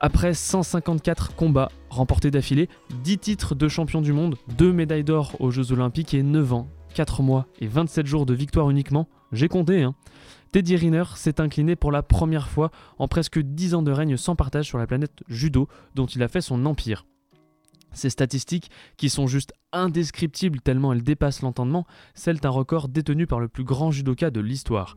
Après 0.00 0.34
154 0.34 1.36
combats 1.36 1.70
remportés 1.90 2.32
d'affilée, 2.32 2.68
10 3.04 3.18
titres 3.18 3.54
de 3.54 3.68
champion 3.68 4.00
du 4.00 4.12
monde, 4.12 4.36
2 4.58 4.72
médailles 4.72 5.04
d'or 5.04 5.32
aux 5.38 5.52
Jeux 5.52 5.70
Olympiques 5.70 6.12
et 6.12 6.24
9 6.24 6.52
ans, 6.52 6.68
4 6.94 7.22
mois 7.22 7.46
et 7.60 7.68
27 7.68 8.04
jours 8.04 8.26
de 8.26 8.34
victoire 8.34 8.68
uniquement, 8.68 9.08
j'ai 9.32 9.48
compté, 9.48 9.82
hein. 9.82 9.94
Teddy 10.54 10.76
Riner 10.76 11.02
s'est 11.16 11.40
incliné 11.40 11.74
pour 11.74 11.90
la 11.90 12.04
première 12.04 12.46
fois 12.46 12.70
en 12.98 13.08
presque 13.08 13.40
10 13.40 13.74
ans 13.74 13.82
de 13.82 13.90
règne 13.90 14.16
sans 14.16 14.36
partage 14.36 14.66
sur 14.66 14.78
la 14.78 14.86
planète 14.86 15.24
judo 15.26 15.66
dont 15.96 16.06
il 16.06 16.22
a 16.22 16.28
fait 16.28 16.40
son 16.40 16.64
empire. 16.64 17.06
Ces 17.92 18.08
statistiques, 18.08 18.70
qui 18.96 19.10
sont 19.10 19.26
juste 19.26 19.52
indescriptibles 19.72 20.60
tellement 20.60 20.92
elles 20.92 21.02
dépassent 21.02 21.42
l'entendement, 21.42 21.88
scellent 22.14 22.38
un 22.44 22.50
record 22.50 22.86
détenu 22.86 23.26
par 23.26 23.40
le 23.40 23.48
plus 23.48 23.64
grand 23.64 23.90
judoka 23.90 24.30
de 24.30 24.38
l'histoire. 24.38 24.96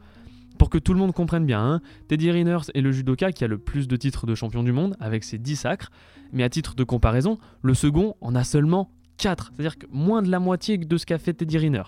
Pour 0.60 0.70
que 0.70 0.78
tout 0.78 0.94
le 0.94 1.00
monde 1.00 1.14
comprenne 1.14 1.48
bien, 1.48 1.60
hein, 1.60 1.82
Teddy 2.08 2.30
Riner 2.30 2.60
est 2.76 2.82
le 2.82 2.92
judoka 2.92 3.32
qui 3.32 3.44
a 3.44 3.48
le 3.48 3.58
plus 3.58 3.88
de 3.88 3.96
titres 3.96 4.28
de 4.28 4.36
champion 4.36 4.62
du 4.62 4.72
monde, 4.72 4.96
avec 5.00 5.24
ses 5.24 5.40
10 5.40 5.56
sacres, 5.56 5.90
mais 6.34 6.44
à 6.44 6.50
titre 6.50 6.76
de 6.76 6.84
comparaison, 6.84 7.40
le 7.64 7.74
second 7.74 8.14
en 8.22 8.36
a 8.36 8.44
seulement 8.44 8.92
4, 9.18 9.54
c'est-à-dire 9.56 9.76
moins 9.90 10.22
de 10.22 10.30
la 10.30 10.40
moitié 10.40 10.78
de 10.78 10.98
ce 10.98 11.08
qu'a 11.08 11.18
fait 11.18 11.34
Teddy 11.34 11.58
Riner. 11.58 11.82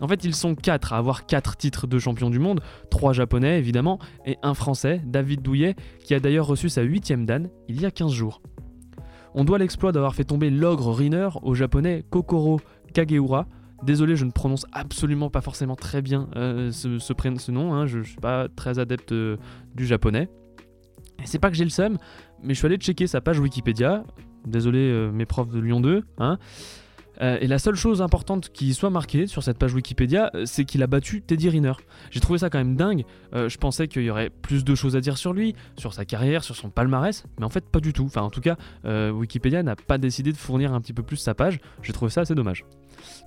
En 0.00 0.08
fait, 0.08 0.24
ils 0.24 0.34
sont 0.34 0.54
4 0.54 0.92
à 0.92 0.98
avoir 0.98 1.26
4 1.26 1.56
titres 1.56 1.86
de 1.86 1.98
champion 1.98 2.28
du 2.30 2.38
monde, 2.38 2.60
3 2.90 3.12
japonais 3.12 3.58
évidemment, 3.58 3.98
et 4.26 4.36
un 4.42 4.54
français, 4.54 5.00
David 5.04 5.42
Douillet, 5.42 5.74
qui 6.04 6.14
a 6.14 6.20
d'ailleurs 6.20 6.46
reçu 6.46 6.68
sa 6.68 6.84
8ème 6.84 7.24
dan 7.24 7.48
il 7.68 7.80
y 7.80 7.86
a 7.86 7.90
15 7.90 8.12
jours. 8.12 8.42
On 9.34 9.44
doit 9.44 9.58
l'exploit 9.58 9.92
d'avoir 9.92 10.14
fait 10.14 10.24
tomber 10.24 10.50
l'ogre 10.50 10.92
Riner 10.92 11.28
au 11.42 11.54
japonais 11.54 12.04
Kokoro 12.10 12.60
Kageura, 12.94 13.46
Désolé, 13.82 14.16
je 14.16 14.24
ne 14.24 14.30
prononce 14.30 14.66
absolument 14.72 15.28
pas 15.28 15.40
forcément 15.40 15.76
très 15.76 16.00
bien 16.00 16.28
euh, 16.36 16.72
ce, 16.72 16.98
ce, 16.98 17.50
nom, 17.50 17.74
hein, 17.74 17.86
je 17.86 17.98
ne 17.98 18.02
suis 18.04 18.16
pas 18.16 18.48
très 18.48 18.78
adepte 18.78 19.12
euh, 19.12 19.36
du 19.74 19.86
japonais. 19.86 20.28
Et 21.22 21.26
c'est 21.26 21.38
pas 21.38 21.50
que 21.50 21.56
j'ai 21.56 21.64
le 21.64 21.70
seum, 21.70 21.98
mais 22.42 22.54
je 22.54 22.58
suis 22.58 22.66
allé 22.66 22.76
checker 22.76 23.06
sa 23.06 23.20
page 23.20 23.38
Wikipédia. 23.38 24.04
Désolé, 24.46 24.78
euh, 24.78 25.10
mes 25.10 25.26
profs 25.26 25.50
de 25.50 25.60
Lyon 25.60 25.80
2. 25.80 26.04
Hein. 26.18 26.38
Et 27.20 27.46
la 27.46 27.58
seule 27.58 27.74
chose 27.74 28.02
importante 28.02 28.50
qui 28.52 28.74
soit 28.74 28.90
marquée 28.90 29.26
sur 29.26 29.42
cette 29.42 29.58
page 29.58 29.74
Wikipédia, 29.74 30.30
c'est 30.44 30.64
qu'il 30.64 30.82
a 30.82 30.86
battu 30.86 31.22
Teddy 31.22 31.48
Riner. 31.48 31.72
J'ai 32.10 32.20
trouvé 32.20 32.38
ça 32.38 32.50
quand 32.50 32.58
même 32.58 32.76
dingue. 32.76 33.04
je 33.32 33.56
pensais 33.56 33.88
qu'il 33.88 34.02
y 34.02 34.10
aurait 34.10 34.30
plus 34.30 34.64
de 34.64 34.74
choses 34.74 34.96
à 34.96 35.00
dire 35.00 35.16
sur 35.16 35.32
lui, 35.32 35.54
sur 35.78 35.94
sa 35.94 36.04
carrière, 36.04 36.44
sur 36.44 36.56
son 36.56 36.70
palmarès, 36.70 37.24
mais 37.38 37.44
en 37.44 37.50
fait 37.50 37.64
pas 37.64 37.80
du 37.80 37.92
tout. 37.92 38.04
Enfin, 38.04 38.22
en 38.22 38.30
tout 38.30 38.40
cas, 38.40 38.56
Wikipédia 38.84 39.62
n'a 39.62 39.76
pas 39.76 39.98
décidé 39.98 40.32
de 40.32 40.36
fournir 40.36 40.72
un 40.74 40.80
petit 40.80 40.92
peu 40.92 41.02
plus 41.02 41.16
sa 41.16 41.34
page. 41.34 41.60
J'ai 41.82 41.92
trouvé 41.92 42.10
ça 42.10 42.22
assez 42.22 42.34
dommage. 42.34 42.64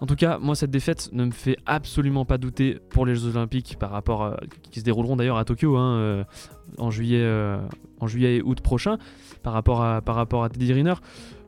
En 0.02 0.06
tout 0.06 0.16
cas, 0.16 0.38
moi, 0.40 0.56
cette 0.56 0.72
défaite 0.72 1.10
ne 1.14 1.26
me 1.26 1.32
fait 1.32 1.58
absolument 1.66 2.26
pas 2.26 2.38
douter 2.38 2.80
pour 2.90 3.06
les 3.06 3.16
Jeux 3.16 3.36
Olympiques 3.36 3.78
par 3.80 3.92
rapport 3.92 4.36
qui 4.72 4.80
se 4.80 4.86
dérouleront 4.86 5.16
d'ailleurs 5.16 5.38
à 5.38 5.46
Tokyo 5.46 5.78
hein, 5.78 5.96
euh, 5.96 6.24
en, 6.78 6.92
juillet, 6.92 7.22
euh, 7.22 7.60
en 8.00 8.08
juillet 8.08 8.38
et 8.38 8.42
août 8.42 8.62
prochain 8.62 8.98
par 9.44 9.54
rapport 9.54 9.84
à, 9.84 10.02
par 10.02 10.16
rapport 10.16 10.44
à 10.44 10.50
Teddy 10.50 10.72
Riner. 10.74 10.96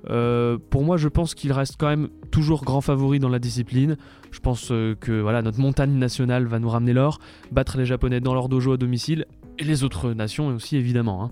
Euh, 0.09 0.57
pour 0.69 0.83
moi, 0.83 0.97
je 0.97 1.07
pense 1.07 1.35
qu'il 1.35 1.51
reste 1.51 1.75
quand 1.77 1.87
même 1.87 2.09
toujours 2.31 2.63
grand 2.63 2.81
favori 2.81 3.19
dans 3.19 3.29
la 3.29 3.39
discipline. 3.39 3.97
Je 4.31 4.39
pense 4.39 4.69
que 4.69 5.21
voilà, 5.21 5.41
notre 5.41 5.59
montagne 5.59 5.93
nationale 5.93 6.45
va 6.45 6.59
nous 6.59 6.69
ramener 6.69 6.93
l'or, 6.93 7.19
battre 7.51 7.77
les 7.77 7.85
Japonais 7.85 8.19
dans 8.19 8.33
leur 8.33 8.49
dojo 8.49 8.73
à 8.73 8.77
domicile 8.77 9.25
et 9.59 9.63
les 9.63 9.83
autres 9.83 10.13
nations 10.13 10.47
aussi 10.47 10.77
évidemment. 10.77 11.23
Hein. 11.23 11.31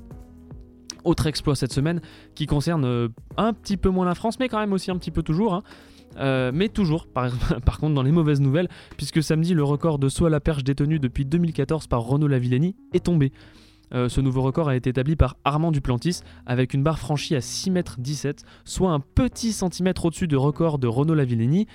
Autre 1.05 1.27
exploit 1.27 1.55
cette 1.55 1.71
semaine 1.71 2.01
qui 2.35 2.45
concerne 2.45 3.09
un 3.37 3.53
petit 3.53 3.77
peu 3.77 3.89
moins 3.89 4.05
la 4.05 4.15
France, 4.15 4.37
mais 4.37 4.49
quand 4.49 4.59
même 4.59 4.73
aussi 4.73 4.91
un 4.91 4.97
petit 4.97 5.11
peu 5.11 5.23
toujours. 5.23 5.53
Hein. 5.53 5.63
Euh, 6.17 6.51
mais 6.53 6.69
toujours, 6.69 7.07
par, 7.13 7.31
contre, 7.79 7.93
dans 7.93 8.03
les 8.03 8.11
mauvaises 8.11 8.41
nouvelles, 8.41 8.69
puisque 8.97 9.21
samedi, 9.23 9.53
le 9.53 9.63
record 9.63 9.99
de 9.99 10.09
saut 10.09 10.25
à 10.25 10.29
la 10.29 10.39
perche 10.39 10.63
détenu 10.63 10.99
depuis 10.99 11.25
2014 11.25 11.87
par 11.87 12.01
Renaud 12.01 12.27
Lavillenie 12.27 12.75
est 12.93 13.05
tombé. 13.05 13.31
Euh, 13.93 14.07
ce 14.07 14.21
nouveau 14.21 14.43
record 14.43 14.69
a 14.69 14.75
été 14.75 14.91
établi 14.91 15.15
par 15.15 15.35
Armand 15.43 15.71
Duplantis 15.71 16.19
avec 16.45 16.75
une 16.75 16.83
barre 16.83 16.99
franchie 16.99 17.35
à 17.35 17.39
6,17 17.39 18.27
m, 18.27 18.33
soit 18.63 18.91
un 18.91 18.99
petit 18.99 19.51
centimètre 19.51 20.05
au-dessus 20.05 20.27
du 20.27 20.37
record 20.37 20.77
de 20.77 20.87
Renaud 20.87 21.15
Lavillenie. 21.15 21.65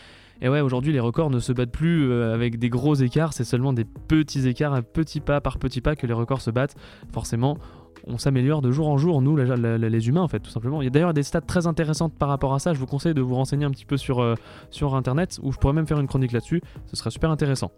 Et 0.40 0.49
ouais, 0.49 0.61
aujourd'hui, 0.61 0.92
les 0.92 1.01
records 1.01 1.31
ne 1.31 1.38
se 1.38 1.53
battent 1.53 1.73
plus 1.73 2.11
euh, 2.11 2.35
avec 2.35 2.59
des 2.59 2.68
gros 2.68 2.94
écarts, 2.94 3.33
c'est 3.33 3.44
seulement 3.44 3.73
des 3.73 3.85
petits 3.85 4.47
écarts, 4.47 4.75
un 4.75 4.83
petit 4.83 5.20
pas 5.20 5.40
par 5.40 5.59
petit 5.59 5.81
pas 5.81 5.97
que 5.97 6.07
les 6.07 6.12
records 6.12 6.40
se 6.40 6.51
battent. 6.51 6.77
Forcément, 7.12 7.59
on 8.07 8.19
s'améliore 8.19 8.61
de 8.62 8.71
jour 8.71 8.88
en 8.88 8.99
jour, 8.99 9.23
nous, 9.23 9.37
les 9.37 10.09
humains, 10.09 10.23
en 10.23 10.29
fait, 10.29 10.40
tout 10.40 10.51
simplement. 10.51 10.83
Il 10.83 10.85
y 10.85 10.88
a 10.88 10.90
d'ailleurs 10.90 11.14
des 11.14 11.23
stats 11.23 11.40
très 11.40 11.67
intéressantes 11.67 12.14
par 12.14 12.29
rapport 12.29 12.55
à 12.55 12.59
ça. 12.59 12.75
Je 12.75 12.79
vous 12.79 12.87
conseille 12.87 13.14
de 13.14 13.23
vous 13.23 13.35
renseigner 13.35 13.64
un 13.64 13.71
petit 13.71 13.87
peu 13.87 13.97
sur, 13.97 14.21
euh, 14.21 14.35
sur 14.71 14.95
Internet, 14.95 15.38
où 15.43 15.53
je 15.53 15.59
pourrais 15.59 15.73
même 15.73 15.87
faire 15.87 16.01
une 16.01 16.07
chronique 16.07 16.33
là-dessus. 16.33 16.61
Ce 16.87 16.97
serait 16.97 17.11
super 17.11 17.31
intéressant. 17.31 17.71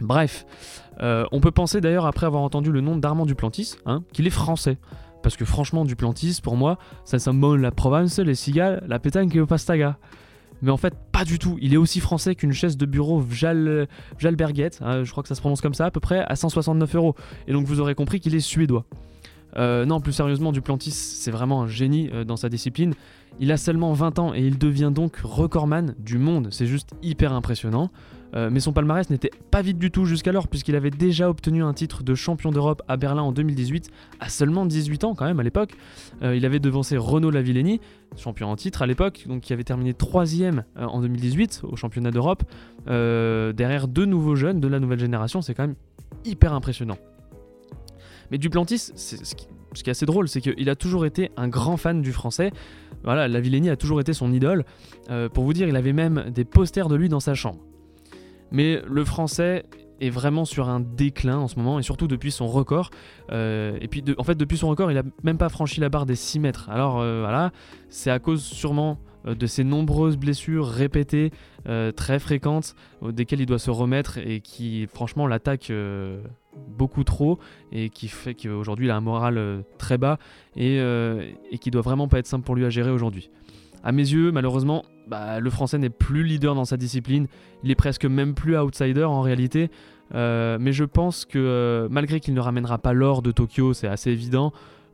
Bref, 0.00 0.46
euh, 1.02 1.24
on 1.32 1.40
peut 1.40 1.50
penser 1.50 1.80
d'ailleurs, 1.80 2.06
après 2.06 2.26
avoir 2.26 2.42
entendu 2.42 2.72
le 2.72 2.80
nom 2.80 2.96
d'Armand 2.96 3.26
Duplantis, 3.26 3.76
hein, 3.86 4.02
qu'il 4.12 4.26
est 4.26 4.30
français. 4.30 4.78
Parce 5.22 5.36
que 5.36 5.44
franchement, 5.44 5.84
Duplantis, 5.84 6.40
pour 6.42 6.56
moi, 6.56 6.78
ça 7.04 7.18
symbole 7.18 7.60
la 7.60 7.70
Provence, 7.70 8.18
les 8.18 8.34
cigales, 8.34 8.82
la 8.86 8.98
pétanque 8.98 9.34
et 9.34 9.38
le 9.38 9.46
pastaga. 9.46 9.98
Mais 10.62 10.70
en 10.70 10.76
fait, 10.76 10.94
pas 11.12 11.24
du 11.24 11.38
tout. 11.38 11.56
Il 11.60 11.72
est 11.72 11.78
aussi 11.78 12.00
français 12.00 12.34
qu'une 12.34 12.52
chaise 12.52 12.76
de 12.76 12.86
bureau 12.86 13.20
Vjal, 13.20 13.88
hein, 14.22 15.04
je 15.04 15.10
crois 15.10 15.22
que 15.22 15.28
ça 15.28 15.34
se 15.34 15.40
prononce 15.40 15.60
comme 15.60 15.74
ça, 15.74 15.86
à 15.86 15.90
peu 15.90 16.00
près 16.00 16.20
à 16.20 16.36
169 16.36 16.94
euros. 16.96 17.14
Et 17.46 17.52
donc 17.52 17.66
vous 17.66 17.80
aurez 17.80 17.94
compris 17.94 18.20
qu'il 18.20 18.34
est 18.34 18.40
suédois. 18.40 18.84
Euh, 19.56 19.84
non, 19.84 20.00
plus 20.00 20.12
sérieusement, 20.12 20.52
Duplantis, 20.52 20.90
c'est 20.92 21.30
vraiment 21.30 21.62
un 21.62 21.66
génie 21.66 22.10
euh, 22.12 22.24
dans 22.24 22.36
sa 22.36 22.48
discipline. 22.48 22.94
Il 23.38 23.52
a 23.52 23.56
seulement 23.56 23.92
20 23.92 24.18
ans 24.18 24.34
et 24.34 24.40
il 24.40 24.58
devient 24.58 24.90
donc 24.92 25.16
recordman 25.22 25.94
du 25.98 26.18
monde. 26.18 26.48
C'est 26.50 26.66
juste 26.66 26.90
hyper 27.02 27.32
impressionnant. 27.32 27.90
Euh, 28.36 28.48
mais 28.52 28.60
son 28.60 28.72
palmarès 28.72 29.10
n'était 29.10 29.32
pas 29.50 29.60
vite 29.60 29.78
du 29.78 29.90
tout 29.90 30.04
jusqu'alors, 30.04 30.46
puisqu'il 30.46 30.76
avait 30.76 30.90
déjà 30.90 31.28
obtenu 31.28 31.64
un 31.64 31.72
titre 31.72 32.04
de 32.04 32.14
champion 32.14 32.52
d'Europe 32.52 32.80
à 32.86 32.96
Berlin 32.96 33.22
en 33.22 33.32
2018, 33.32 33.90
à 34.20 34.28
seulement 34.28 34.66
18 34.66 35.02
ans 35.02 35.14
quand 35.16 35.24
même 35.24 35.40
à 35.40 35.42
l'époque. 35.42 35.72
il 36.22 36.46
avait 36.46 36.60
devancé 36.60 36.96
Renaud 36.96 37.32
Lavillenie, 37.32 37.80
champion 38.16 38.48
en 38.48 38.54
titre 38.54 38.82
à 38.82 38.86
l'époque, 38.86 39.24
donc 39.26 39.40
qui 39.40 39.52
avait 39.52 39.64
terminé 39.64 39.94
3 39.94 40.26
en 40.76 41.00
2018 41.00 41.62
au 41.64 41.74
championnat 41.74 42.12
d'Europe, 42.12 42.44
derrière 42.86 43.88
deux 43.88 44.06
nouveaux 44.06 44.36
jeunes 44.36 44.60
de 44.60 44.68
la 44.68 44.78
nouvelle 44.78 45.00
génération. 45.00 45.42
C'est 45.42 45.54
quand 45.54 45.66
même 45.66 45.76
hyper 46.24 46.52
impressionnant. 46.52 46.98
Mais 48.30 48.38
Duplantis, 48.38 48.92
ce 48.94 49.34
qui, 49.34 49.46
ce 49.74 49.82
qui 49.82 49.90
est 49.90 49.92
assez 49.92 50.06
drôle, 50.06 50.28
c'est 50.28 50.40
qu'il 50.40 50.68
a 50.68 50.76
toujours 50.76 51.06
été 51.06 51.30
un 51.36 51.48
grand 51.48 51.76
fan 51.76 52.02
du 52.02 52.12
français. 52.12 52.50
Voilà, 53.04 53.28
Lavillenie 53.28 53.70
a 53.70 53.76
toujours 53.76 54.00
été 54.00 54.12
son 54.12 54.32
idole. 54.32 54.64
Euh, 55.10 55.28
pour 55.28 55.44
vous 55.44 55.52
dire, 55.52 55.68
il 55.68 55.76
avait 55.76 55.92
même 55.92 56.30
des 56.30 56.44
posters 56.44 56.88
de 56.88 56.96
lui 56.96 57.08
dans 57.08 57.20
sa 57.20 57.34
chambre. 57.34 57.60
Mais 58.50 58.82
le 58.86 59.04
français 59.04 59.64
est 60.00 60.10
vraiment 60.10 60.44
sur 60.44 60.68
un 60.68 60.80
déclin 60.80 61.38
en 61.38 61.46
ce 61.46 61.56
moment, 61.56 61.78
et 61.78 61.82
surtout 61.82 62.08
depuis 62.08 62.32
son 62.32 62.46
record. 62.46 62.90
Euh, 63.30 63.78
et 63.80 63.88
puis, 63.88 64.02
en 64.18 64.24
fait, 64.24 64.34
depuis 64.34 64.56
son 64.56 64.68
record, 64.68 64.90
il 64.90 64.98
a 64.98 65.02
même 65.22 65.38
pas 65.38 65.48
franchi 65.48 65.80
la 65.80 65.88
barre 65.88 66.06
des 66.06 66.16
6 66.16 66.40
mètres. 66.40 66.68
Alors 66.70 67.00
euh, 67.00 67.20
voilà, 67.20 67.52
c'est 67.90 68.10
à 68.10 68.18
cause 68.18 68.42
sûrement 68.42 68.98
de 69.26 69.46
ses 69.46 69.64
nombreuses 69.64 70.16
blessures 70.16 70.66
répétées, 70.66 71.30
très 71.94 72.18
fréquentes, 72.18 72.74
desquelles 73.02 73.42
il 73.42 73.46
doit 73.46 73.58
se 73.58 73.70
remettre 73.70 74.16
et 74.16 74.40
qui, 74.40 74.86
franchement, 74.86 75.26
l'attaquent 75.26 75.70
beaucoup 76.56 77.04
trop 77.04 77.38
et 77.72 77.90
qui 77.90 78.08
fait 78.08 78.34
qu'aujourd'hui 78.34 78.86
il 78.86 78.90
a 78.90 78.96
un 78.96 79.00
moral 79.00 79.38
euh, 79.38 79.60
très 79.78 79.98
bas 79.98 80.18
et, 80.56 80.78
euh, 80.80 81.30
et 81.50 81.58
qui 81.58 81.70
doit 81.70 81.82
vraiment 81.82 82.08
pas 82.08 82.18
être 82.18 82.26
simple 82.26 82.44
pour 82.44 82.54
lui 82.54 82.64
à 82.64 82.70
gérer 82.70 82.90
aujourd'hui. 82.90 83.30
À 83.82 83.92
mes 83.92 84.02
yeux, 84.02 84.30
malheureusement, 84.30 84.84
bah, 85.06 85.40
le 85.40 85.50
français 85.50 85.78
n'est 85.78 85.90
plus 85.90 86.22
leader 86.22 86.54
dans 86.54 86.66
sa 86.66 86.76
discipline, 86.76 87.28
il 87.64 87.70
est 87.70 87.76
presque 87.76 88.04
même 88.04 88.34
plus 88.34 88.58
outsider 88.58 89.04
en 89.04 89.22
réalité, 89.22 89.70
euh, 90.14 90.58
mais 90.60 90.72
je 90.72 90.84
pense 90.84 91.24
que 91.24 91.88
malgré 91.90 92.20
qu'il 92.20 92.34
ne 92.34 92.40
ramènera 92.40 92.78
pas 92.78 92.92
l'or 92.92 93.22
de 93.22 93.30
Tokyo, 93.30 93.72
c'est 93.72 93.88
assez 93.88 94.10
évident, 94.10 94.52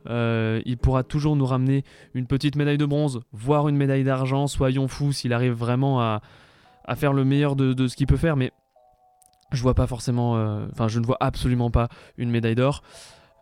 il 0.09 0.77
pourra 0.81 1.03
toujours 1.03 1.35
nous 1.35 1.45
ramener 1.45 1.83
une 2.13 2.27
petite 2.27 2.55
médaille 2.55 2.77
de 2.77 2.85
bronze, 2.85 3.19
voire 3.33 3.67
une 3.67 3.75
médaille 3.75 4.05
d'argent, 4.05 4.47
soyons 4.47 4.87
fous 4.87 5.11
s'il 5.11 5.33
arrive 5.33 5.51
vraiment 5.51 5.99
à, 5.99 6.21
faire 6.95 7.11
le 7.11 7.25
meilleur 7.25 7.57
de 7.57 7.87
ce 7.87 7.97
qu'il 7.97 8.07
peut 8.07 8.15
faire, 8.15 8.37
mais 8.37 8.53
je 9.51 9.61
vois 9.61 9.73
pas 9.73 9.87
forcément, 9.87 10.37
euh, 10.37 10.65
enfin 10.71 10.87
je 10.87 10.99
ne 10.99 11.05
vois 11.05 11.17
absolument 11.19 11.71
pas 11.71 11.87
une 12.17 12.29
médaille 12.29 12.55
d'or 12.55 12.83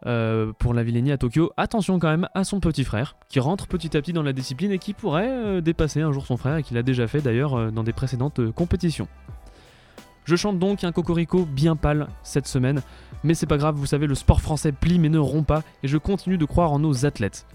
euh, 0.06 0.52
pour 0.60 0.74
la 0.74 0.84
Villénie 0.84 1.12
à 1.12 1.18
Tokyo. 1.18 1.52
Attention 1.58 2.00
quand 2.00 2.10
même 2.10 2.28
à 2.34 2.44
son 2.44 2.60
petit 2.60 2.84
frère 2.84 3.16
qui 3.30 3.40
rentre 3.40 3.68
petit 3.68 3.96
à 3.98 4.02
petit 4.02 4.14
dans 4.14 4.24
la 4.24 4.34
discipline 4.34 4.72
et 4.72 4.80
qui 4.80 4.94
pourrait 4.94 5.30
euh, 5.30 5.62
dépasser 5.62 6.02
un 6.02 6.12
jour 6.12 6.26
son 6.26 6.38
frère 6.38 6.58
et 6.58 6.64
qu'il 6.64 6.78
a 6.78 6.84
déjà 6.84 7.08
fait 7.08 7.22
d'ailleurs 7.22 7.72
dans 7.72 7.84
des 7.84 7.94
précédentes 7.94 8.52
compétitions. 8.52 9.08
Je 10.26 10.36
chante 10.36 10.58
donc 10.58 10.84
un 10.84 10.92
cocorico 10.92 11.46
bien 11.46 11.76
pâle 11.76 12.08
cette 12.24 12.48
semaine, 12.48 12.82
mais 13.24 13.36
c'est 13.36 13.46
pas 13.46 13.58
grave, 13.58 13.76
vous 13.76 13.86
savez, 13.86 14.08
le 14.08 14.16
sport 14.16 14.42
français 14.42 14.72
plie 14.72 14.98
mais 14.98 15.10
ne 15.10 15.20
rompt 15.20 15.46
pas 15.46 15.62
et 15.84 15.88
je 15.88 15.98
continue 15.98 16.38
de 16.38 16.46
croire 16.46 16.72
en 16.72 16.80
nos 16.80 17.06
athlètes. 17.06 17.46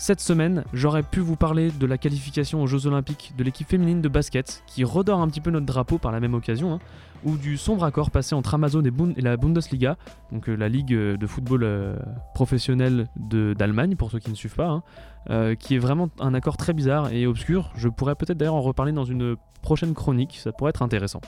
Cette 0.00 0.20
semaine, 0.20 0.64
j'aurais 0.72 1.02
pu 1.02 1.20
vous 1.20 1.36
parler 1.36 1.70
de 1.70 1.84
la 1.84 1.98
qualification 1.98 2.62
aux 2.62 2.66
Jeux 2.66 2.86
Olympiques 2.86 3.34
de 3.36 3.44
l'équipe 3.44 3.68
féminine 3.68 4.00
de 4.00 4.08
basket, 4.08 4.62
qui 4.66 4.82
redore 4.82 5.20
un 5.20 5.28
petit 5.28 5.42
peu 5.42 5.50
notre 5.50 5.66
drapeau 5.66 5.98
par 5.98 6.10
la 6.10 6.20
même 6.20 6.32
occasion, 6.32 6.72
hein, 6.72 6.78
ou 7.24 7.36
du 7.36 7.56
sombre 7.56 7.84
accord 7.84 8.10
passé 8.10 8.34
entre 8.34 8.54
Amazon 8.54 8.82
et, 8.82 9.20
la 9.20 9.36
Bundesliga, 9.36 9.96
donc 10.32 10.48
euh, 10.48 10.54
la 10.54 10.68
ligue 10.68 10.94
euh, 10.94 11.16
de 11.16 11.26
football 11.26 11.62
euh, 11.62 11.96
professionnel 12.34 13.08
d'Allemagne, 13.16 13.96
pour 13.96 14.10
ceux 14.10 14.18
qui 14.18 14.30
ne 14.30 14.34
suivent 14.34 14.54
pas, 14.54 14.82
hein, 15.28 15.54
qui 15.56 15.74
est 15.74 15.78
vraiment 15.78 16.08
un 16.18 16.34
accord 16.34 16.56
très 16.56 16.72
bizarre 16.72 17.12
et 17.12 17.26
obscur. 17.26 17.70
Je 17.76 17.88
pourrais 17.88 18.14
peut-être 18.14 18.38
d'ailleurs 18.38 18.54
en 18.54 18.62
reparler 18.62 18.92
dans 18.92 19.04
une 19.04 19.36
prochaine 19.62 19.94
chronique, 19.94 20.38
ça 20.42 20.52
pourrait 20.52 20.70
être 20.70 20.82
intéressant. 20.82 21.20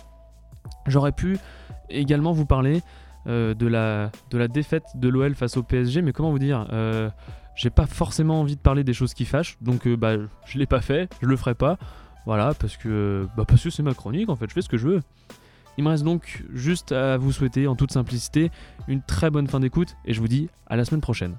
J'aurais 0.86 1.12
pu 1.12 1.38
également 1.90 2.32
vous 2.32 2.46
parler 2.46 2.82
de, 3.26 3.66
la, 3.66 4.10
de 4.30 4.38
la 4.38 4.48
défaite 4.48 4.86
de 4.94 5.08
l'OL 5.08 5.34
face 5.34 5.56
au 5.56 5.62
PSG, 5.62 6.02
mais 6.02 6.12
comment 6.12 6.30
vous 6.30 6.38
dire 6.38 6.66
j'ai 7.54 7.70
pas 7.70 7.86
forcément 7.86 8.40
envie 8.40 8.56
de 8.56 8.60
parler 8.60 8.84
des 8.84 8.94
choses 8.94 9.14
qui 9.14 9.24
fâchent, 9.24 9.58
donc 9.60 9.86
euh, 9.86 9.96
bah 9.96 10.14
je 10.46 10.58
l'ai 10.58 10.66
pas 10.66 10.80
fait, 10.80 11.12
je 11.20 11.26
le 11.26 11.36
ferai 11.36 11.54
pas. 11.54 11.78
Voilà, 12.24 12.54
parce 12.54 12.76
que 12.76 13.26
bah 13.36 13.44
parce 13.46 13.62
que 13.62 13.70
c'est 13.70 13.82
ma 13.82 13.94
chronique 13.94 14.28
en 14.28 14.36
fait, 14.36 14.48
je 14.48 14.54
fais 14.54 14.62
ce 14.62 14.68
que 14.68 14.78
je 14.78 14.86
veux. 14.88 15.00
Il 15.78 15.84
me 15.84 15.88
reste 15.88 16.04
donc 16.04 16.44
juste 16.52 16.92
à 16.92 17.16
vous 17.16 17.32
souhaiter 17.32 17.66
en 17.66 17.76
toute 17.76 17.92
simplicité 17.92 18.50
une 18.88 19.02
très 19.02 19.30
bonne 19.30 19.46
fin 19.46 19.60
d'écoute 19.60 19.96
et 20.04 20.12
je 20.12 20.20
vous 20.20 20.28
dis 20.28 20.48
à 20.66 20.76
la 20.76 20.84
semaine 20.84 21.00
prochaine. 21.00 21.36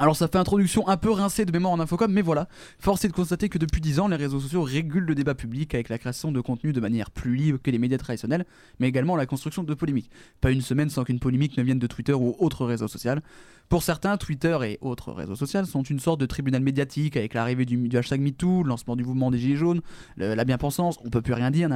Alors 0.00 0.16
ça 0.16 0.28
fait 0.28 0.38
introduction 0.38 0.88
un 0.88 0.96
peu 0.96 1.10
rincée 1.10 1.44
de 1.44 1.52
mémoire 1.52 1.74
en 1.74 1.78
infocom, 1.78 2.10
mais 2.10 2.22
voilà, 2.22 2.48
force 2.78 3.04
est 3.04 3.08
de 3.08 3.12
constater 3.12 3.50
que 3.50 3.58
depuis 3.58 3.82
10 3.82 4.00
ans, 4.00 4.08
les 4.08 4.16
réseaux 4.16 4.40
sociaux 4.40 4.62
régulent 4.62 5.04
le 5.04 5.14
débat 5.14 5.34
public 5.34 5.74
avec 5.74 5.90
la 5.90 5.98
création 5.98 6.32
de 6.32 6.40
contenu 6.40 6.72
de 6.72 6.80
manière 6.80 7.10
plus 7.10 7.36
libre 7.36 7.58
que 7.62 7.70
les 7.70 7.78
médias 7.78 7.98
traditionnels, 7.98 8.46
mais 8.78 8.88
également 8.88 9.14
la 9.14 9.26
construction 9.26 9.62
de 9.62 9.74
polémiques. 9.74 10.10
Pas 10.40 10.52
une 10.52 10.62
semaine 10.62 10.88
sans 10.88 11.04
qu'une 11.04 11.20
polémique 11.20 11.58
ne 11.58 11.62
vienne 11.62 11.78
de 11.78 11.86
Twitter 11.86 12.14
ou 12.14 12.34
autre 12.38 12.64
réseau 12.64 12.88
social. 12.88 13.20
Pour 13.70 13.84
certains, 13.84 14.16
Twitter 14.16 14.58
et 14.64 14.78
autres 14.80 15.12
réseaux 15.12 15.36
sociaux 15.36 15.64
sont 15.64 15.84
une 15.84 16.00
sorte 16.00 16.20
de 16.20 16.26
tribunal 16.26 16.60
médiatique 16.60 17.16
avec 17.16 17.34
l'arrivée 17.34 17.64
du, 17.64 17.96
hashtag 17.96 18.20
MeToo, 18.20 18.64
le 18.64 18.68
lancement 18.68 18.96
du 18.96 19.04
mouvement 19.04 19.30
des 19.30 19.38
Gilets 19.38 19.54
jaunes, 19.54 19.80
la 20.16 20.44
bien-pensance, 20.44 20.98
on 21.04 21.08
peut 21.08 21.22
plus 21.22 21.34
rien 21.34 21.52
dire, 21.52 21.68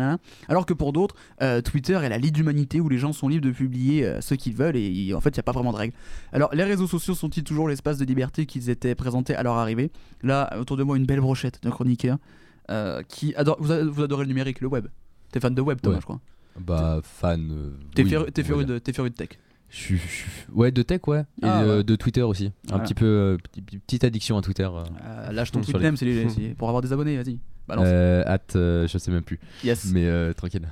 alors 0.49 0.67
que 0.67 0.75
pour 0.75 0.93
d'autres, 0.93 1.15
euh, 1.41 1.61
Twitter 1.61 1.95
est 1.95 2.09
la 2.09 2.19
ligne 2.19 2.33
d'humanité 2.33 2.81
où 2.81 2.89
les 2.89 2.99
gens 2.99 3.13
sont 3.13 3.29
libres 3.29 3.47
de 3.47 3.53
publier 3.53 4.05
euh, 4.05 4.21
ce 4.21 4.35
qu'ils 4.35 4.57
veulent 4.57 4.75
et 4.75 5.15
en 5.15 5.21
fait 5.21 5.29
il 5.29 5.39
n'y 5.39 5.41
a 5.41 5.45
pas 5.45 5.53
vraiment 5.53 5.71
de 5.71 5.77
règles. 5.77 5.95
Alors 6.33 6.53
les 6.53 6.65
réseaux 6.65 6.89
sociaux 6.89 7.15
sont-ils 7.15 7.45
toujours 7.45 7.69
l'espace 7.69 7.97
de 7.97 8.05
liberté 8.05 8.45
qu'ils 8.45 8.71
étaient 8.71 8.97
présentés 8.97 9.37
à 9.37 9.45
leur 9.45 9.55
arrivée? 9.55 9.93
Là, 10.25 10.53
autour 10.59 10.77
de 10.77 10.83
moi, 10.83 10.97
une 10.97 11.07
belle 11.07 11.21
brochette 11.21 11.61
d'un 11.63 11.71
chroniqueur 11.71 12.19
euh, 12.73 13.05
qui 13.09 13.37
adore. 13.37 13.57
Vous, 13.61 14.03
adorez 14.03 14.25
le 14.25 14.29
numérique, 14.29 14.61
le 14.61 14.67
web. 14.67 14.89
T'es 15.31 15.39
fan 15.39 15.55
de 15.55 15.61
web, 15.61 15.81
Thomas, 15.81 16.01
je 16.01 16.05
crois. 16.05 16.21
Bah, 16.59 16.99
fan. 17.05 17.73
T'es 17.95 18.03
oui, 18.03 18.11
féru, 18.43 18.65
de, 18.65 18.73
de 18.75 18.79
tech 18.81 19.39
je 19.75 19.97
Ouais, 20.53 20.71
de 20.71 20.83
tech, 20.83 21.01
ouais. 21.07 21.21
Et 21.43 21.47
ah, 21.47 21.83
de, 21.83 21.97
Twitter 21.97 22.23
aussi. 22.23 22.53
Un 22.71 22.79
petit 22.79 22.95
peu. 22.95 23.07
Euh, 23.07 23.37
petite 23.87 24.05
addiction 24.05 24.39
à 24.39 24.43
Twitter. 24.43 24.65
Euh, 24.65 24.85
euh 25.05 25.33
lâche 25.33 25.51
ton 25.51 25.61
tweet 25.61 25.81
name, 25.81 25.97
c'est 25.97 26.55
pour 26.57 26.69
avoir 26.69 26.83
des 26.83 26.93
abonnés, 26.93 27.17
vas-y. 27.17 27.39
Euh, 27.71 28.23
at, 28.27 28.41
je 28.53 28.99
sais 28.99 29.11
même 29.11 29.23
plus. 29.23 29.41
Yes. 29.65 29.91
Mais 29.93 30.35
tranquille. 30.35 30.69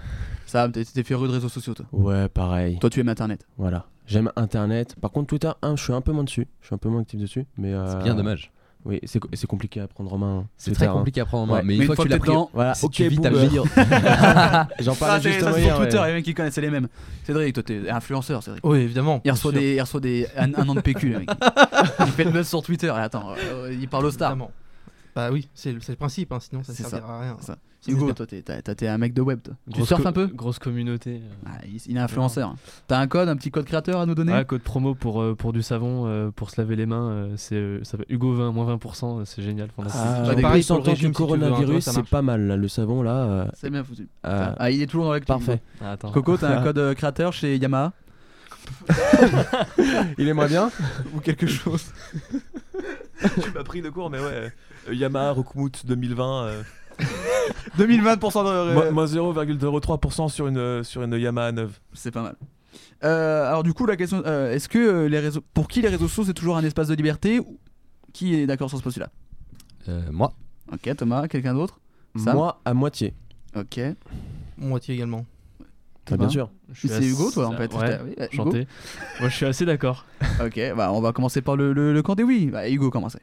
Ça, 0.47 0.69
t'es 0.69 1.03
féru 1.03 1.29
de 1.29 1.33
réseaux 1.33 1.49
sociaux, 1.49 1.75
toi 1.75 1.87
Ouais, 1.93 2.29
pareil. 2.29 2.79
Toi, 2.79 2.91
tu 2.91 3.01
aimes 3.01 3.09
Internet. 3.09 3.47
Voilà. 3.59 3.87
J'aime 4.07 4.31
Internet. 4.37 4.97
Par 5.01 5.11
contre, 5.11 5.29
Twitter, 5.29 5.51
je 5.62 5.83
suis 5.83 5.93
un 5.93 6.01
peu 6.01 6.12
moins 6.12 6.25
dessus. 6.25 6.47
Je 6.61 6.67
suis 6.67 6.75
un 6.75 6.79
peu 6.79 6.88
moins 6.88 7.01
actif 7.01 7.19
dessus. 7.21 7.47
mais 7.57 7.75
C'est 7.88 8.03
bien 8.05 8.15
dommage. 8.15 8.53
Oui, 8.85 9.01
c'est 9.05 9.47
compliqué 9.47 9.81
à 9.81 9.87
prendre 9.87 10.12
en 10.12 10.18
main. 10.18 10.47
C'est 10.57 10.73
très 10.73 10.88
compliqué 10.88 11.21
à 11.21 11.25
prendre 11.25 11.53
en 11.53 11.57
main. 11.57 11.62
Mais, 11.64 11.77
une, 11.77 11.85
fois, 11.85 11.97
que 11.97 12.03
tu 12.03 12.09
l'as 12.09 12.18
pris, 12.18 12.33
voilà, 12.53 12.75
si 12.75 12.85
ok, 12.85 12.92
tu 12.92 13.09
vis 13.09 13.21
ta 13.21 13.31
J'en 14.81 14.95
parlais 14.95 15.23
juste 15.23 15.40
ça, 15.40 15.53
sur 15.53 15.77
Twitter, 15.77 15.99
il 16.03 16.09
y 16.09 16.11
a 16.11 16.12
mecs 16.12 16.25
qui 16.25 16.35
connaissent 16.35 16.57
les 16.57 16.71
mêmes. 16.71 16.88
Cédric, 17.25 17.55
toi 17.55 17.62
t'es 17.62 17.88
influenceur, 17.88 18.42
Cédric. 18.42 18.64
Oui, 18.64 18.81
évidemment. 18.81 19.21
Il 19.25 19.31
reçoit, 19.31 19.53
des, 19.53 19.75
il 19.75 19.81
reçoit 19.81 20.01
des, 20.01 20.27
un, 20.37 20.53
an 20.55 20.75
de 20.75 20.81
PQ, 20.81 21.09
le 21.11 21.18
mec. 21.21 21.31
il 22.01 22.07
fait 22.07 22.25
le 22.25 22.31
buzz 22.31 22.49
sur 22.49 22.62
Twitter. 22.62 22.88
Et 22.88 23.01
attends, 23.01 23.35
euh, 23.38 23.73
il 23.73 23.88
parle 23.88 24.07
aux 24.07 24.11
stars. 24.11 24.37
Bah 25.14 25.31
oui, 25.31 25.48
c'est 25.55 25.72
le 25.72 25.96
principe, 25.96 26.33
hein, 26.33 26.40
sinon 26.40 26.62
ça 26.62 26.72
servira 26.72 27.18
à 27.18 27.20
rien. 27.20 27.37
Ça. 27.40 27.57
Hugo, 27.88 28.12
toi, 28.12 28.27
t'es 28.27 28.87
un 28.87 28.98
mec 28.98 29.12
de 29.12 29.22
web. 29.22 29.40
Toi. 29.42 29.55
Tu 29.75 29.85
surfes 29.85 30.07
un 30.07 30.12
peu 30.12 30.27
Grosse 30.27 30.59
communauté. 30.59 31.16
Euh. 31.16 31.46
Ah, 31.46 31.59
il, 31.66 31.96
est 31.96 32.01
influenceur. 32.01 32.55
T'as 32.87 32.98
un 32.98 33.09
code, 33.09 33.29
un 33.29 33.37
petit 33.37 33.51
code 33.51 33.64
créateur 33.64 34.01
à 34.01 34.07
nous 34.07 34.14
donner 34.14 34.33
Ouais, 34.33 34.44
code 34.44 34.62
promo 34.62 34.94
pour, 34.94 35.20
euh, 35.20 35.35
pour 35.35 35.53
du 35.53 35.62
savon, 35.62 36.05
euh, 36.07 36.31
pour 36.31 36.51
se 36.51 36.61
laver 36.61 36.77
les 36.77 36.87
mains. 36.87 37.31
c'est 37.37 37.81
ça 37.83 37.98
fait 37.98 38.07
Hugo 38.09 38.35
20, 38.35 38.53
moins 38.53 38.77
20%, 38.77 39.25
c'est 39.25 39.42
génial. 39.42 39.68
Ah, 39.79 40.22
bah, 40.27 40.40
pareil, 40.40 40.64
en 40.70 40.81
tant 40.81 40.94
que 40.94 41.07
coronavirus, 41.09 41.85
c'est 41.85 42.09
pas 42.09 42.22
mal. 42.22 42.46
le 42.46 42.68
savon, 42.68 43.03
là. 43.03 43.48
C'est 43.55 43.70
bien 43.70 43.83
foutu. 43.83 44.09
Ah, 44.22 44.70
il 44.70 44.81
est 44.83 44.87
toujours 44.87 45.07
dans 45.07 45.12
l'actu. 45.12 45.27
Parfait. 45.27 45.61
Coco, 46.12 46.37
t'as 46.37 46.61
un 46.61 46.62
code 46.72 46.94
créateur 46.94 47.33
chez 47.33 47.57
Yamaha 47.57 47.92
Il 50.18 50.29
aimerait 50.29 50.48
bien 50.48 50.70
Ou 51.14 51.20
quelque 51.20 51.46
chose 51.46 51.87
Tu 53.42 53.51
m'as 53.53 53.64
pris 53.64 53.83
de 53.83 53.90
cours, 53.90 54.11
mais 54.11 54.18
ouais. 54.18 54.53
Yamaha 54.90 55.33
Rockmoot 55.33 55.85
2020. 55.85 56.64
2020% 57.79 58.45
de. 58.45 58.90
Moins 58.90 59.07
0,03% 59.07 60.29
sur 60.29 60.47
une, 60.47 60.85
sur 60.85 61.03
une 61.03 61.14
Yamaha 61.14 61.53
neuve. 61.53 61.79
C'est 61.92 62.11
pas 62.11 62.23
mal. 62.23 62.37
Euh, 63.05 63.49
alors 63.49 63.62
du 63.62 63.75
coup 63.75 63.87
la 63.87 63.97
question, 63.97 64.23
euh, 64.27 64.53
est-ce 64.53 64.68
que 64.68 64.79
euh, 64.79 65.09
les 65.09 65.18
réseaux, 65.18 65.42
pour 65.55 65.68
qui 65.68 65.83
les 65.83 65.88
réseaux 65.88 66.07
sociaux 66.09 66.25
c'est 66.25 66.35
toujours 66.35 66.57
un 66.57 66.64
espace 66.64 66.88
de 66.88 66.95
liberté 66.95 67.40
Qui 68.12 68.35
est 68.35 68.47
d'accord 68.47 68.68
sur 68.68 68.79
ce 68.79 68.83
postulat? 68.83 69.11
Moi. 70.11 70.33
Ok 70.73 70.95
Thomas, 70.97 71.27
quelqu'un 71.29 71.55
d'autre? 71.55 71.81
Moi 72.14 72.61
à 72.65 72.75
moitié. 72.75 73.15
Ok. 73.56 73.81
Moitié 74.56 74.94
également. 74.94 75.27
Ah, 76.11 76.17
bien 76.17 76.29
sûr. 76.29 76.50
C'est 76.75 77.04
Hugo 77.04 77.31
toi 77.31 77.48
en 77.48 77.56
fait. 77.56 77.73
Ouais, 77.75 77.98
Moi 78.38 79.29
je 79.29 79.35
suis 79.35 79.46
assez 79.46 79.65
d'accord. 79.65 80.04
ok, 80.44 80.61
bah 80.77 80.92
on 80.92 81.00
va 81.00 81.13
commencer 81.13 81.42
par 81.42 81.56
le, 81.56 81.73
le, 81.73 82.02
camp 82.02 82.15
des 82.15 82.23
oui. 82.23 82.50
Bah, 82.52 82.69
Hugo 82.69 82.90
commencez. 82.90 83.21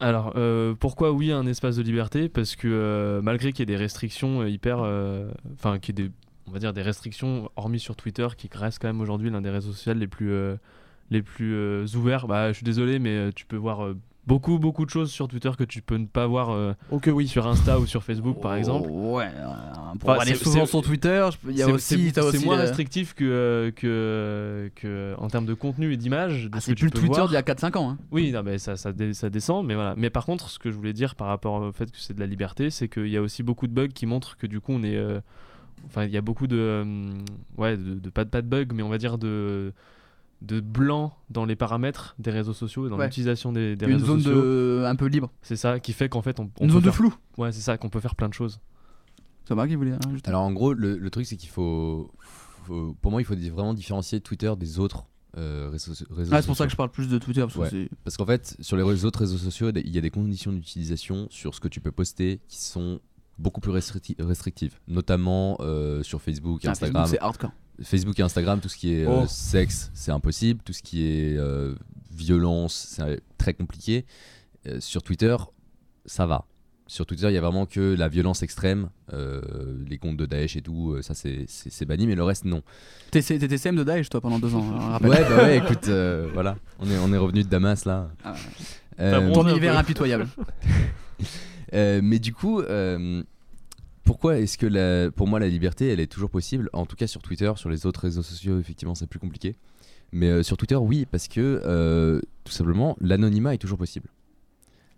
Alors, 0.00 0.32
euh, 0.36 0.74
pourquoi 0.74 1.12
oui 1.12 1.30
un 1.30 1.46
espace 1.46 1.76
de 1.76 1.82
liberté? 1.82 2.28
Parce 2.30 2.56
que 2.56 2.68
euh, 2.68 3.20
malgré 3.22 3.52
qu'il 3.52 3.60
y 3.60 3.62
ait 3.64 3.66
des 3.66 3.76
restrictions 3.76 4.40
euh, 4.40 4.48
hyper. 4.48 4.80
euh, 4.80 5.30
Enfin, 5.54 5.78
qu'il 5.78 5.98
y 5.98 6.02
ait 6.02 6.08
des, 6.08 6.14
on 6.46 6.52
va 6.52 6.58
dire 6.58 6.72
des 6.72 6.82
restrictions, 6.82 7.50
hormis 7.56 7.80
sur 7.80 7.96
Twitter, 7.96 8.26
qui 8.36 8.48
reste 8.52 8.78
quand 8.80 8.88
même 8.88 9.00
aujourd'hui 9.02 9.30
l'un 9.30 9.42
des 9.42 9.50
réseaux 9.50 9.72
sociaux 9.72 9.92
les 9.92 10.08
plus, 10.08 10.32
les 11.10 11.22
plus 11.22 11.94
ouverts. 11.96 12.26
Bah, 12.26 12.48
je 12.48 12.54
suis 12.54 12.64
désolé, 12.64 12.98
mais 12.98 13.30
tu 13.32 13.44
peux 13.44 13.56
voir 13.56 13.94
beaucoup, 14.26 14.58
beaucoup 14.58 14.84
de 14.84 14.90
choses 14.90 15.10
sur 15.10 15.26
Twitter 15.28 15.50
que 15.58 15.64
tu 15.64 15.82
peux 15.82 15.96
ne 15.96 16.06
pas 16.06 16.26
voir 16.26 16.50
euh, 16.50 16.72
oui. 17.08 17.26
sur 17.26 17.46
Insta 17.46 17.78
ou 17.80 17.86
sur 17.86 18.02
Facebook, 18.04 18.40
par 18.40 18.54
exemple. 18.54 18.88
Ouais, 18.90 19.28
euh, 19.34 19.48
pour 19.98 20.10
aller 20.12 20.34
souvent 20.34 20.66
sur 20.66 20.82
Twitter, 20.82 21.28
il 21.48 21.56
y 21.56 21.62
a 21.62 21.66
c'est- 21.66 21.72
aussi- 21.72 22.12
c'est- 22.14 22.44
moins 22.44 22.56
restrictif 22.56 23.14
que, 23.14 23.24
euh, 23.24 23.70
que, 23.72 24.70
que 24.76 25.14
en 25.18 25.28
termes 25.28 25.46
de 25.46 25.54
contenu 25.54 25.92
et 25.92 25.96
d'image. 25.96 26.48
Ah, 26.52 26.60
ce 26.60 26.66
c'est 26.66 26.74
plus 26.74 26.84
le 26.86 26.90
Twitter 26.90 27.22
d'il 27.26 27.34
y 27.34 27.36
a 27.36 27.42
4-5 27.42 27.76
ans. 27.76 27.90
hein. 27.90 27.98
Oui, 28.12 28.30
non, 28.32 28.42
mais 28.44 28.58
ça, 28.58 28.76
ça, 28.76 28.92
descend, 28.92 29.66
mais 29.66 29.74
voilà. 29.74 29.94
Mais 29.96 30.10
par 30.10 30.26
contre, 30.26 30.48
ce 30.50 30.58
que 30.58 30.70
je 30.70 30.76
voulais 30.76 30.92
dire 30.92 31.14
par 31.14 31.26
rapport 31.28 31.54
au 31.62 31.72
fait 31.72 31.90
que 31.90 31.98
c'est 31.98 32.14
de 32.14 32.20
la 32.20 32.26
liberté, 32.26 32.70
c'est 32.70 32.88
qu'il 32.88 33.08
y 33.08 33.16
a 33.16 33.22
aussi 33.22 33.42
beaucoup 33.42 33.66
de 33.66 33.72
bugs 33.72 33.88
qui 33.88 34.06
montrent 34.06 34.36
que 34.36 34.46
du 34.46 34.60
coup, 34.60 34.72
on 34.72 34.82
est. 34.82 34.96
euh, 34.96 35.20
Enfin, 35.86 36.04
il 36.04 36.10
y 36.10 36.18
a 36.18 36.20
beaucoup 36.20 36.46
de. 36.46 36.58
euh, 36.58 36.84
ouais, 37.56 37.74
de, 37.78 37.94
de- 37.94 38.10
pas, 38.10 38.24
de- 38.24 38.28
pas 38.28 38.42
de 38.42 38.46
bugs, 38.46 38.74
mais 38.74 38.82
on 38.82 38.90
va 38.90 38.98
dire 38.98 39.16
de 39.16 39.72
de 40.42 40.60
blanc 40.60 41.14
dans 41.28 41.44
les 41.44 41.56
paramètres 41.56 42.14
des 42.18 42.30
réseaux 42.30 42.52
sociaux 42.54 42.86
et 42.86 42.90
dans 42.90 42.96
Ouais. 42.98 43.04
l'utilisation 43.06 43.52
des, 43.52 43.76
des 43.76 43.86
Une 43.86 43.94
réseaux 43.94 44.06
zone 44.06 44.20
sociaux. 44.22 44.40
de- 44.42 44.84
un 44.86 44.96
peu 44.96 45.06
libre. 45.06 45.30
C'est 45.42 45.56
ça 45.56 45.78
qui 45.80 45.92
fait 45.92 46.08
qu'en 46.08 46.22
fait 46.22 46.40
on, 46.40 46.50
on 46.60 46.64
Une 46.64 46.68
peut 46.68 46.74
zone 46.74 46.82
de 46.84 46.90
flou. 46.90 47.14
Ouais, 47.38 47.52
c'est 47.52 47.60
ça 47.60 47.76
qu'on 47.76 47.90
peut 47.90 48.00
faire 48.00 48.14
plein 48.14 48.28
de 48.28 48.34
choses. 48.34 48.60
C'est 49.46 49.54
vrai 49.54 49.68
qu'il 49.68 49.76
voulait. 49.76 49.92
hein, 49.92 49.98
juste- 50.12 50.28
Alors 50.28 50.42
en 50.42 50.52
gros, 50.52 50.72
le, 50.74 50.96
le 50.96 51.10
truc 51.10 51.26
c'est 51.26 51.36
qu'il 51.36 51.48
faut, 51.50 52.10
faut- 52.64 52.94
Pour 53.02 53.10
moi, 53.10 53.20
il 53.20 53.24
faut 53.24 53.34
vraiment 53.34 53.74
différencier 53.74 54.20
Twitter 54.20 54.52
des 54.58 54.78
autres 54.78 55.04
euh, 55.36 55.68
réseaux, 55.70 55.92
réseaux 56.10 56.32
Ah, 56.34 56.40
c'est 56.42 56.46
pour 56.46 56.56
ça 56.56 56.64
sociaux. 56.64 56.66
que 56.66 56.70
je 56.72 56.76
parle 56.76 56.90
plus 56.90 57.08
de 57.08 57.16
Twitter, 57.18 57.40
parce 57.42 57.54
que 57.54 57.60
Ouais. 57.60 57.68
c'est- 57.70 57.88
Parce 58.02 58.16
qu'en 58.16 58.26
fait, 58.26 58.56
sur 58.60 58.76
les 58.76 59.04
autres 59.04 59.20
réseaux 59.20 59.38
sociaux, 59.38 59.70
il 59.74 59.88
y 59.90 59.98
a 59.98 60.00
des 60.00 60.10
conditions 60.10 60.52
d'utilisation 60.52 61.28
sur 61.30 61.54
ce 61.54 61.60
que 61.60 61.68
tu 61.68 61.80
peux 61.80 61.92
poster 61.92 62.40
qui 62.48 62.58
sont 62.60 63.00
beaucoup 63.40 63.60
plus 63.60 63.72
restricti- 63.72 64.14
restrictives, 64.22 64.74
notamment 64.86 65.56
euh, 65.60 66.02
sur 66.02 66.20
Facebook 66.22 66.64
et 66.64 66.68
Ah, 66.68 66.72
Instagram. 66.72 67.02
Facebook, 67.04 67.18
c'est 67.20 67.24
hardcore. 67.24 67.50
Facebook 67.82 68.18
et 68.18 68.22
Instagram, 68.22 68.60
tout 68.60 68.68
ce 68.68 68.76
qui 68.76 68.92
est 68.92 69.04
euh, 69.06 69.22
Oh. 69.22 69.26
sexe, 69.26 69.90
c'est 69.94 70.12
impossible. 70.12 70.60
Tout 70.64 70.72
ce 70.74 70.82
qui 70.82 71.04
est 71.06 71.36
euh, 71.38 71.74
violence, 72.12 72.74
c'est 72.96 73.20
très 73.38 73.54
compliqué. 73.54 74.04
Euh, 74.66 74.78
sur 74.80 75.02
Twitter, 75.02 75.34
ça 76.04 76.26
va. 76.26 76.44
Sur 76.86 77.06
Twitter, 77.06 77.28
il 77.28 77.34
y 77.34 77.38
a 77.38 77.40
vraiment 77.40 77.66
que 77.66 77.94
la 77.96 78.08
violence 78.08 78.42
extrême, 78.42 78.90
euh, 79.12 79.40
les 79.88 79.96
comptes 79.96 80.16
de 80.16 80.26
Daesh 80.26 80.56
et 80.56 80.60
tout, 80.60 81.00
ça 81.02 81.14
c'est- 81.14 81.84
banni, 81.86 82.06
mais 82.08 82.16
le 82.16 82.24
reste 82.24 82.44
non. 82.44 82.62
T'étais 83.12 83.38
t'étais 83.38 83.56
CM 83.58 83.76
de 83.76 83.84
Daesh, 83.84 84.08
toi, 84.10 84.20
pendant 84.20 84.40
deux 84.40 84.54
ans. 84.56 84.64
hein, 84.74 84.90
rappelle. 84.90 85.08
Ouais, 85.10 85.22
bah 85.22 85.36
ouais, 85.44 85.58
écoute, 85.58 85.86
euh, 85.88 86.28
voilà, 86.34 86.56
on 86.80 86.90
est, 86.90 86.98
on 86.98 87.12
est 87.12 87.16
revenu 87.16 87.44
de 87.44 87.48
Damas 87.48 87.84
là. 87.84 88.10
Ah 88.24 88.32
ouais. 88.32 88.38
Euh, 88.98 89.32
Ton 89.32 89.46
un 89.46 89.54
hiver 89.54 89.72
peu. 89.74 89.78
impitoyable. 89.78 90.28
Euh, 91.74 92.00
mais 92.02 92.18
du 92.18 92.32
coup, 92.32 92.60
euh, 92.60 93.22
pourquoi 94.04 94.38
est-ce 94.38 94.58
que 94.58 94.66
la, 94.66 95.10
pour 95.10 95.26
moi 95.28 95.38
la 95.38 95.48
liberté 95.48 95.88
elle 95.88 96.00
est 96.00 96.10
toujours 96.10 96.30
possible? 96.30 96.68
En 96.72 96.86
tout 96.86 96.96
cas 96.96 97.06
sur 97.06 97.22
Twitter, 97.22 97.52
sur 97.56 97.68
les 97.70 97.86
autres 97.86 98.00
réseaux 98.00 98.22
sociaux, 98.22 98.58
effectivement, 98.58 98.94
c'est 98.94 99.06
plus 99.06 99.18
compliqué. 99.20 99.56
Mais 100.12 100.28
euh, 100.28 100.42
sur 100.42 100.56
Twitter, 100.56 100.74
oui, 100.76 101.06
parce 101.10 101.28
que 101.28 101.62
euh, 101.64 102.20
tout 102.44 102.52
simplement, 102.52 102.96
l'anonymat 103.00 103.54
est 103.54 103.58
toujours 103.58 103.78
possible. 103.78 104.08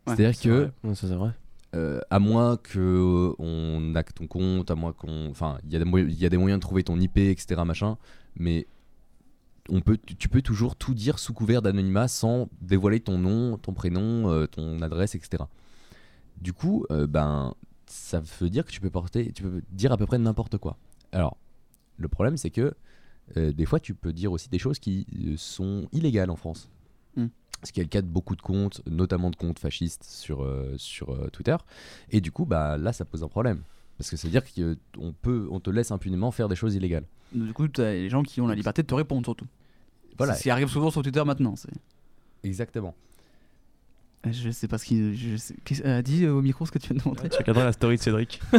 Ouais, 0.07 0.15
C'est-à-dire 0.17 0.35
c'est 0.35 0.49
que, 0.49 0.55
vrai. 0.55 0.73
Ouais, 0.85 0.95
ça, 0.95 1.07
c'est 1.09 1.15
vrai. 1.15 1.31
euh, 1.75 2.01
à 2.11 2.19
moins 2.19 2.57
que 2.57 3.33
on 3.39 3.95
hack 3.95 4.15
ton 4.15 4.27
compte, 4.27 4.71
à 4.71 4.75
moins 4.75 4.93
qu'on, 4.93 5.29
enfin, 5.31 5.59
il 5.65 5.73
y 5.73 5.77
a 5.77 5.79
des 5.79 5.85
moyens- 5.85 6.13
il 6.13 6.19
y 6.19 6.25
a 6.25 6.31
des 6.31 6.39
moyens 6.39 6.59
de 6.59 6.63
trouver 6.63 6.83
ton 6.83 6.99
IP, 6.99 7.19
etc., 7.19 7.61
machin. 7.67 7.99
Mais 8.37 8.67
on 9.69 9.81
peut, 9.83 9.99
tu, 10.19 10.29
peux 10.29 10.43
toujours 10.43 10.75
tout 10.75 10.95
dire 10.95 11.19
sous 11.19 11.35
couvert 11.35 11.61
d'anonymat 11.63 12.09
sans 12.09 12.49
dévoiler 12.63 12.99
ton 13.01 13.19
nom, 13.19 13.59
ton 13.59 13.75
prénom, 13.75 14.31
euh, 14.31 14.47
ton 14.47 14.81
adresse, 14.83 15.15
etc. 15.15 15.45
Du 16.43 16.53
coup, 16.53 16.85
euh, 16.91 17.07
ben, 17.07 17.55
ça 17.87 18.21
veut 18.41 18.51
dire 18.51 18.65
que 18.67 18.73
tu 18.73 18.81
peux 18.81 18.91
porter, 18.91 19.31
tu 19.33 19.45
peux 19.45 19.63
dire 19.71 19.93
à 19.93 19.97
peu 19.97 20.07
près 20.07 20.19
n'importe 20.19 20.59
quoi. 20.59 20.77
Alors, 21.13 21.37
le 21.99 22.09
problème, 22.09 22.37
c'est 22.37 22.51
que 22.51 22.75
euh, 23.37 23.53
des 23.53 23.65
fois, 23.65 23.79
tu 23.79 23.95
peux 23.95 24.13
dire 24.13 24.33
aussi 24.33 24.49
des 24.49 24.59
choses 24.59 24.81
qui 24.81 25.07
euh, 25.25 25.37
sont 25.37 25.87
illégales 25.93 26.31
en 26.31 26.37
France. 26.37 26.69
Hmm. 27.15 27.29
Ce 27.63 27.71
qui 27.71 27.79
est 27.79 27.85
le 27.85 27.89
cas 27.89 28.03
de 28.03 28.09
beaucoup 28.09 28.35
de 28.35 28.43
comptes, 28.43 28.83
notamment 28.91 29.31
de 29.31 29.37
comptes 29.37 29.61
fascistes 29.61 30.03
sur, 30.03 30.45
sur 30.79 31.31
Twitter. 31.31 31.57
Et 32.11 32.21
du 32.21 32.33
coup, 32.33 32.45
bah, 32.45 32.77
là, 32.77 32.93
ça 32.93 33.05
pose 33.05 33.23
un 33.23 33.29
problème. 33.29 33.63
Parce 33.97 34.11
que 34.11 34.17
ça 34.17 34.27
veut 34.27 34.33
dire 34.33 34.43
qu'on 34.43 35.13
peut, 35.13 35.47
on 35.49 35.61
te 35.61 35.71
laisse 35.71 35.93
impunément 35.93 36.33
faire 36.33 36.49
des 36.49 36.57
choses 36.57 36.75
illégales. 36.75 37.05
Du 37.33 37.53
coup, 37.53 37.69
t'as 37.69 37.93
les 37.93 38.09
gens 38.09 38.25
qui 38.25 38.41
ont 38.41 38.49
la 38.49 38.57
liberté 38.57 38.83
de 38.83 38.89
te 38.89 38.95
répondre, 38.95 39.25
surtout. 39.25 39.47
Voilà. 40.19 40.35
Ce 40.35 40.43
qui 40.43 40.51
arrive 40.51 40.67
souvent 40.67 40.91
sur 40.91 41.03
Twitter 41.03 41.23
maintenant. 41.25 41.55
Exactement. 42.43 42.97
Je 44.31 44.51
sais 44.51 44.69
pas 44.69 44.79
ce 44.79 44.85
qu'il 44.85 45.17
je 45.17 45.37
sais- 45.37 45.55
qu'est-ce- 45.65 45.83
euh, 45.85 46.01
dis 46.03 46.25
euh, 46.25 46.33
au 46.33 46.43
micro 46.43 46.65
ce 46.65 46.71
que 46.71 46.79
tu 46.79 46.89
viens 46.93 47.03
de 47.03 47.09
montrer. 47.09 47.29
Tu 47.29 47.39
regarderas 47.39 47.65
la 47.67 47.73
story 47.73 47.97
de 47.97 48.03
Cédric. 48.03 48.41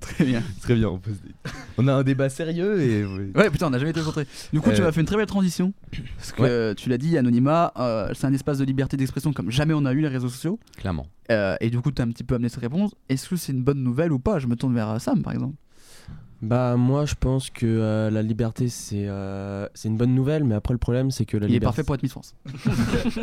Très 0.00 0.24
bien. 0.26 0.42
Très 0.60 0.74
bien. 0.74 0.88
On, 0.88 0.98
peut 0.98 1.12
se- 1.12 1.50
on 1.78 1.88
a 1.88 1.94
un 1.94 2.02
débat 2.02 2.28
sérieux 2.28 2.80
et. 2.82 3.04
Ouais, 3.34 3.50
putain, 3.50 3.68
on 3.68 3.70
n'a 3.70 3.78
jamais 3.78 3.90
été 3.92 4.00
concentré. 4.00 4.26
Du 4.52 4.60
coup, 4.60 4.70
tu 4.70 4.80
Euh, 4.82 4.84
m'as 4.84 4.92
fait 4.92 5.00
une 5.00 5.06
très 5.06 5.16
belle 5.16 5.24
transition. 5.26 5.72
Parce 6.18 6.32
que 6.32 6.42
Ouais. 6.42 6.48
euh, 6.50 6.74
tu 6.74 6.90
l'as 6.90 6.98
dit, 6.98 7.16
Anonymat, 7.16 7.72
euh, 7.78 8.10
c'est 8.14 8.26
un 8.26 8.32
espace 8.34 8.58
de 8.58 8.64
liberté 8.64 8.96
d'expression 8.98 9.32
comme 9.32 9.50
jamais 9.50 9.72
on 9.72 9.84
a 9.86 9.92
eu 9.92 10.00
les 10.02 10.08
réseaux 10.08 10.28
sociaux. 10.28 10.58
Clairement. 10.76 11.06
Euh, 11.30 11.56
et 11.60 11.70
du 11.70 11.80
coup, 11.80 11.90
tu 11.90 12.02
as 12.02 12.04
un 12.04 12.08
petit 12.10 12.24
peu 12.24 12.34
amené 12.34 12.50
cette 12.50 12.60
réponse. 12.60 12.94
Est-ce 13.08 13.30
que 13.30 13.36
c'est 13.36 13.52
une 13.52 13.62
bonne 13.64 13.82
nouvelle 13.82 14.12
ou 14.12 14.18
pas? 14.18 14.38
Je 14.38 14.46
me 14.46 14.56
tourne 14.56 14.74
vers 14.74 14.90
euh, 14.90 14.98
Sam, 14.98 15.22
par 15.22 15.32
exemple. 15.32 15.54
Bah 16.44 16.76
moi 16.76 17.06
je 17.06 17.14
pense 17.18 17.48
que 17.50 17.64
euh, 17.66 18.10
la 18.10 18.22
liberté 18.22 18.68
c'est 18.68 19.06
euh, 19.08 19.66
c'est 19.74 19.88
une 19.88 19.96
bonne 19.96 20.14
nouvelle 20.14 20.44
mais 20.44 20.54
après 20.54 20.74
le 20.74 20.78
problème 20.78 21.10
c'est 21.10 21.24
que 21.24 21.36
la 21.38 21.46
Il 21.46 21.50
est 21.50 21.54
liberté 21.54 21.64
parfait 21.64 21.84
pour 21.84 21.94
être 21.94 22.02
Miss 22.02 22.12
France. 22.12 22.34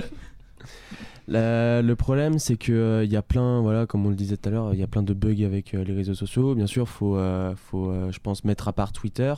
La- 1.28 1.82
le 1.82 1.96
problème, 1.96 2.40
c'est 2.40 2.58
que 2.58 2.72
euh, 2.74 3.04
il 3.06 3.12
y 3.12 3.16
a 3.16 3.22
plein, 3.22 3.62
voilà, 3.62 3.86
comme 3.86 4.06
on 4.06 4.10
le 4.10 4.16
disait 4.16 4.38
tout 4.38 4.50
à 4.50 4.52
l'heure, 4.52 4.74
il 4.74 4.80
y 4.80 4.84
a 4.84 4.88
plein 4.88 5.04
de 5.04 5.14
bugs 5.14 5.46
avec 5.46 5.72
les 5.72 5.94
réseaux 5.94 6.16
sociaux. 6.16 6.56
Bien 6.56 6.68
sûr, 6.68 6.90
faut, 6.90 7.18
faut, 7.56 7.94
je 8.12 8.20
pense, 8.20 8.44
mettre 8.44 8.68
à 8.68 8.74
part 8.74 8.92
Twitter. 8.92 9.34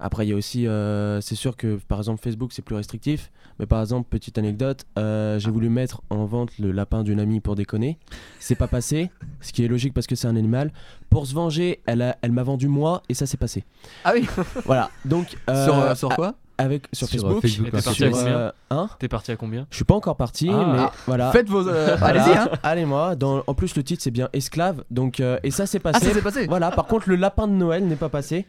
Après, 0.00 0.26
il 0.26 0.30
y 0.30 0.32
a 0.32 0.36
aussi, 0.36 0.66
euh, 0.66 1.20
c'est 1.20 1.34
sûr 1.34 1.56
que 1.56 1.78
par 1.88 1.98
exemple 1.98 2.22
Facebook, 2.22 2.52
c'est 2.52 2.62
plus 2.62 2.76
restrictif. 2.76 3.30
Mais 3.58 3.66
par 3.66 3.80
exemple, 3.80 4.06
petite 4.08 4.38
anecdote, 4.38 4.84
euh, 4.98 5.38
j'ai 5.40 5.50
voulu 5.50 5.68
mettre 5.68 6.00
en 6.10 6.24
vente 6.26 6.56
le 6.60 6.70
lapin 6.70 7.02
d'une 7.02 7.18
amie 7.18 7.40
pour 7.40 7.56
déconner. 7.56 7.98
C'est 8.38 8.54
pas 8.54 8.68
passé, 8.68 9.10
ce 9.40 9.52
qui 9.52 9.64
est 9.64 9.68
logique 9.68 9.92
parce 9.94 10.06
que 10.06 10.14
c'est 10.14 10.28
un 10.28 10.36
animal. 10.36 10.72
Pour 11.10 11.26
se 11.26 11.34
venger, 11.34 11.80
elle, 11.86 12.02
a- 12.02 12.16
elle 12.22 12.30
m'a 12.30 12.44
vendu 12.44 12.68
moi 12.68 13.02
et 13.08 13.14
ça 13.14 13.26
s'est 13.26 13.36
passé. 13.36 13.64
Ah 14.04 14.12
oui. 14.14 14.28
Voilà. 14.64 14.90
Donc 15.04 15.30
Sur, 15.30 15.38
euh, 15.78 15.94
sur 15.96 16.08
quoi 16.10 16.34
avec 16.60 16.86
sur, 16.92 17.06
Sur, 17.08 17.20
Facebook, 17.20 17.40
Facebook, 17.42 17.66
t'es 17.66 17.70
parti 17.82 17.94
sur, 17.94 18.06
à 18.06 18.10
combien 18.10 18.26
euh, 18.36 18.50
hein 18.70 18.88
T'es 18.98 19.06
parti 19.08 19.30
à 19.30 19.36
combien 19.36 19.66
je 19.70 19.76
suis 19.76 19.84
pas 19.84 19.94
encore 19.94 20.16
parti, 20.16 20.48
Ah. 20.52 20.68
mais 20.72 20.78
Ah. 20.80 20.92
voilà. 21.06 21.30
Faites 21.30 21.48
vos, 21.48 21.66
euh, 21.68 21.94
Voilà. 21.96 22.22
allez-y, 22.24 22.36
hein. 22.36 22.48
Allez-moi. 22.64 23.14
Dans... 23.14 23.44
En 23.46 23.54
plus, 23.54 23.76
le 23.76 23.84
titre 23.84 24.02
c'est 24.02 24.10
bien 24.10 24.28
esclave. 24.32 24.82
Donc 24.90 25.20
euh, 25.20 25.38
et 25.44 25.50
ça 25.52 25.66
c'est 25.66 25.78
passé. 25.78 26.00
Ah, 26.02 26.06
ça 26.08 26.14
s'est 26.14 26.20
passé. 26.22 26.46
Voilà. 26.48 26.70
Par 26.72 26.86
contre, 26.86 27.08
le 27.08 27.14
lapin 27.16 27.46
de 27.46 27.52
Noël 27.52 27.86
n'est 27.86 27.94
pas 27.96 28.08
passé. 28.08 28.44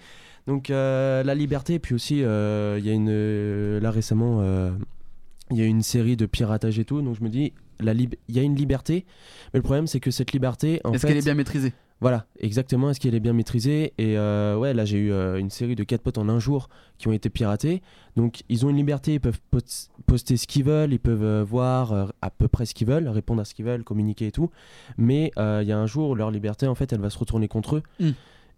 Donc 0.50 0.70
euh, 0.70 1.24
la 1.24 1.36
liberté. 1.36 1.76
Et 1.76 1.80
puis 1.80 1.94
aussi, 1.96 2.24
euh, 2.24 2.78
il 2.80 2.86
y 2.86 2.90
a 2.90 2.94
une 2.94 3.08
euh, 3.10 3.80
là 3.80 3.92
récemment, 3.92 4.44
il 5.52 5.58
y 5.58 5.62
a 5.62 5.66
une 5.66 5.84
série 5.84 6.18
de 6.18 6.26
piratage 6.26 6.80
et 6.80 6.86
tout. 6.86 7.02
Donc 7.02 7.16
je 7.16 7.24
me 7.24 7.30
dis, 7.30 7.54
il 7.82 8.18
y 8.30 8.40
a 8.40 8.42
une 8.42 8.56
liberté, 8.56 9.06
mais 9.54 9.60
le 9.60 9.64
problème 9.64 9.86
c'est 9.88 10.00
que 10.00 10.12
cette 10.12 10.32
liberté, 10.34 10.82
Est-ce 10.94 11.06
qu'elle 11.06 11.18
est 11.18 11.24
bien 11.24 11.36
maîtrisée? 11.36 11.74
Voilà, 12.02 12.28
exactement. 12.40 12.90
Est-ce 12.90 13.00
qu'elle 13.02 13.14
est 13.14 13.20
bien 13.20 13.34
maîtrisée? 13.34 13.94
Et 13.98 14.18
euh, 14.18 14.56
ouais, 14.58 14.74
là 14.74 14.86
j'ai 14.86 14.98
eu 14.98 15.12
euh, 15.12 15.38
une 15.38 15.50
série 15.50 15.76
de 15.76 15.84
4 15.84 16.02
potes 16.02 16.18
en 16.18 16.30
un 16.30 16.40
jour 16.40 16.70
qui 16.98 17.10
ont 17.10 17.12
été 17.12 17.30
piratés. 17.30 17.82
Donc 18.16 18.42
ils 18.50 18.66
ont 18.66 18.70
une 18.70 18.78
liberté, 18.78 19.16
ils 19.16 19.20
peuvent 19.20 19.40
pos- 19.52 19.90
poster 20.06 20.38
ce 20.38 20.48
qu'ils 20.48 20.64
veulent, 20.64 20.94
ils 20.94 21.00
peuvent 21.00 21.24
euh, 21.24 21.44
voir 21.44 22.14
à 22.22 22.30
peu 22.32 22.48
près 22.48 22.66
ce 22.66 22.74
qu'ils 22.74 22.88
veulent, 22.88 23.08
répondre 23.10 23.42
à 23.42 23.46
ce 23.46 23.54
qu'ils 23.54 23.66
veulent, 23.66 23.84
communiquer 23.84 24.28
et 24.28 24.32
tout. 24.32 24.50
Mais 24.98 25.32
il 25.38 25.68
y 25.68 25.72
a 25.74 25.78
un 25.78 25.88
jour, 25.88 26.16
leur 26.16 26.32
liberté, 26.32 26.68
en 26.68 26.76
fait, 26.76 26.92
elle 26.94 27.02
va 27.02 27.10
se 27.10 27.18
retourner 27.20 27.48
contre 27.50 27.76
eux. 27.78 27.84
Mm. 28.00 28.10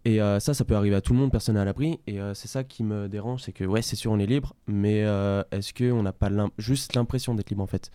Et 0.04 0.20
euh, 0.20 0.40
ça, 0.40 0.52
ça 0.52 0.64
peut 0.64 0.74
arriver 0.74 0.96
à 0.96 1.00
tout 1.00 1.12
le 1.12 1.18
monde, 1.20 1.30
personne 1.30 1.54
n'est 1.54 1.60
à 1.60 1.64
l'abri. 1.64 2.00
Et 2.06 2.20
euh, 2.20 2.34
c'est 2.34 2.48
ça 2.48 2.64
qui 2.64 2.82
me 2.82 3.08
dérange, 3.08 3.42
c'est 3.42 3.52
que 3.52 3.64
ouais, 3.64 3.82
c'est 3.82 3.96
sûr, 3.96 4.10
on 4.10 4.18
est 4.18 4.26
libre, 4.26 4.54
mais 4.66 5.04
euh, 5.04 5.42
est-ce 5.52 5.72
qu'on 5.72 6.02
n'a 6.02 6.12
pas 6.12 6.28
juste 6.58 6.94
l'impression 6.94 7.34
d'être 7.34 7.50
libre 7.50 7.62
en 7.62 7.68
fait? 7.68 7.90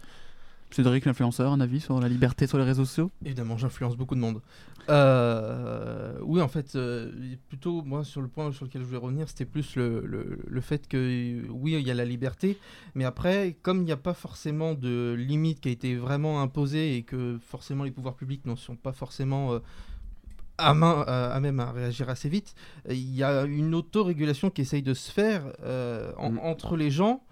Cédric, 0.70 1.06
l'influenceur, 1.06 1.54
un 1.54 1.62
avis 1.62 1.80
sur 1.80 2.00
la 2.00 2.10
liberté 2.10 2.46
sur 2.46 2.58
les 2.58 2.66
réseaux 2.66 2.84
sociaux? 2.84 3.10
Évidemment, 3.26 3.58
j'influence 3.58 3.96
beaucoup 3.96 4.16
de 4.16 4.20
monde. 4.20 4.42
Euh, 4.90 6.18
oui, 6.24 6.42
en 6.42 6.48
fait, 6.48 6.76
euh, 6.76 7.12
plutôt, 7.50 7.82
moi, 7.84 8.04
sur 8.04 8.22
le 8.22 8.28
point 8.28 8.52
sur 8.52 8.66
lequel 8.66 8.82
je 8.82 8.88
voulais 8.88 8.98
revenir, 9.00 9.28
c'était 9.30 9.46
plus 9.46 9.76
le, 9.76 10.06
le- 10.06 10.40
le 10.46 10.62
fait 10.62 10.88
que, 10.88 11.42
oui, 11.50 11.74
il 11.80 11.88
y 11.88 11.92
a 11.92 11.94
la 11.94 12.06
liberté, 12.06 12.58
mais 12.96 13.06
après, 13.06 13.56
comme 13.62 13.80
il 13.80 13.86
n'y 13.86 13.92
a 13.94 13.98
pas 13.98 14.14
forcément 14.14 14.74
de 14.74 15.16
limite 15.18 15.62
qui 15.62 15.70
a 15.70 15.72
été 15.72 15.96
vraiment 15.96 16.42
imposée 16.42 16.96
et 16.98 17.04
que 17.04 17.38
forcément 17.42 17.84
les 17.84 17.92
pouvoirs 17.92 18.16
publics 18.16 18.46
n'en 18.46 18.56
sont 18.58 18.76
pas 18.76 18.94
forcément 18.94 19.54
euh, 19.54 19.60
à, 20.58 20.74
main, 20.74 21.04
à, 21.08 21.28
à 21.32 21.40
même 21.40 21.60
à 21.60 21.72
réagir 21.72 22.10
assez 22.10 22.30
vite, 22.30 22.56
euh, 22.90 22.94
il 22.94 23.16
y 23.16 23.24
a 23.24 23.44
une 23.44 23.74
autorégulation 23.76 24.50
qui 24.50 24.62
essaye 24.62 24.82
de 24.84 24.94
se 24.94 25.12
faire 25.12 25.44
euh, 25.64 26.12
en- 26.18 26.38
entre 26.38 26.76
les 26.78 26.92
gens. 26.92 27.24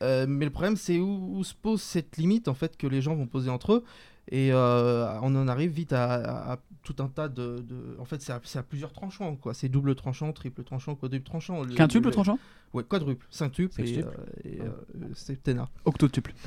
Euh, 0.00 0.26
mais 0.28 0.44
le 0.46 0.50
problème, 0.50 0.76
c'est 0.76 0.98
où, 0.98 1.36
où 1.38 1.44
se 1.44 1.54
pose 1.54 1.80
cette 1.80 2.16
limite 2.16 2.48
en 2.48 2.54
fait 2.54 2.76
que 2.76 2.86
les 2.88 3.00
gens 3.02 3.14
vont 3.14 3.26
poser 3.26 3.50
entre 3.50 3.72
eux. 3.74 3.84
Et 4.30 4.52
euh, 4.52 5.18
on 5.20 5.34
en 5.34 5.48
arrive 5.48 5.72
vite 5.72 5.92
à, 5.92 6.14
à- 6.14 6.52
à 6.54 6.58
tout 6.84 6.94
un 7.00 7.08
tas 7.08 7.28
de. 7.28 7.56
de- 7.68 7.96
En 7.98 8.04
fait, 8.04 8.22
c'est 8.22 8.32
à, 8.32 8.62
plusieurs 8.62 8.92
tranchants, 8.92 9.34
quoi. 9.36 9.52
C'est 9.52 9.68
double 9.68 9.94
tranchant, 9.96 10.32
triple 10.32 10.62
tranchant, 10.64 10.94
quadruple 10.94 11.24
tranchant. 11.26 11.62
Le- 11.62 11.74
Quintuple 11.74 12.06
le- 12.06 12.12
tranchant? 12.12 12.38
Ouais, 12.72 12.84
quadruple, 12.84 13.26
cinqutuple 13.30 13.82
et, 13.82 13.98
euh, 13.98 14.04
et 14.44 14.60
euh, 14.62 14.68
septennat. 15.14 15.68
Octotuple. 15.84 16.32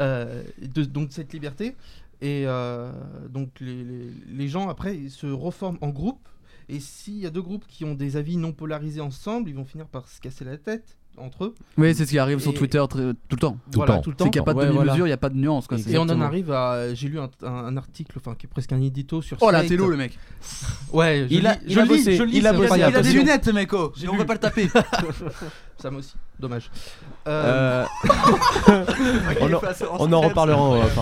Euh, 0.00 0.44
de, 0.62 0.84
donc 0.84 1.08
cette 1.12 1.32
liberté. 1.32 1.74
Et 2.20 2.44
euh, 2.46 2.90
donc 3.28 3.50
les, 3.60 3.84
les- 3.84 4.10
les 4.28 4.48
gens 4.48 4.68
après 4.68 4.96
ils 4.96 5.10
se 5.10 5.26
reforment 5.26 5.78
en 5.80 5.88
groupe. 5.90 6.28
Et 6.70 6.80
s'il 6.80 7.16
y 7.18 7.26
a 7.26 7.30
deux 7.30 7.40
groupes 7.40 7.64
qui 7.66 7.84
ont 7.86 7.94
des 7.94 8.16
avis 8.18 8.36
non 8.36 8.52
polarisés 8.52 9.00
ensemble, 9.00 9.48
ils 9.48 9.54
vont 9.56 9.64
finir 9.64 9.86
par 9.86 10.06
se 10.08 10.20
casser 10.20 10.44
la 10.44 10.58
tête 10.58 10.98
entre 11.16 11.46
eux. 11.46 11.54
Oui, 11.78 11.94
c'est 11.94 12.04
ce 12.04 12.10
qui 12.10 12.18
arrive 12.18 12.38
sur 12.40 12.52
Twitter 12.54 12.84
très- 12.90 13.12
tout 13.14 13.16
le 13.32 13.36
temps. 13.38 13.56
Voilà, 13.72 13.98
tout 14.00 14.10
le 14.10 14.16
temps. 14.16 14.26
C'est 14.26 14.30
qu'il 14.30 14.38
n'y 14.40 14.42
a 14.42 14.44
pas 14.44 14.52
de 14.52 14.58
Ouais, 14.58 14.64
demi-mesure, 14.66 14.84
voilà. 14.90 15.04
il 15.04 15.06
n'y 15.08 15.12
a 15.12 15.16
pas 15.16 15.30
de 15.30 15.36
nuance. 15.36 15.66
Quoi. 15.66 15.78
Et 15.88 15.96
on 15.98 16.02
en 16.02 16.20
arrive 16.20 16.52
à. 16.52 16.92
J'ai 16.94 17.08
lu 17.08 17.18
un, 17.18 17.30
un- 17.42 17.48
un 17.48 17.76
article, 17.78 18.18
enfin 18.18 18.34
qui 18.34 18.44
est 18.46 18.48
presque 18.50 18.70
un 18.72 18.80
édito 18.82 19.22
sur. 19.22 19.38
Oh 19.40 19.50
la 19.50 19.64
télo, 19.64 19.88
le 19.88 19.96
mec. 19.96 20.18
Ouais, 20.92 21.26
je 21.30 21.34
Il 21.34 21.46
a- 21.46 21.54
lis- 21.54 21.58
il 21.68 21.72
je 21.74 21.80
a 21.80 21.82
lis, 21.84 21.88
bossé, 21.88 22.16
je 22.16 22.22
lis, 22.24 22.36
il 22.36 22.46
a 22.46 22.50
c'est 22.50 22.56
bossé, 22.56 22.64
incroyable. 22.66 22.92
il 22.92 22.96
a 22.98 23.02
des 23.02 23.12
lunettes, 23.12 23.44
ce 23.46 23.50
mec, 23.50 23.72
oh. 23.72 23.92
On 24.12 24.16
va 24.16 24.24
pas 24.26 24.34
le 24.34 24.38
taper. 24.40 24.68
Ça 25.78 25.90
moi 25.90 26.00
aussi, 26.00 26.14
dommage. 26.38 26.70
Euh, 27.28 27.84
on, 29.40 29.50
on 30.00 30.12
en 30.12 30.20
reparlera 30.20 30.60
en 30.60 30.76
off. 30.82 30.98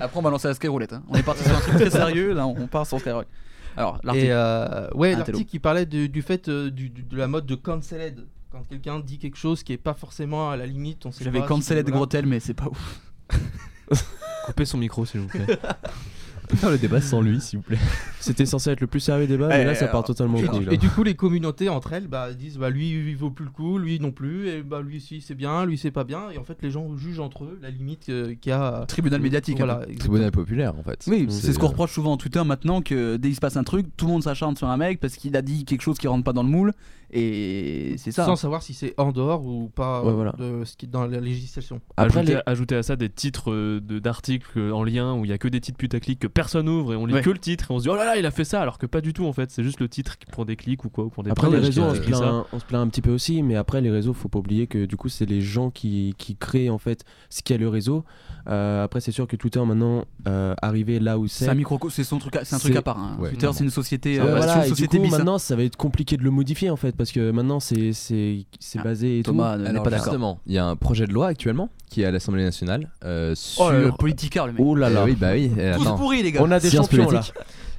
Après, 0.00 0.18
on 0.18 0.22
va 0.22 0.30
lancer 0.30 0.48
la 0.48 0.54
skyroulette. 0.54 0.92
Hein. 0.92 1.02
On 1.08 1.14
est 1.14 1.22
parti 1.22 1.42
sur 1.44 1.56
un 1.56 1.60
truc 1.60 1.74
très 1.76 1.90
sérieux, 1.90 2.32
là, 2.34 2.46
on 2.46 2.66
part 2.66 2.86
sur 2.86 2.98
skyroulette. 3.00 3.28
Alors, 3.76 3.98
l'article. 4.04 4.28
Euh, 4.30 4.88
ouais, 4.94 5.12
Un 5.14 5.18
l'article 5.18 5.44
qui 5.44 5.58
parlait 5.58 5.84
de- 5.86 6.06
du 6.06 6.22
fait 6.22 6.48
euh, 6.48 6.70
du- 6.70 6.88
du- 6.88 7.02
de 7.02 7.16
la 7.16 7.26
mode 7.28 7.46
de 7.46 7.54
canceled. 7.54 8.26
Quand 8.50 8.62
quelqu'un 8.68 9.00
dit 9.00 9.18
quelque 9.18 9.36
chose 9.36 9.62
qui 9.62 9.72
est 9.74 9.76
pas 9.78 9.92
forcément 9.94 10.50
à 10.50 10.56
la 10.56 10.64
limite, 10.66 11.04
on 11.04 11.12
sait 11.12 11.24
J'avais 11.24 11.40
voilà. 11.40 11.46
Grotel, 11.92 12.24
mais 12.26 12.40
c'est 12.40 12.54
pas 12.54 12.66
ouf. 12.68 13.00
Coupez 14.46 14.64
son 14.64 14.78
micro, 14.78 15.04
s'il 15.04 15.20
vous 15.20 15.28
plaît. 15.28 15.46
On 16.46 16.48
peut 16.48 16.56
faire 16.58 16.70
le 16.70 16.78
débat 16.78 17.00
sans 17.00 17.20
lui, 17.20 17.40
s'il 17.40 17.58
vous 17.58 17.64
plaît. 17.64 17.78
C'était 18.20 18.46
censé 18.46 18.70
être 18.70 18.80
le 18.80 18.86
plus 18.86 19.00
sérieux 19.00 19.26
débat, 19.26 19.48
mais 19.48 19.64
là 19.64 19.74
ça 19.74 19.86
part 19.86 19.96
alors, 19.96 20.04
totalement 20.04 20.38
et, 20.38 20.48
au 20.48 20.60
là. 20.60 20.72
et 20.72 20.76
du 20.76 20.88
coup, 20.88 21.02
les 21.02 21.16
communautés 21.16 21.68
entre 21.68 21.92
elles 21.92 22.06
bah, 22.06 22.32
disent 22.34 22.56
bah, 22.56 22.70
lui 22.70 22.90
il 22.90 23.16
vaut 23.16 23.30
plus 23.30 23.44
le 23.44 23.50
coup, 23.50 23.78
lui 23.78 23.98
non 23.98 24.12
plus, 24.12 24.48
et 24.48 24.62
bah, 24.62 24.80
lui 24.80 25.00
si 25.00 25.20
c'est 25.20 25.34
bien, 25.34 25.64
lui 25.64 25.76
c'est 25.76 25.90
pas 25.90 26.04
bien. 26.04 26.30
Et 26.30 26.38
en 26.38 26.44
fait, 26.44 26.58
les 26.62 26.70
gens 26.70 26.96
jugent 26.96 27.18
entre 27.18 27.44
eux 27.44 27.58
la 27.60 27.70
limite 27.70 28.10
euh, 28.10 28.36
qu'il 28.40 28.50
y 28.50 28.52
a. 28.52 28.84
Tribunal 28.86 29.20
médiatique. 29.20 29.56
Voilà, 29.56 29.80
exactement. 29.80 29.98
Tribunal 29.98 30.30
populaire, 30.30 30.74
en 30.78 30.84
fait. 30.84 31.04
Oui, 31.08 31.26
c'est 31.30 31.52
ce 31.52 31.58
qu'on 31.58 31.66
euh, 31.66 31.70
reproche 31.70 31.92
souvent 31.92 32.12
en 32.12 32.16
Twitter 32.16 32.44
maintenant 32.44 32.80
que 32.80 33.16
dès 33.16 33.28
qu'il 33.28 33.34
se 33.34 33.40
passe 33.40 33.56
un 33.56 33.64
truc, 33.64 33.86
tout 33.96 34.06
le 34.06 34.12
monde 34.12 34.22
s'acharne 34.22 34.56
sur 34.56 34.68
un 34.68 34.76
mec 34.76 35.00
parce 35.00 35.16
qu'il 35.16 35.36
a 35.36 35.42
dit 35.42 35.64
quelque 35.64 35.82
chose 35.82 35.98
qui 35.98 36.06
rentre 36.06 36.22
pas 36.22 36.32
dans 36.32 36.44
le 36.44 36.48
moule. 36.48 36.72
Et 37.12 37.94
c'est 37.98 38.10
ça. 38.10 38.24
Sans 38.24 38.36
savoir 38.36 38.62
si 38.62 38.74
c'est 38.74 38.94
en 38.98 39.12
dehors 39.12 39.44
ou 39.44 39.68
pas 39.74 40.02
Ouais, 40.02 40.12
voilà. 40.12 40.32
de 40.38 40.64
ce 40.64 40.76
qui 40.76 40.86
est 40.86 40.88
dans 40.88 41.06
la 41.06 41.20
législation. 41.20 41.80
Après, 41.96 42.18
ajouter, 42.20 42.34
les- 42.34 42.40
ajouter 42.46 42.76
à 42.76 42.82
ça 42.82 42.96
des 42.96 43.08
titres 43.08 43.52
euh, 43.52 43.80
de- 43.80 43.98
d'articles 43.98 44.58
en 44.72 44.82
lien 44.84 45.14
où 45.14 45.24
il 45.24 45.30
y 45.30 45.32
a 45.32 45.38
que 45.38 45.48
des 45.48 45.60
titres 45.60 45.78
putaclic 45.78 46.18
que 46.18 46.26
personne 46.26 46.68
ouvre 46.68 46.92
et 46.92 46.96
on 46.96 47.06
lit 47.06 47.14
Ouais. 47.14 47.22
que 47.22 47.30
le 47.30 47.38
titre 47.38 47.70
et 47.70 47.74
on 47.74 47.78
se 47.78 47.84
dit 47.84 47.88
oh 47.90 47.96
là 47.96 48.04
là 48.04 48.16
il 48.16 48.26
a 48.26 48.30
fait 48.30 48.44
ça 48.44 48.60
alors 48.60 48.78
que 48.78 48.86
pas 48.86 49.00
du 49.00 49.12
tout 49.12 49.24
en 49.26 49.32
fait 49.32 49.50
c'est 49.50 49.62
juste 49.62 49.80
le 49.80 49.88
titre 49.88 50.18
qui- 50.18 50.26
pour 50.26 50.44
des 50.46 50.56
clics 50.56 50.84
ou 50.84 50.90
quoi 50.90 51.04
ou 51.04 51.08
pour 51.08 51.22
des 51.22 51.30
Après 51.30 51.48
les 51.50 51.58
réseaux, 51.58 51.82
a 51.84 51.86
on 51.90 51.94
se, 51.94 52.00
plaint, 52.00 52.16
ça. 52.18 52.44
on 52.52 52.58
se 52.58 52.64
plaint 52.64 52.82
un 52.82 52.88
petit 52.88 53.02
peu 53.02 53.10
aussi, 53.12 53.42
mais 53.42 53.54
après 53.56 53.80
les 53.80 53.90
réseaux, 53.90 54.12
faut 54.12 54.28
pas 54.28 54.38
oublier 54.38 54.66
que 54.66 54.84
du 54.84 54.96
coup 54.96 55.08
c'est 55.08 55.26
les 55.26 55.40
gens 55.40 55.70
qui, 55.70 56.14
qui 56.18 56.36
créent 56.36 56.70
en 56.70 56.78
fait 56.78 57.04
ce 57.30 57.42
qu'est 57.42 57.58
le 57.58 57.68
réseau. 57.68 58.04
Euh, 58.48 58.84
après 58.84 59.00
c'est 59.00 59.12
sûr 59.12 59.26
que 59.26 59.36
Twitter 59.36 59.60
maintenant 59.64 60.04
euh, 60.28 60.54
arrivé 60.62 60.98
là 61.00 61.18
où 61.18 61.26
c'est. 61.28 61.44
C'est 61.46 61.50
un 61.50 61.54
micro, 61.54 61.78
c'est 61.90 62.04
son 62.04 62.18
truc, 62.18 62.36
à- 62.36 62.44
c'est 62.44 62.54
un 62.56 62.58
truc 62.58 62.76
à 62.76 62.82
part. 62.82 62.98
hein. 62.98 63.16
Ouais, 63.20 63.30
Twitter, 63.30 63.48
c'est 63.52 63.64
une 63.64 63.70
société, 63.70 64.20
euh, 64.20 64.36
voilà, 64.36 64.58
et 64.60 64.62
du 64.64 64.68
société 64.70 64.96
coup, 64.98 65.02
bizarre. 65.04 65.20
maintenant 65.20 65.38
ça 65.38 65.56
va 65.56 65.62
être 65.62 65.76
compliqué 65.76 66.16
de 66.16 66.22
le 66.22 66.30
modifier 66.30 66.70
en 66.70 66.76
fait 66.76 66.95
parce 66.96 67.12
que 67.12 67.30
maintenant 67.30 67.60
c'est 67.60 67.92
c'est 67.92 68.44
c'est 68.58 68.82
basé 68.82 69.18
et 69.18 69.22
Thomas 69.22 69.56
tout. 69.56 69.62
n'est 69.62 69.72
pas 69.82 69.90
d'accord. 69.90 70.04
justement, 70.06 70.40
il 70.46 70.54
y 70.54 70.58
a 70.58 70.66
un 70.66 70.76
projet 70.76 71.06
de 71.06 71.12
loi 71.12 71.28
actuellement 71.28 71.68
qui 71.90 72.02
est 72.02 72.04
à 72.04 72.10
l'Assemblée 72.10 72.42
nationale 72.44 72.90
euh, 73.04 73.34
sur. 73.34 73.62
Oh, 73.64 73.70
le 73.70 73.92
politicard, 73.92 74.46
le 74.48 74.52
mec. 74.54 74.62
Oh 74.64 74.74
là 74.74 74.90
là. 74.90 75.04
oui, 75.04 75.14
bah 75.14 75.32
oui. 75.34 75.50
eh, 75.58 75.72
Tous 75.76 75.82
attends. 75.82 75.96
pourris, 75.96 76.22
les 76.22 76.32
gars. 76.32 76.40
On 76.42 76.50
a 76.50 76.58
des 76.60 76.68
Sciences 76.70 76.86
champions, 76.86 77.04
là. 77.04 77.18
politiques. 77.20 77.34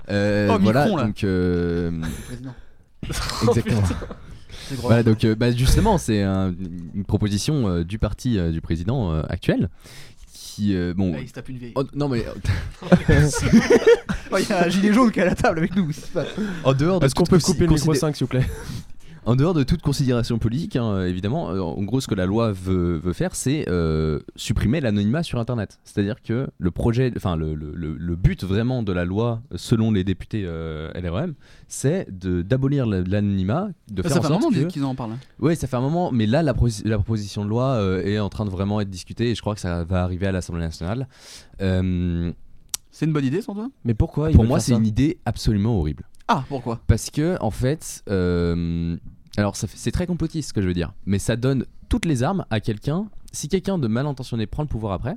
Euh, 0.09 0.47
Oh, 0.51 0.57
voilà, 0.61 0.83
Micron, 0.85 0.97
là. 0.97 1.03
donc. 1.05 1.23
euh, 1.23 1.91
Président. 2.27 2.53
Exactement. 3.49 3.81
C'est 4.69 4.75
gros. 4.77 4.87
voilà, 4.87 5.03
donc 5.03 5.23
euh, 5.25 5.35
bah, 5.35 5.51
justement, 5.51 5.97
c'est 5.97 6.21
un- 6.23 6.53
une 6.93 7.05
proposition 7.05 7.67
euh, 7.67 7.83
du 7.83 7.99
parti 7.99 8.37
euh, 8.37 8.51
du 8.51 8.59
président 8.61 9.11
euh, 9.13 9.21
actuel. 9.29 9.69
Qui, 10.33 10.75
euh, 10.75 10.93
bon. 10.95 11.13
Ah, 11.15 11.19
il 11.21 11.27
se 11.27 11.33
tape 11.33 11.49
une 11.49 11.57
vieille. 11.57 11.73
Oh, 11.75 11.83
non 11.93 12.09
mais. 12.09 12.25
Oh, 14.31 14.37
Il 14.39 14.49
y 14.49 14.51
a 14.51 14.65
un 14.65 14.69
gilet 14.69 14.91
jaune 14.93 15.11
qui 15.11 15.19
est 15.19 15.23
à 15.23 15.27
la 15.27 15.35
table 15.35 15.59
avec 15.59 15.75
nous. 15.75 15.89
En 16.63 16.73
dehors 16.73 16.99
de 16.99 17.05
Est-ce 17.05 17.15
qu'on 17.15 17.23
peut 17.23 17.39
couper 17.39 17.61
le 17.65 17.67
micro 17.73 17.87
considé- 17.91 17.99
5 17.99 18.15
s'il 18.15 18.25
vous 18.25 18.29
plaît? 18.29 18.45
En 19.27 19.35
dehors 19.35 19.53
de 19.53 19.63
toute 19.63 19.81
considération 19.81 20.39
politique, 20.39 20.77
hein, 20.77 21.03
évidemment, 21.05 21.49
euh, 21.51 21.59
en 21.59 21.83
gros, 21.83 21.99
ce 21.99 22.07
que 22.07 22.15
la 22.15 22.25
loi 22.25 22.53
veut, 22.53 22.97
veut 22.97 23.11
faire, 23.11 23.35
c'est 23.35 23.65
euh, 23.67 24.19
supprimer 24.37 24.79
l'anonymat 24.79 25.21
sur 25.21 25.37
Internet. 25.37 25.79
C'est-à-dire 25.83 26.21
que 26.21 26.47
le 26.57 26.71
projet, 26.71 27.11
enfin, 27.17 27.35
le, 27.35 27.53
le- 27.53 27.73
le- 27.75 27.97
le 27.97 28.15
but 28.15 28.45
vraiment 28.45 28.83
de 28.83 28.93
la 28.93 29.03
loi, 29.03 29.41
selon 29.55 29.91
les 29.91 30.05
députés 30.05 30.43
euh, 30.45 30.89
LREM, 30.95 31.33
c'est 31.67 32.07
d'abolir 32.09 32.85
la- 32.85 33.01
l'anonymat, 33.01 33.67
de 33.91 34.01
Ça, 34.01 34.07
faire 34.07 34.11
ça 34.11 34.19
en 34.19 34.21
fait 34.21 34.27
un 34.27 34.49
moment 34.49 34.67
qu'ils 34.69 34.85
en 34.85 34.95
parlent. 34.95 35.11
hein. 35.11 35.19
Oui, 35.39 35.57
ça 35.57 35.67
fait 35.67 35.75
un 35.75 35.81
moment, 35.81 36.09
mais 36.13 36.25
là, 36.25 36.41
la, 36.41 36.53
proposition 36.53 37.43
de 37.43 37.49
loi 37.49 37.73
euh, 37.73 38.01
est 38.05 38.19
en 38.19 38.29
train 38.29 38.45
de 38.45 38.49
vraiment 38.49 38.79
être 38.79 38.89
discutée 38.89 39.31
et 39.31 39.35
je 39.35 39.41
crois 39.41 39.55
que 39.55 39.61
ça 39.61 39.83
va 39.83 40.03
arriver 40.03 40.27
à 40.27 40.31
l'Assemblée 40.31 40.61
nationale. 40.63 41.05
Euh, 41.61 42.31
C'est 42.91 43.05
une 43.05 43.13
bonne 43.13 43.25
idée, 43.25 43.41
sans 43.41 43.53
toi? 43.55 43.69
Mais 43.83 43.93
pourquoi 43.93 44.29
pour 44.29 44.45
moi, 44.45 44.61
c'est 44.61 44.71
une 44.73 44.85
idée 44.87 45.17
absolument 45.25 45.77
horrible. 45.77 46.05
Ah, 46.29 46.43
pourquoi? 46.49 46.79
Parce 46.87 47.09
que, 47.09 47.37
en 47.41 47.51
fait, 47.51 48.03
euh, 48.09 48.97
alors 49.37 49.55
c'est 49.55 49.91
très 49.91 50.07
complotiste 50.07 50.49
ce 50.49 50.53
que 50.53 50.61
je 50.61 50.67
veux 50.67 50.73
dire, 50.73 50.93
mais 51.05 51.19
ça 51.19 51.35
donne 51.35 51.65
toutes 51.89 52.05
les 52.05 52.23
armes 52.23 52.45
à 52.49 52.59
quelqu'un. 52.59 53.07
Si 53.31 53.47
quelqu'un 53.47 53.77
de 53.77 53.87
mal 53.87 54.07
intentionné 54.07 54.47
prend 54.47 54.63
le 54.63 54.67
pouvoir 54.67 54.93
après, 54.93 55.15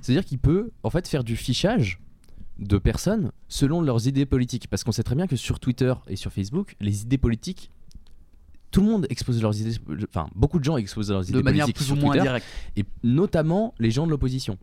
c'est-à-dire 0.00 0.24
qu'il 0.24 0.38
peut 0.38 0.70
en 0.82 0.90
fait 0.90 1.08
faire 1.08 1.24
du 1.24 1.36
fichage 1.36 2.00
de 2.58 2.78
personnes 2.78 3.32
selon 3.48 3.80
leurs 3.80 4.06
idées 4.06 4.26
politiques. 4.26 4.68
Parce 4.68 4.84
qu'on 4.84 4.92
sait 4.92 5.02
très 5.02 5.14
bien 5.14 5.26
que 5.26 5.36
sur 5.36 5.58
Twitter 5.58 5.92
et 6.06 6.16
sur 6.16 6.32
Facebook, 6.32 6.76
les 6.80 7.02
idées 7.02 7.18
politiques, 7.18 7.70
tout 8.70 8.80
le 8.80 8.86
monde 8.88 9.06
expose 9.10 9.40
leurs 9.42 9.58
idées, 9.60 9.76
enfin 10.08 10.28
beaucoup 10.34 10.58
de 10.58 10.64
gens 10.64 10.76
exposent 10.76 11.10
leurs 11.10 11.28
idées 11.28 11.42
manière 11.42 11.66
politiques 11.66 11.76
plus 11.76 11.84
sur 11.86 11.96
ou 11.96 12.00
moins 12.00 12.16
indirecte. 12.16 12.46
et 12.76 12.84
notamment 13.02 13.74
les 13.78 13.90
gens 13.90 14.06
de 14.06 14.10
l'opposition. 14.10 14.58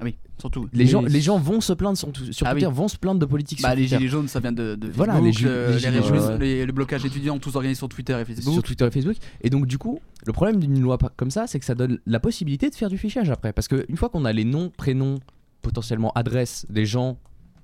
Ah 0.00 0.04
oui, 0.04 0.16
surtout. 0.38 0.68
Les, 0.72 0.86
gens, 0.86 1.02
les 1.02 1.20
gens 1.20 1.38
vont 1.38 1.60
se 1.60 1.72
plaindre 1.72 1.98
sur, 1.98 2.08
sur 2.30 2.46
Ah 2.46 2.50
oui. 2.54 2.60
Twitter, 2.60 2.72
vont 2.72 2.86
se 2.88 2.96
plaindre 2.96 3.18
de 3.18 3.26
politique 3.26 3.60
Bah, 3.62 3.70
sur 3.70 3.76
les 3.76 3.82
Twitter. 3.82 3.96
gilets 3.98 4.08
jaunes, 4.08 4.28
ça 4.28 4.38
vient 4.40 4.52
de, 4.52 4.76
de 4.76 4.88
Voilà, 4.90 5.14
Facebook, 5.14 5.26
les 5.26 5.32
gi- 5.32 5.44
le- 5.44 5.66
les 5.66 5.72
les 5.72 5.78
gilets 5.78 5.88
régions- 6.00 6.14
jaunes. 6.16 6.38
les- 6.40 6.66
le 6.66 6.72
blocage 6.72 7.04
étudiant, 7.04 7.38
tous 7.38 7.56
organisés 7.56 7.78
sur 7.78 7.88
Twitter 7.88 8.16
et 8.20 8.24
Facebook. 8.24 8.54
Sur 8.54 8.62
Twitter 8.62 8.86
et 8.86 8.90
Facebook. 8.92 9.16
Et 9.40 9.50
donc, 9.50 9.66
du 9.66 9.76
coup, 9.78 9.98
le 10.26 10.32
problème 10.32 10.60
d'une 10.60 10.80
loi 10.80 10.98
comme 11.16 11.30
ça, 11.32 11.46
c'est 11.48 11.58
que 11.58 11.64
ça 11.64 11.74
donne 11.74 11.98
la 12.06 12.20
possibilité 12.20 12.70
de 12.70 12.74
faire 12.76 12.88
du 12.90 12.98
fichage 12.98 13.30
après. 13.30 13.52
Parce 13.52 13.66
qu'une 13.66 13.96
fois 13.96 14.08
qu'on 14.08 14.24
a 14.24 14.32
les 14.32 14.44
noms, 14.44 14.70
prénoms, 14.76 15.18
potentiellement 15.62 16.12
adresses 16.14 16.64
des 16.70 16.86
gens 16.86 17.18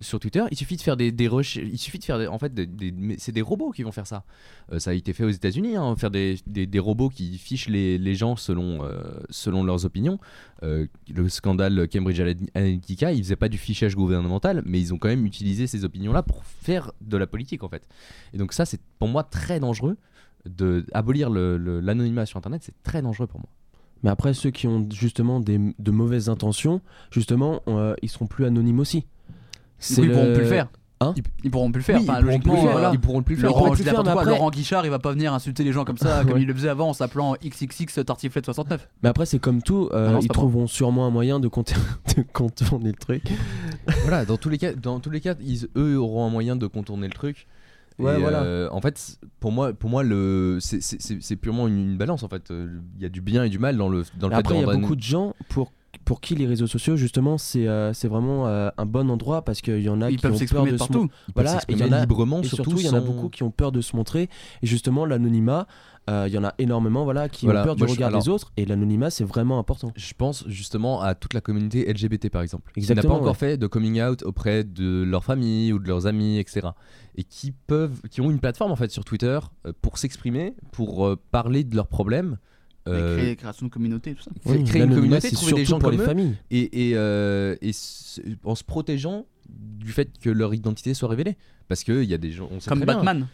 sur 0.04 0.20
Twitter, 0.20 0.44
il 0.50 0.56
suffit 0.56 0.76
de 0.76 0.82
faire 0.82 0.96
des, 0.96 1.28
recherches. 1.28 1.66
Il 1.72 1.78
suffit 1.78 1.98
de 1.98 2.04
faire 2.04 2.18
des, 2.18 2.26
en 2.26 2.38
fait, 2.38 2.52
c'est 3.18 3.32
des 3.32 3.42
robots 3.42 3.70
qui 3.70 3.82
vont 3.82 3.92
faire 3.92 4.06
ça. 4.06 4.24
Euh, 4.72 4.78
ça 4.78 4.90
a 4.90 4.94
été 4.94 5.12
fait 5.12 5.24
aux 5.24 5.30
États-Unis, 5.30 5.76
hein, 5.76 5.96
faire 5.96 6.10
des, 6.10 6.38
robots 6.78 7.08
qui 7.08 7.38
fichent 7.38 7.68
les, 7.68 7.98
les 7.98 8.14
gens 8.14 8.36
selon, 8.36 8.84
euh, 8.84 9.02
selon 9.30 9.64
leurs 9.64 9.84
opinions. 9.86 10.18
Euh, 10.62 10.86
le 11.12 11.28
scandale 11.28 11.88
Cambridge 11.88 12.20
Analytica, 12.54 13.12
ils 13.12 13.22
faisaient 13.22 13.36
pas 13.36 13.48
du 13.48 13.58
fichage 13.58 13.96
gouvernemental, 13.96 14.62
mais 14.66 14.80
ils 14.80 14.92
ont 14.92 14.98
quand 14.98 15.08
même 15.08 15.26
utilisé 15.26 15.66
ces 15.66 15.84
opinions-là 15.84 16.22
pour 16.22 16.44
faire 16.44 16.92
de 17.00 17.16
la 17.16 17.26
politique 17.26 17.64
en 17.64 17.68
fait. 17.68 17.88
Et 18.32 18.38
donc 18.38 18.52
ça, 18.52 18.66
c'est 18.66 18.80
pour 18.98 19.08
moi 19.08 19.24
très 19.24 19.60
dangereux 19.60 19.96
de 20.44 20.84
abolir 20.92 21.30
l'anonymat 21.30 22.26
sur 22.26 22.36
Internet. 22.36 22.62
C'est 22.64 22.82
très 22.82 23.00
dangereux 23.00 23.26
pour 23.26 23.40
moi. 23.40 23.48
Mais 24.02 24.10
après 24.10 24.34
ceux 24.34 24.50
qui 24.50 24.66
ont 24.66 24.86
justement 24.92 25.40
des, 25.40 25.58
de 25.78 25.90
mauvaises 25.90 26.28
intentions, 26.28 26.82
justement, 27.10 27.62
ils 28.02 28.10
seront 28.10 28.26
plus 28.26 28.44
anonymes 28.44 28.80
aussi. 28.80 29.06
Coup, 29.78 30.02
ils 30.02 30.10
pourront 30.12 30.32
plus 30.32 30.42
le 30.42 30.48
faire. 30.48 30.68
Hein 31.00 31.12
Ils, 31.16 31.22
ils 31.42 31.50
pourront 31.50 31.72
plus 31.72 31.80
le 31.80 31.84
faire. 31.84 32.00
Oui, 32.00 32.06
Enfin, 32.08 32.20
ils 32.20 32.22
pourront 32.22 32.30
logiquement, 32.30 32.52
plus 32.54 32.60
le 32.62 32.62
faire, 32.68 32.72
voilà. 32.72 32.90
ils 32.94 33.00
pourront 33.00 33.22
plus 33.22 33.34
le 33.34 33.40
faire. 33.40 33.50
Ils 33.50 33.52
Laurent, 33.52 33.70
plus 33.72 33.82
faire, 33.82 34.00
après- 34.08 34.24
Laurent 34.26 34.50
Guichard, 34.50 34.84
il 34.86 34.90
va 34.90 34.98
pas 35.00 35.10
venir 35.12 35.34
insulter 35.34 35.64
les 35.64 35.72
gens 35.72 35.84
comme 35.84 35.98
ça, 35.98 36.22
comme 36.28 36.38
il 36.38 36.46
le 36.46 36.54
faisait 36.54 36.68
avant 36.68 36.90
en 36.90 36.92
s'appelant 36.92 37.34
XXX 37.44 38.04
Tartiflette 38.06 38.44
69. 38.44 38.88
Mais 39.02 39.08
après, 39.08 39.26
c'est 39.26 39.40
comme 39.40 39.60
tout, 39.60 39.88
euh, 39.92 40.06
Ah 40.08 40.12
non, 40.12 40.20
c'est 40.20 40.26
ils 40.26 40.28
pas 40.28 40.34
trouveront 40.34 40.66
sûrement 40.68 41.04
un 41.06 41.10
moyen 41.10 41.40
de, 41.40 41.48
contour- 41.48 41.76
de 42.16 42.22
contourner 42.32 42.90
le 42.92 42.96
truc. 42.96 43.24
voilà, 44.02 44.24
dans 44.24 44.36
tous 44.36 44.48
les 44.48 44.58
cas, 44.58 44.72
dans 44.72 45.00
tous 45.00 45.10
les 45.10 45.20
cas, 45.20 45.34
ils, 45.40 45.68
eux 45.76 45.98
auront 45.98 46.26
un 46.26 46.30
moyen 46.30 46.54
de 46.56 46.66
contourner 46.66 47.08
le 47.08 47.12
truc. 47.14 47.46
Ouais, 47.98 48.18
voilà. 48.18 48.42
euh, 48.42 48.68
en 48.72 48.80
fait, 48.80 49.18
pour 49.40 49.52
moi, 49.52 49.72
pour 49.72 49.88
moi, 49.90 50.02
le, 50.02 50.58
c'est- 50.60 50.80
c'est 50.80 51.00
c'est- 51.00 51.18
c'est 51.20 51.36
purement 51.36 51.68
une, 51.68 51.90
une 51.92 51.96
balance. 51.96 52.22
En 52.24 52.28
fait, 52.28 52.50
Euh, 52.50 52.80
il 52.96 53.02
y 53.02 53.06
a 53.06 53.08
du 53.08 53.20
bien 53.20 53.44
et 53.44 53.48
du 53.48 53.58
mal 53.60 53.76
dans 53.76 53.88
le 53.88 54.04
dans 54.18 54.28
le 54.28 54.34
après, 54.34 54.54
il 54.56 54.60
y 54.60 54.64
a 54.64 54.72
beaucoup 54.74 54.96
de 54.96 55.02
gens 55.02 55.34
pour, 55.48 55.70
pour 56.04 56.20
qui 56.20 56.34
les 56.34 56.46
réseaux 56.46 56.66
sociaux, 56.66 56.96
justement, 56.96 57.38
c'est 57.38 57.66
euh, 57.66 57.92
c'est 57.92 58.08
vraiment 58.08 58.46
euh, 58.46 58.68
un 58.76 58.86
bon 58.86 59.10
endroit 59.10 59.42
parce 59.42 59.60
qu'il 59.60 59.80
y 59.80 59.88
en 59.88 60.00
a 60.02 60.10
Ils 60.10 60.16
qui 60.16 60.22
peuvent 60.22 60.30
ont 60.32 60.34
peur 60.34 60.38
s'exprimer 60.38 60.72
de 60.72 60.76
se 60.76 60.78
partout. 60.78 60.98
mon- 61.00 61.04
Ils 61.28 61.32
peuvent 61.34 61.44
Voilà, 61.44 61.60
et 61.68 61.72
il 61.72 61.78
y 61.78 61.82
en 61.84 61.92
a 61.92 62.00
librement, 62.00 62.40
et 62.40 62.44
surtout 62.44 62.76
il 62.78 62.86
y 62.86 62.88
en 62.88 62.94
a 62.94 63.00
beaucoup 63.00 63.28
qui 63.28 63.42
ont 63.42 63.50
peur 63.50 63.72
de 63.72 63.80
se 63.80 63.96
montrer. 63.96 64.28
Et 64.62 64.66
justement, 64.66 65.06
l'anonymat, 65.06 65.66
euh, 66.10 66.24
il 66.28 66.34
y 66.34 66.38
en 66.38 66.44
a 66.44 66.52
énormément 66.58 67.04
voilà, 67.04 67.28
qui 67.28 67.46
Voilà, 67.46 67.62
ont 67.62 67.64
peur 67.64 67.76
du 67.76 67.80
moi, 67.84 67.88
je- 67.88 67.92
regard 67.94 68.12
des 68.12 68.28
autres. 68.28 68.52
Et 68.56 68.66
l'anonymat, 68.66 69.10
c'est 69.10 69.24
vraiment 69.24 69.58
important. 69.58 69.92
Je 69.96 70.12
pense 70.16 70.44
justement 70.48 71.00
à 71.00 71.14
toute 71.14 71.32
la 71.34 71.40
communauté 71.40 71.88
LGBT 71.90 72.28
par 72.30 72.42
exemple, 72.42 72.72
qui 72.74 72.80
n'a 72.80 72.82
Exactement, 72.84 73.14
pas 73.14 73.20
encore 73.20 73.36
fait 73.36 73.56
de 73.56 73.66
coming 73.66 74.02
out 74.02 74.22
auprès 74.24 74.64
de 74.64 75.02
leur 75.02 75.24
famille 75.24 75.72
ou 75.72 75.78
de 75.78 75.88
leurs 75.88 76.06
amis, 76.06 76.38
etc. 76.38 76.68
Et 77.16 77.24
qui 77.24 77.52
peuvent, 77.52 78.02
qui 78.10 78.20
ont 78.20 78.30
une 78.30 78.40
plateforme 78.40 78.72
en 78.72 78.76
fait 78.76 78.90
sur 78.90 79.04
Twitter 79.04 79.38
pour 79.80 79.96
s'exprimer, 79.98 80.54
pour 80.72 81.16
parler 81.30 81.64
de 81.64 81.74
leurs 81.76 81.88
problèmes. 81.88 82.36
Euh, 82.88 83.16
Créer 83.16 83.36
création 83.36 83.66
de 83.66 83.70
communauté, 83.70 84.14
tout 84.14 84.22
ça. 84.22 84.30
créer, 84.44 84.58
Oui, 84.58 84.64
créer 84.64 84.82
une 84.82 84.94
communauté, 84.94 85.28
c'est 85.28 85.34
trouver 85.36 85.52
des 85.54 85.64
gens 85.64 85.78
pour 85.78 85.88
comme 85.90 85.98
les 85.98 86.02
eux, 86.02 86.06
familles. 86.06 86.34
et, 86.50 86.90
et, 86.90 86.96
euh, 86.96 87.56
et 87.62 87.70
en 88.44 88.54
se 88.54 88.64
protégeant 88.64 89.26
du 89.48 89.92
fait 89.92 90.08
que 90.20 90.30
leur 90.30 90.52
identité 90.54 90.92
soit 90.94 91.08
révélée, 91.08 91.36
parce 91.68 91.82
qu'il 91.84 92.04
y 92.04 92.14
a 92.14 92.18
des 92.18 92.30
gens, 92.32 92.48
on 92.50 92.60
sait 92.60 92.68
Comme 92.68 92.78
très 92.80 92.86
bien. 92.86 92.94
Batman. 92.96 93.26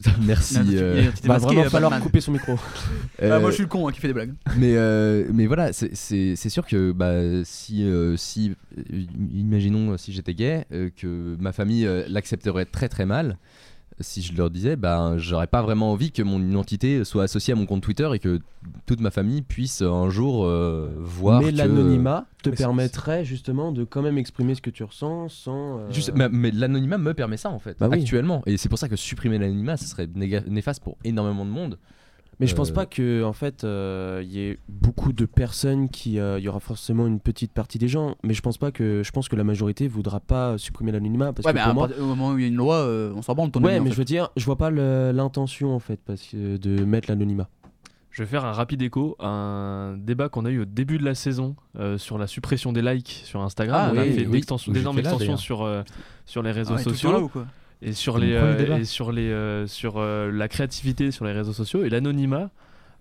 Merci. 0.22 0.56
Euh, 0.74 1.10
Va 1.24 1.34
masquée, 1.34 1.46
vraiment 1.46 1.60
euh, 1.66 1.68
falloir 1.70 1.90
Batman. 1.90 2.06
couper 2.06 2.20
son 2.20 2.32
micro. 2.32 2.54
Ah, 3.20 3.40
moi 3.40 3.48
Euh, 3.48 3.50
je 3.50 3.54
suis 3.54 3.62
le 3.64 3.68
con 3.68 3.88
hein, 3.88 3.90
qui 3.92 3.98
fait 3.98 4.06
des 4.06 4.14
blagues. 4.14 4.32
mais, 4.56 4.74
euh, 4.76 5.24
mais 5.34 5.46
voilà, 5.46 5.72
c'est- 5.72 6.36
sûr 6.48 6.64
que 6.64 6.92
bah, 6.92 7.42
si, 7.44 7.82
euh, 7.82 8.16
si 8.16 8.52
euh, 8.92 9.02
imaginons 9.34 9.90
euh, 9.92 9.96
si 9.96 10.12
j'étais 10.12 10.34
gay, 10.34 10.66
euh, 10.72 10.88
que 10.96 11.36
ma 11.40 11.50
famille 11.52 11.84
euh, 11.84 12.04
l'accepterait 12.08 12.64
très 12.64 12.88
très 12.88 13.06
mal, 13.06 13.36
si 14.00 14.22
je 14.22 14.36
leur 14.36 14.50
disais, 14.50 14.76
bah, 14.76 15.14
j'aurais 15.16 15.46
pas 15.46 15.62
vraiment 15.62 15.92
envie 15.92 16.12
que 16.12 16.22
mon 16.22 16.40
identité 16.40 17.04
soit 17.04 17.24
associée 17.24 17.52
à 17.52 17.56
mon 17.56 17.66
compte 17.66 17.82
Twitter 17.82 18.08
et 18.14 18.18
que 18.18 18.40
toute 18.86 19.00
ma 19.00 19.10
famille 19.10 19.42
puisse 19.42 19.82
euh, 19.82 19.90
un 19.90 20.10
jour 20.10 20.44
euh, 20.44 20.90
voir. 20.98 21.40
Mais 21.42 21.52
que- 21.52 21.56
l'anonymat 21.58 22.26
te 22.42 22.50
Mais 22.50 22.56
permettrait 22.56 23.24
justement 23.24 23.72
de 23.72 23.84
quand 23.84 24.02
même 24.02 24.18
exprimer 24.18 24.54
ce 24.54 24.62
que 24.62 24.70
tu 24.70 24.84
ressens 24.84 25.28
sans. 25.28 25.78
euh, 25.78 25.90
Juste- 25.90 26.12
mais 26.14 26.28
mais 26.28 26.50
l'anonymat 26.50 26.98
me 26.98 27.14
permet 27.14 27.36
ça 27.36 27.50
en 27.50 27.58
fait, 27.58 27.76
Bah 27.80 27.88
oui. 27.90 28.00
actuellement. 28.00 28.42
Et 28.46 28.56
c'est 28.56 28.68
pour 28.68 28.78
ça 28.78 28.88
que 28.88 28.96
supprimer 28.96 29.38
l'anonymat, 29.38 29.76
ce 29.76 29.86
serait 29.86 30.06
néga- 30.06 30.46
néfaste 30.48 30.82
pour 30.82 30.96
énormément 31.04 31.44
de 31.44 31.50
monde. 31.50 31.78
Mais 32.40 32.46
je 32.46 32.54
pense 32.54 32.70
Euh, 32.70 32.74
pas 32.74 32.86
que 32.86 33.24
en 33.24 33.32
fait 33.32 33.64
euh, 33.64 34.20
il 34.24 34.30
y 34.30 34.40
ait 34.40 34.58
beaucoup 34.68 35.12
de 35.12 35.24
personnes 35.24 35.88
qui 35.88 36.20
euh, 36.20 36.38
il 36.38 36.44
y 36.44 36.48
aura 36.48 36.60
forcément 36.60 37.06
une 37.06 37.18
petite 37.18 37.52
partie 37.52 37.78
des 37.78 37.88
gens 37.88 38.14
mais 38.22 38.32
je 38.32 38.42
pense 38.42 38.58
pas 38.58 38.70
que 38.70 39.02
je 39.04 39.10
pense 39.10 39.28
que 39.28 39.34
la 39.34 39.42
majorité 39.42 39.88
voudra 39.88 40.20
pas 40.20 40.56
supprimer 40.56 40.92
l'anonymat 40.92 41.32
parce 41.32 41.44
Ouais, 41.46 41.52
que 41.52 41.58
mais 41.58 41.62
pour 41.64 41.70
à 41.70 41.74
moi 41.74 41.88
au 42.00 42.04
moment 42.06 42.30
où 42.30 42.38
il 42.38 42.42
y 42.42 42.44
a 42.44 42.48
une 42.48 42.54
loi, 42.56 42.76
euh, 42.76 43.12
on 43.16 43.22
s'en 43.22 43.34
branle 43.34 43.50
ton 43.50 43.60
Ouais, 43.64 43.78
en 43.78 43.82
mais 43.82 43.88
fait. 43.90 43.94
je 43.94 43.98
veux 43.98 44.04
dire, 44.04 44.30
je 44.36 44.44
vois 44.44 44.56
pas 44.56 44.70
l'intention 44.70 45.74
en 45.74 45.80
fait 45.80 45.98
parce 46.04 46.22
que 46.22 46.56
de 46.58 46.84
mettre 46.84 47.10
l'anonymat. 47.10 47.48
Je 48.10 48.22
vais 48.22 48.28
faire 48.28 48.44
un 48.44 48.52
rapide 48.52 48.82
écho 48.82 49.14
à 49.20 49.28
un 49.28 49.96
débat 49.96 50.28
qu'on 50.28 50.44
a 50.44 50.50
eu 50.50 50.60
au 50.60 50.64
début 50.64 50.98
de 50.98 51.04
la 51.04 51.14
saison 51.14 51.54
euh, 51.78 51.98
sur 51.98 52.18
la 52.18 52.26
suppression 52.26 52.72
des 52.72 52.82
likes 52.82 53.22
sur 53.24 53.40
Instagram. 53.42 53.80
Ah 53.80 53.92
on 53.94 53.98
a 53.98 54.02
oui, 54.02 54.12
fait 54.12 54.26
oui. 54.26 54.32
là, 54.32 54.38
extensions 54.38 55.36
sur, 55.36 55.62
euh, 55.62 55.82
sur 56.24 56.42
les 56.42 56.50
réseaux 56.50 56.74
Ah 56.76 56.82
sociaux. 56.82 57.12
là, 57.12 57.20
ou 57.20 57.28
quoi? 57.28 57.46
Et 57.82 57.92
sur 57.92 58.18
les 58.18 58.32
euh, 58.32 58.78
et 58.78 58.84
sur 58.84 59.12
les 59.12 59.30
euh, 59.30 59.66
sur 59.66 59.94
euh, 59.98 60.30
la 60.32 60.48
créativité 60.48 61.10
sur 61.10 61.24
les 61.24 61.32
réseaux 61.32 61.52
sociaux 61.52 61.84
et 61.84 61.88
l'anonymat 61.90 62.50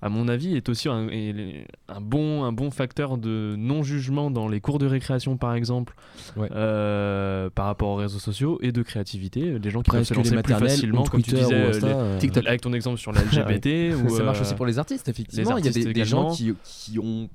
à 0.03 0.09
mon 0.09 0.27
avis 0.27 0.55
est 0.55 0.69
aussi 0.69 0.87
un, 0.89 1.07
est 1.09 1.65
un 1.89 1.99
bon 2.01 2.43
un 2.43 2.51
bon 2.51 2.69
facteur 2.69 3.17
de 3.17 3.55
non 3.57 3.81
jugement 3.81 4.29
dans 4.29 4.47
les 4.47 4.61
cours 4.61 4.77
de 4.77 4.85
récréation 4.85 5.37
par 5.37 5.55
exemple 5.55 5.95
Ouais. 6.35 6.49
euh, 6.51 7.49
par 7.49 7.65
rapport 7.65 7.89
aux 7.89 7.95
réseaux 7.95 8.19
sociaux 8.19 8.59
et 8.61 8.71
de 8.71 8.83
créativité 8.83 9.57
les 9.57 9.69
gens 9.71 9.81
qui 9.81 9.89
peuvent 9.89 10.01
Presque 10.01 10.09
se 10.09 10.13
lancer 10.13 10.41
plus 10.43 10.53
facilement 10.53 11.03
comme 11.05 11.23
tu 11.23 11.31
disais 11.31 11.53
euh, 11.55 11.69
Insta, 11.69 11.87
les- 11.87 11.93
euh. 11.95 12.19
TikTok. 12.19 12.45
avec 12.45 12.61
ton 12.61 12.73
exemple 12.73 12.99
sur 12.99 13.11
la 13.13 13.21
LGBT 13.23 13.95
ou 14.05 14.09
ça 14.09 14.21
marche 14.23 14.41
aussi 14.41 14.53
pour 14.53 14.67
les 14.67 14.77
artistes, 14.77 15.07
effectivement. 15.09 15.55
les 15.55 15.61
Il 15.61 15.65
y 15.65 15.69
a 15.69 15.71
des, 15.71 15.79
artistes 15.79 15.95
des 15.95 16.05
gens 16.05 16.29
qui, 16.31 16.53
qui 16.63 16.99
ont 16.99 17.27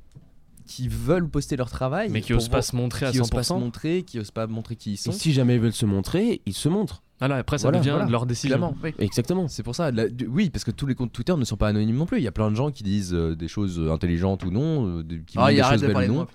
qui 0.64 0.86
veulent 0.86 1.28
poster 1.28 1.56
leur 1.56 1.68
travail, 1.68 2.08
Mais 2.10 2.20
qui 2.20 2.32
pour 2.32 2.40
osent 2.40 2.48
pas 2.48 2.62
se 2.62 2.76
montrer 2.76 3.06
à 3.06 3.10
qui 3.10 3.20
osent 3.20 3.30
pas 3.30 3.40
100%. 3.40 3.44
se 3.48 3.52
montrer, 3.54 4.02
qui 4.04 4.20
osent 4.20 4.30
pas 4.30 4.46
montrer 4.46 4.76
qui 4.76 4.92
ils 4.92 4.96
sont. 4.96 5.10
Et 5.10 5.14
si 5.14 5.32
jamais 5.32 5.56
ils 5.56 5.60
veulent 5.60 5.72
se 5.72 5.84
montrer, 5.86 6.40
ils 6.46 6.54
se 6.54 6.68
montrent. 6.68 7.01
Voilà 7.22 7.36
après 7.36 7.58
ça 7.58 7.64
Voilà, 7.68 7.78
devient 7.78 7.90
Voilà, 7.90 8.06
leur 8.10 8.26
décision 8.26 8.56
clairement. 8.56 8.76
Exactement. 8.98 9.48
C'est 9.48 9.62
pour 9.62 9.74
ça. 9.74 9.90
la- 9.90 10.08
du- 10.08 10.26
oui, 10.26 10.50
parce 10.50 10.64
que 10.64 10.70
tous 10.70 10.86
les 10.86 10.94
comptes 10.94 11.12
Twitter 11.12 11.34
ne 11.36 11.44
sont 11.44 11.56
pas 11.56 11.68
anonymes 11.68 11.96
non 11.96 12.06
plus. 12.06 12.18
Il 12.18 12.24
y 12.24 12.28
a 12.28 12.32
plein 12.32 12.50
de 12.50 12.56
gens 12.56 12.70
qui 12.70 12.82
disent 12.82 13.14
euh, 13.14 13.34
des 13.36 13.48
choses 13.48 13.78
euh, 13.78 13.92
intelligentes 13.92 14.44
ou 14.44 14.50
non, 14.50 14.98
euh, 14.98 15.02
des- 15.02 15.20
qui 15.22 15.36
Ah, 15.38 15.52
il 15.52 15.56
des 15.56 15.62
choses 15.62 15.80
de 15.82 15.86
belles 15.88 16.10
ou 16.10 16.14
non. 16.14 16.26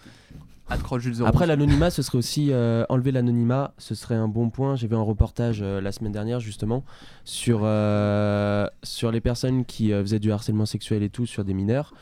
Après 1.26 1.48
l'anonymat, 1.48 1.90
ce 1.92 2.02
serait 2.02 2.18
aussi 2.18 2.50
euh, 2.52 2.84
enlever 2.90 3.14
l'anonymat, 3.14 3.74
ce 3.78 3.96
serait 3.96 4.16
un 4.16 4.28
bon 4.28 4.50
point. 4.50 4.76
J'ai 4.76 4.88
vu 4.88 4.96
un 4.98 5.02
reportage 5.02 5.60
euh, 5.62 5.80
la 5.80 5.94
semaine 5.94 6.12
dernière 6.12 6.42
justement 6.42 6.84
sur 7.24 7.62
euh, 7.64 8.68
sur 8.84 9.12
les 9.12 9.22
personnes 9.22 9.64
qui 9.64 9.94
euh, 9.94 10.02
faisaient 10.02 10.20
du 10.20 10.30
harcèlement 10.32 10.66
sexuel 10.66 11.04
et 11.04 11.10
tout 11.10 11.26
sur 11.26 11.46
des 11.46 11.54
mineurs. 11.54 11.94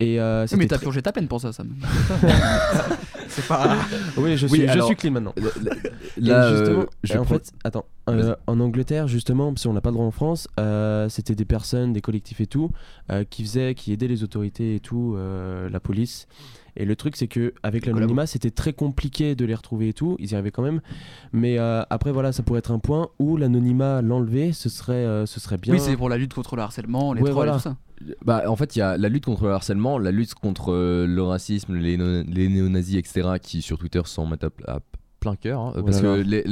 Et 0.00 0.20
euh, 0.20 0.46
Oui, 0.52 0.58
mais 0.58 0.66
t'as 0.66 0.76
très- 0.76 0.84
purgé 0.84 1.02
ta 1.02 1.12
peine 1.12 1.26
pour 1.28 1.40
ça, 1.40 1.52
Sam. 1.52 1.74
C'est 3.28 3.46
pas. 3.46 3.76
Oui, 4.16 4.36
je 4.36 4.46
Oui, 4.46 4.52
suis, 4.58 4.66
je 4.66 4.72
alors, 4.72 4.86
suis 4.86 4.96
clean 4.96 5.10
maintenant. 5.12 5.34
Là, 6.16 6.56
justement, 6.56 6.80
euh, 6.80 6.86
je 7.04 7.18
en 7.18 7.24
pro- 7.24 7.34
fait, 7.34 7.52
attends, 7.64 7.84
euh, 8.08 8.34
en 8.46 8.58
Angleterre, 8.60 9.06
justement, 9.06 9.52
parce 9.52 9.64
qu'on 9.64 9.72
n'a 9.74 9.80
pas 9.80 9.90
le 9.90 9.94
droit 9.94 10.06
en 10.06 10.10
France, 10.10 10.48
euh, 10.58 11.08
c'était 11.08 11.34
des 11.34 11.44
personnes, 11.44 11.92
des 11.92 12.00
collectifs 12.00 12.40
et 12.40 12.46
tout, 12.46 12.70
euh, 13.12 13.24
qui 13.28 13.42
faisaient, 13.42 13.74
qui 13.74 13.92
aidaient 13.92 14.08
les 14.08 14.22
autorités 14.24 14.76
et 14.76 14.80
tout, 14.80 15.14
euh, 15.16 15.68
la 15.68 15.78
police. 15.80 16.26
Et 16.76 16.84
le 16.84 16.94
truc, 16.96 17.16
c'est 17.16 17.26
que 17.26 17.52
avec 17.64 17.86
l'anonymat, 17.86 18.26
c'était 18.26 18.52
très 18.52 18.72
compliqué 18.72 19.34
de 19.34 19.44
les 19.44 19.54
retrouver 19.54 19.88
et 19.88 19.92
tout. 19.92 20.16
Ils 20.20 20.30
y 20.30 20.34
arrivaient 20.34 20.52
quand 20.52 20.62
même. 20.62 20.80
Mais 21.32 21.58
euh, 21.58 21.82
après, 21.90 22.12
voilà, 22.12 22.30
ça 22.32 22.44
pourrait 22.44 22.60
être 22.60 22.70
un 22.70 22.78
point 22.78 23.08
où 23.18 23.36
l'anonymat, 23.36 24.00
l'enlever, 24.00 24.52
ce 24.52 24.68
serait, 24.68 24.92
euh, 24.94 25.26
ce 25.26 25.40
serait 25.40 25.58
bien. 25.58 25.74
Oui, 25.74 25.80
c'est 25.80 25.96
pour 25.96 26.08
la 26.08 26.16
lutte 26.16 26.34
contre 26.34 26.54
le 26.54 26.62
harcèlement, 26.62 27.12
les 27.14 27.20
Ouais, 27.20 27.30
trolls 27.30 27.34
voilà. 27.34 27.52
et 27.52 27.56
tout 27.56 27.62
ça. 27.62 27.76
Bah, 28.24 28.42
en 28.46 28.56
fait, 28.56 28.76
il 28.76 28.80
y 28.80 28.82
a 28.82 28.96
la 28.96 29.08
lutte 29.08 29.24
contre 29.24 29.44
le 29.44 29.50
harcèlement, 29.52 29.98
la 29.98 30.10
lutte 30.10 30.34
contre 30.34 30.72
euh, 30.72 31.06
le 31.06 31.22
racisme, 31.22 31.74
les, 31.76 31.96
no- 31.96 32.22
les 32.22 32.48
néo-nazis, 32.48 32.96
etc., 32.96 33.28
qui 33.42 33.62
sur 33.62 33.78
Twitter 33.78 34.02
s'en 34.04 34.26
mettent 34.26 34.44
à, 34.44 34.80
plein 35.20 35.34
cœur. 35.34 35.60
hein, 35.60 35.72
parce 35.84 36.00
que 36.00 36.20
les- 36.22 36.42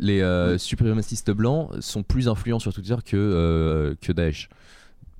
les, 0.00 0.20
euh, 0.22 0.58
suprémacistes 0.58 1.30
blancs 1.30 1.70
sont 1.80 2.02
plus 2.02 2.28
influents 2.28 2.58
sur 2.58 2.72
Twitter 2.74 2.96
que, 3.04 3.16
euh, 3.16 3.94
que 4.00 4.10
Daesh. 4.12 4.48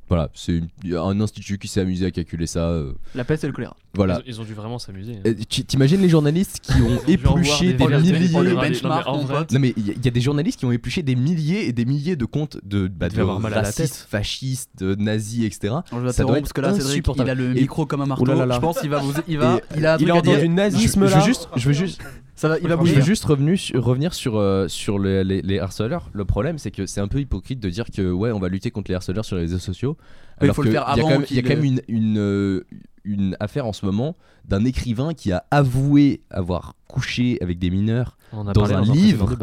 Voilà, 0.08 0.30
c'est 0.34 0.60
un 0.90 1.20
institut 1.20 1.58
qui 1.58 1.68
s'est 1.68 1.80
amusé 1.80 2.06
à 2.06 2.10
calculer 2.10 2.46
ça. 2.46 2.60
euh, 2.70 2.92
La 3.14 3.24
peste 3.24 3.44
et 3.44 3.46
le 3.46 3.52
choléra. 3.52 3.76
voilà. 3.94 4.20
Ils, 4.24 4.30
ils 4.32 4.40
ont 4.40 4.44
dû 4.44 4.54
vraiment 4.54 4.78
s'amuser 4.78 5.16
hein. 5.24 5.32
T'imagines 5.66 6.00
les 6.00 6.08
journalistes 6.08 6.60
qui 6.60 6.80
ont 6.80 6.98
épluché 7.08 7.74
des 7.74 7.86
des, 7.86 7.86
milliers 7.98 8.12
des- 8.28 8.38
le 8.42 8.50
des- 8.50 8.54
benchmark, 8.56 9.06
non, 9.06 9.26
mais. 9.60 9.68
Non 9.68 9.72
il 9.76 9.86
y, 9.86 9.90
a- 9.90 9.94
il 9.96 10.04
y 10.04 10.08
a 10.08 10.10
des 10.10 10.20
journalistes 10.20 10.58
qui 10.58 10.64
ont 10.64 10.72
épluché 10.72 11.02
des 11.02 11.14
milliers 11.14 11.66
et 11.68 11.72
des 11.72 11.84
milliers 11.84 12.16
de 12.16 12.24
comptes 12.24 12.58
de, 12.64 12.88
bah, 12.88 13.08
de 13.10 13.20
avoir 13.20 13.38
mal 13.40 13.52
à 13.52 13.56
la 13.56 13.62
racistes, 13.64 13.94
tête. 14.00 14.06
fascistes, 14.08 14.70
de 14.78 14.94
nazis, 14.94 15.44
etc. 15.44 15.74
Je 15.92 15.98
vais 15.98 16.12
Ça 16.12 16.24
doit 16.24 16.38
être 16.38 16.44
parce 16.44 16.52
que 16.54 16.60
là, 16.62 16.72
Cédric, 16.74 17.06
il 17.16 17.28
a 17.28 17.34
le 17.34 17.50
Et- 17.56 17.60
micro 17.60 17.84
comme 17.86 18.00
un 18.00 18.06
marteau. 18.06 18.22
Ouh 18.24 18.26
là 18.26 18.34
là 18.34 18.46
là. 18.46 18.54
Je 18.54 18.60
pense 18.60 18.80
qu'il 18.80 18.90
va 18.90 18.98
vous. 19.00 19.12
Il 19.28 19.38
va. 19.38 19.56
Et- 19.56 19.78
Il 19.78 19.86
a 19.86 19.94
un 19.94 19.98
il 19.98 20.06
truc 20.06 20.10
a 20.10 20.18
à 20.18 20.22
dire. 20.22 20.32
entendu 20.32 20.48
nazisme 20.48 21.02
je, 21.04 21.06
je 21.10 21.14
là. 21.14 21.20
veux 21.20 21.26
juste, 21.26 21.48
je 21.56 21.66
veux 21.68 21.74
juste, 21.74 22.00
Ça 22.38 22.48
va, 22.48 22.58
il 22.58 22.68
va 22.68 22.74
je 22.74 22.78
bouger. 22.78 22.94
veux 22.94 23.00
juste 23.02 23.24
revenu 23.24 23.58
revenir 23.74 24.14
sur, 24.14 24.36
euh, 24.36 24.68
sur 24.68 25.00
le- 25.00 25.22
les, 25.24 25.42
les 25.42 25.58
harceleurs. 25.58 26.08
Le 26.12 26.24
problème, 26.24 26.56
c'est 26.56 26.70
que 26.70 26.86
c'est 26.86 27.00
un 27.00 27.08
peu 27.08 27.18
hypocrite 27.18 27.58
de 27.58 27.68
dire 27.68 27.86
que 27.90 28.12
ouais, 28.12 28.30
on 28.30 28.38
va 28.38 28.48
lutter 28.48 28.70
contre 28.70 28.92
les 28.92 28.94
harceleurs 28.94 29.24
sur 29.24 29.34
les 29.34 29.42
réseaux 29.42 29.58
sociaux. 29.58 29.96
il 30.40 30.52
faut 30.54 30.62
le 30.62 30.70
faire 30.70 30.84
il 30.94 30.98
y 30.98 31.00
a 31.00 31.02
avant 31.04 31.08
quand 31.08 31.18
même, 31.18 31.26
il 31.30 31.36
y 31.36 31.38
a 31.40 31.42
quand 31.42 31.48
même 31.48 31.64
une, 31.64 31.82
une, 31.88 32.18
euh, 32.18 32.64
une 33.02 33.36
affaire 33.40 33.66
en 33.66 33.72
ce 33.72 33.84
moment 33.84 34.16
d'un 34.44 34.64
écrivain 34.64 35.14
qui 35.14 35.32
a 35.32 35.44
avoué 35.50 36.20
avoir 36.30 36.76
couché 36.86 37.38
avec 37.40 37.58
des 37.58 37.70
mineurs 37.70 38.16
On 38.32 38.46
a 38.46 38.52
dans 38.52 38.60
parlé 38.60 38.76
un 38.76 38.82
livre. 38.94 39.36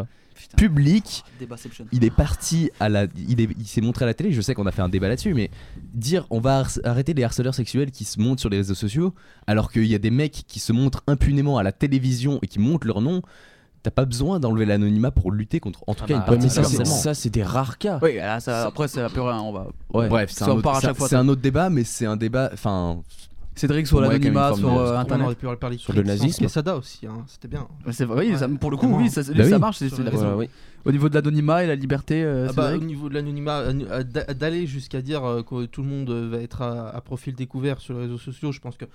Putain. 0.50 0.58
public. 0.58 1.24
Débatception. 1.40 1.86
Il 1.92 2.04
est 2.04 2.10
parti 2.10 2.70
à 2.80 2.90
la, 2.90 3.06
il 3.28 3.42
est- 3.42 3.50
il 3.60 3.68
s'est 3.68 3.82
montré 3.82 4.04
à 4.04 4.08
la 4.08 4.14
télé. 4.14 4.32
Je 4.32 4.42
sais 4.42 4.54
qu'on 4.54 4.66
a 4.68 4.72
fait 4.72 4.82
un 4.82 4.90
débat 4.90 5.08
là-dessus, 5.08 5.34
mais 5.34 5.50
dire 5.94 6.26
on 6.30 6.40
va 6.40 6.64
arrêter 6.84 7.14
les 7.14 7.24
harceleurs 7.24 7.56
sexuels 7.56 7.92
qui 7.92 8.06
se 8.06 8.20
montrent 8.20 8.40
sur 8.42 8.50
les 8.50 8.58
réseaux 8.58 8.76
sociaux, 8.76 9.14
alors 9.48 9.72
qu'il 9.72 9.86
y 9.86 9.96
a 9.96 10.00
des 10.00 10.12
mecs 10.12 10.44
qui 10.48 10.60
se 10.60 10.72
montrent 10.74 11.04
impunément 11.08 11.58
à 11.58 11.64
la 11.64 11.72
télévision 11.72 12.40
et 12.42 12.48
qui 12.48 12.60
montrent 12.60 12.88
leur 12.88 13.02
nom, 13.02 13.22
t'as 13.84 13.92
pas 13.92 14.06
besoin 14.06 14.40
d'enlever 14.40 14.66
l'anonymat 14.66 15.12
pour 15.12 15.32
lutter 15.32 15.60
contre, 15.60 15.84
en 15.88 15.94
tout 15.94 16.04
Ah 16.06 16.08
cas, 16.08 16.14
bah, 16.20 16.26
une 16.26 16.32
Ouais, 16.34 16.38
partie 16.38 16.44
mais 16.46 16.50
ça, 16.50 16.64
c'est, 16.64 16.80
harcèlement. 16.80 16.96
ça, 17.02 17.14
c'est 17.14 17.30
des 17.30 17.44
rares 17.44 17.78
cas. 17.78 18.00
Oui, 18.02 18.16
là, 18.16 18.40
ça, 18.40 18.66
après, 18.68 18.88
c'est 18.88 19.02
un 19.02 19.10
peu 19.10 19.22
rien. 19.22 19.40
On 19.42 19.52
va. 19.52 19.68
Ouais. 19.94 20.08
Bref, 20.10 20.32
c'est 20.32 20.40
Ça, 20.44 20.52
un, 20.52 20.56
autre- 20.56 21.14
un 21.16 21.28
autre 21.28 21.42
débat, 21.42 21.70
mais 21.70 21.84
c'est 21.84 22.06
un 22.08 22.18
débat. 22.18 22.50
Enfin, 22.54 23.02
Cédric 23.56 23.88
sur 23.88 24.02
l'anonymat, 24.02 24.50
une 24.52 24.56
sur 24.58 24.78
euh, 24.78 24.96
On 24.96 25.00
internet. 25.00 25.26
aurait 25.28 25.36
pu 25.36 25.48
parler 25.58 25.78
de 25.78 25.82
Sur 25.82 25.94
le 25.94 26.04
nazisme. 26.04 26.44
Quesada 26.44 26.76
aussi, 26.76 27.08
hein, 27.08 27.24
c'était 27.28 27.48
bien. 27.48 27.68
Ouais, 27.86 27.94
C'est 27.94 28.04
vrai, 28.06 28.28
oui, 28.30 28.38
ça- 28.38 28.50
pour 28.50 28.70
le 28.70 28.76
coup, 28.78 28.88
oui, 28.88 29.10
ça, 29.10 29.22
Bah 29.24 29.44
ça 29.48 29.56
oui. 29.56 29.60
marche. 29.60 29.78
c'est- 29.78 29.90
c'est 29.90 30.04
la 30.04 30.12
raison. 30.12 30.32
Ouais, 30.36 30.46
oui. 30.48 30.50
Au 30.84 30.92
niveau 30.92 31.08
de 31.10 31.16
l'anonymat 31.16 31.64
et 31.64 31.68
la 31.68 31.76
liberté, 31.76 32.22
euh, 32.24 32.48
Ah 32.50 32.54
bah, 32.54 32.76
au 32.76 32.80
niveau 32.80 33.08
de 33.10 33.14
l'anonymat, 33.14 33.72
d'a- 34.04 34.34
d'aller 34.34 34.68
jusqu'à 34.68 35.02
dire 35.02 35.24
euh, 35.24 35.42
que 35.42 35.66
tout 35.66 35.82
le 35.82 35.88
monde 35.88 36.10
euh, 36.10 36.28
va 36.30 36.40
être 36.42 36.62
à, 36.62 36.90
à 36.90 37.02
profil 37.02 37.34
découvert 37.34 37.80
sur 37.80 37.94
les 37.96 38.02
réseaux 38.02 38.18
sociaux, 38.18 38.52
je 38.52 38.60
pense 38.60 38.76
que 38.78 38.86
le 38.86 38.92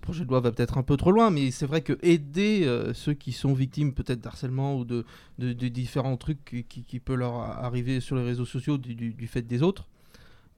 projet 0.00 0.24
de 0.24 0.28
loi 0.28 0.40
va 0.40 0.50
peut-être 0.52 0.76
un 0.76 0.82
peu 0.82 0.96
trop 0.98 1.12
loin, 1.12 1.30
mais 1.30 1.50
c'est 1.52 1.64
vrai 1.64 1.80
que 1.80 1.96
aider 2.02 2.64
euh, 2.64 2.92
ceux 2.94 3.14
qui 3.14 3.30
sont 3.32 3.54
victimes 3.54 3.94
peut-être 3.94 4.20
d'harcèlement 4.20 4.76
ou 4.76 4.84
de, 4.84 5.04
de, 5.38 5.52
de 5.54 5.68
différents 5.68 6.16
trucs 6.18 6.44
qui, 6.44 6.64
qui, 6.64 6.82
qui 6.82 6.98
peut 7.00 7.14
leur 7.14 7.36
arriver 7.36 8.00
sur 8.00 8.16
les 8.16 8.24
réseaux 8.24 8.44
sociaux 8.44 8.76
du, 8.76 8.94
du- 8.94 9.14
du 9.14 9.26
fait 9.28 9.40
des 9.42 9.62
autres, 9.62 9.88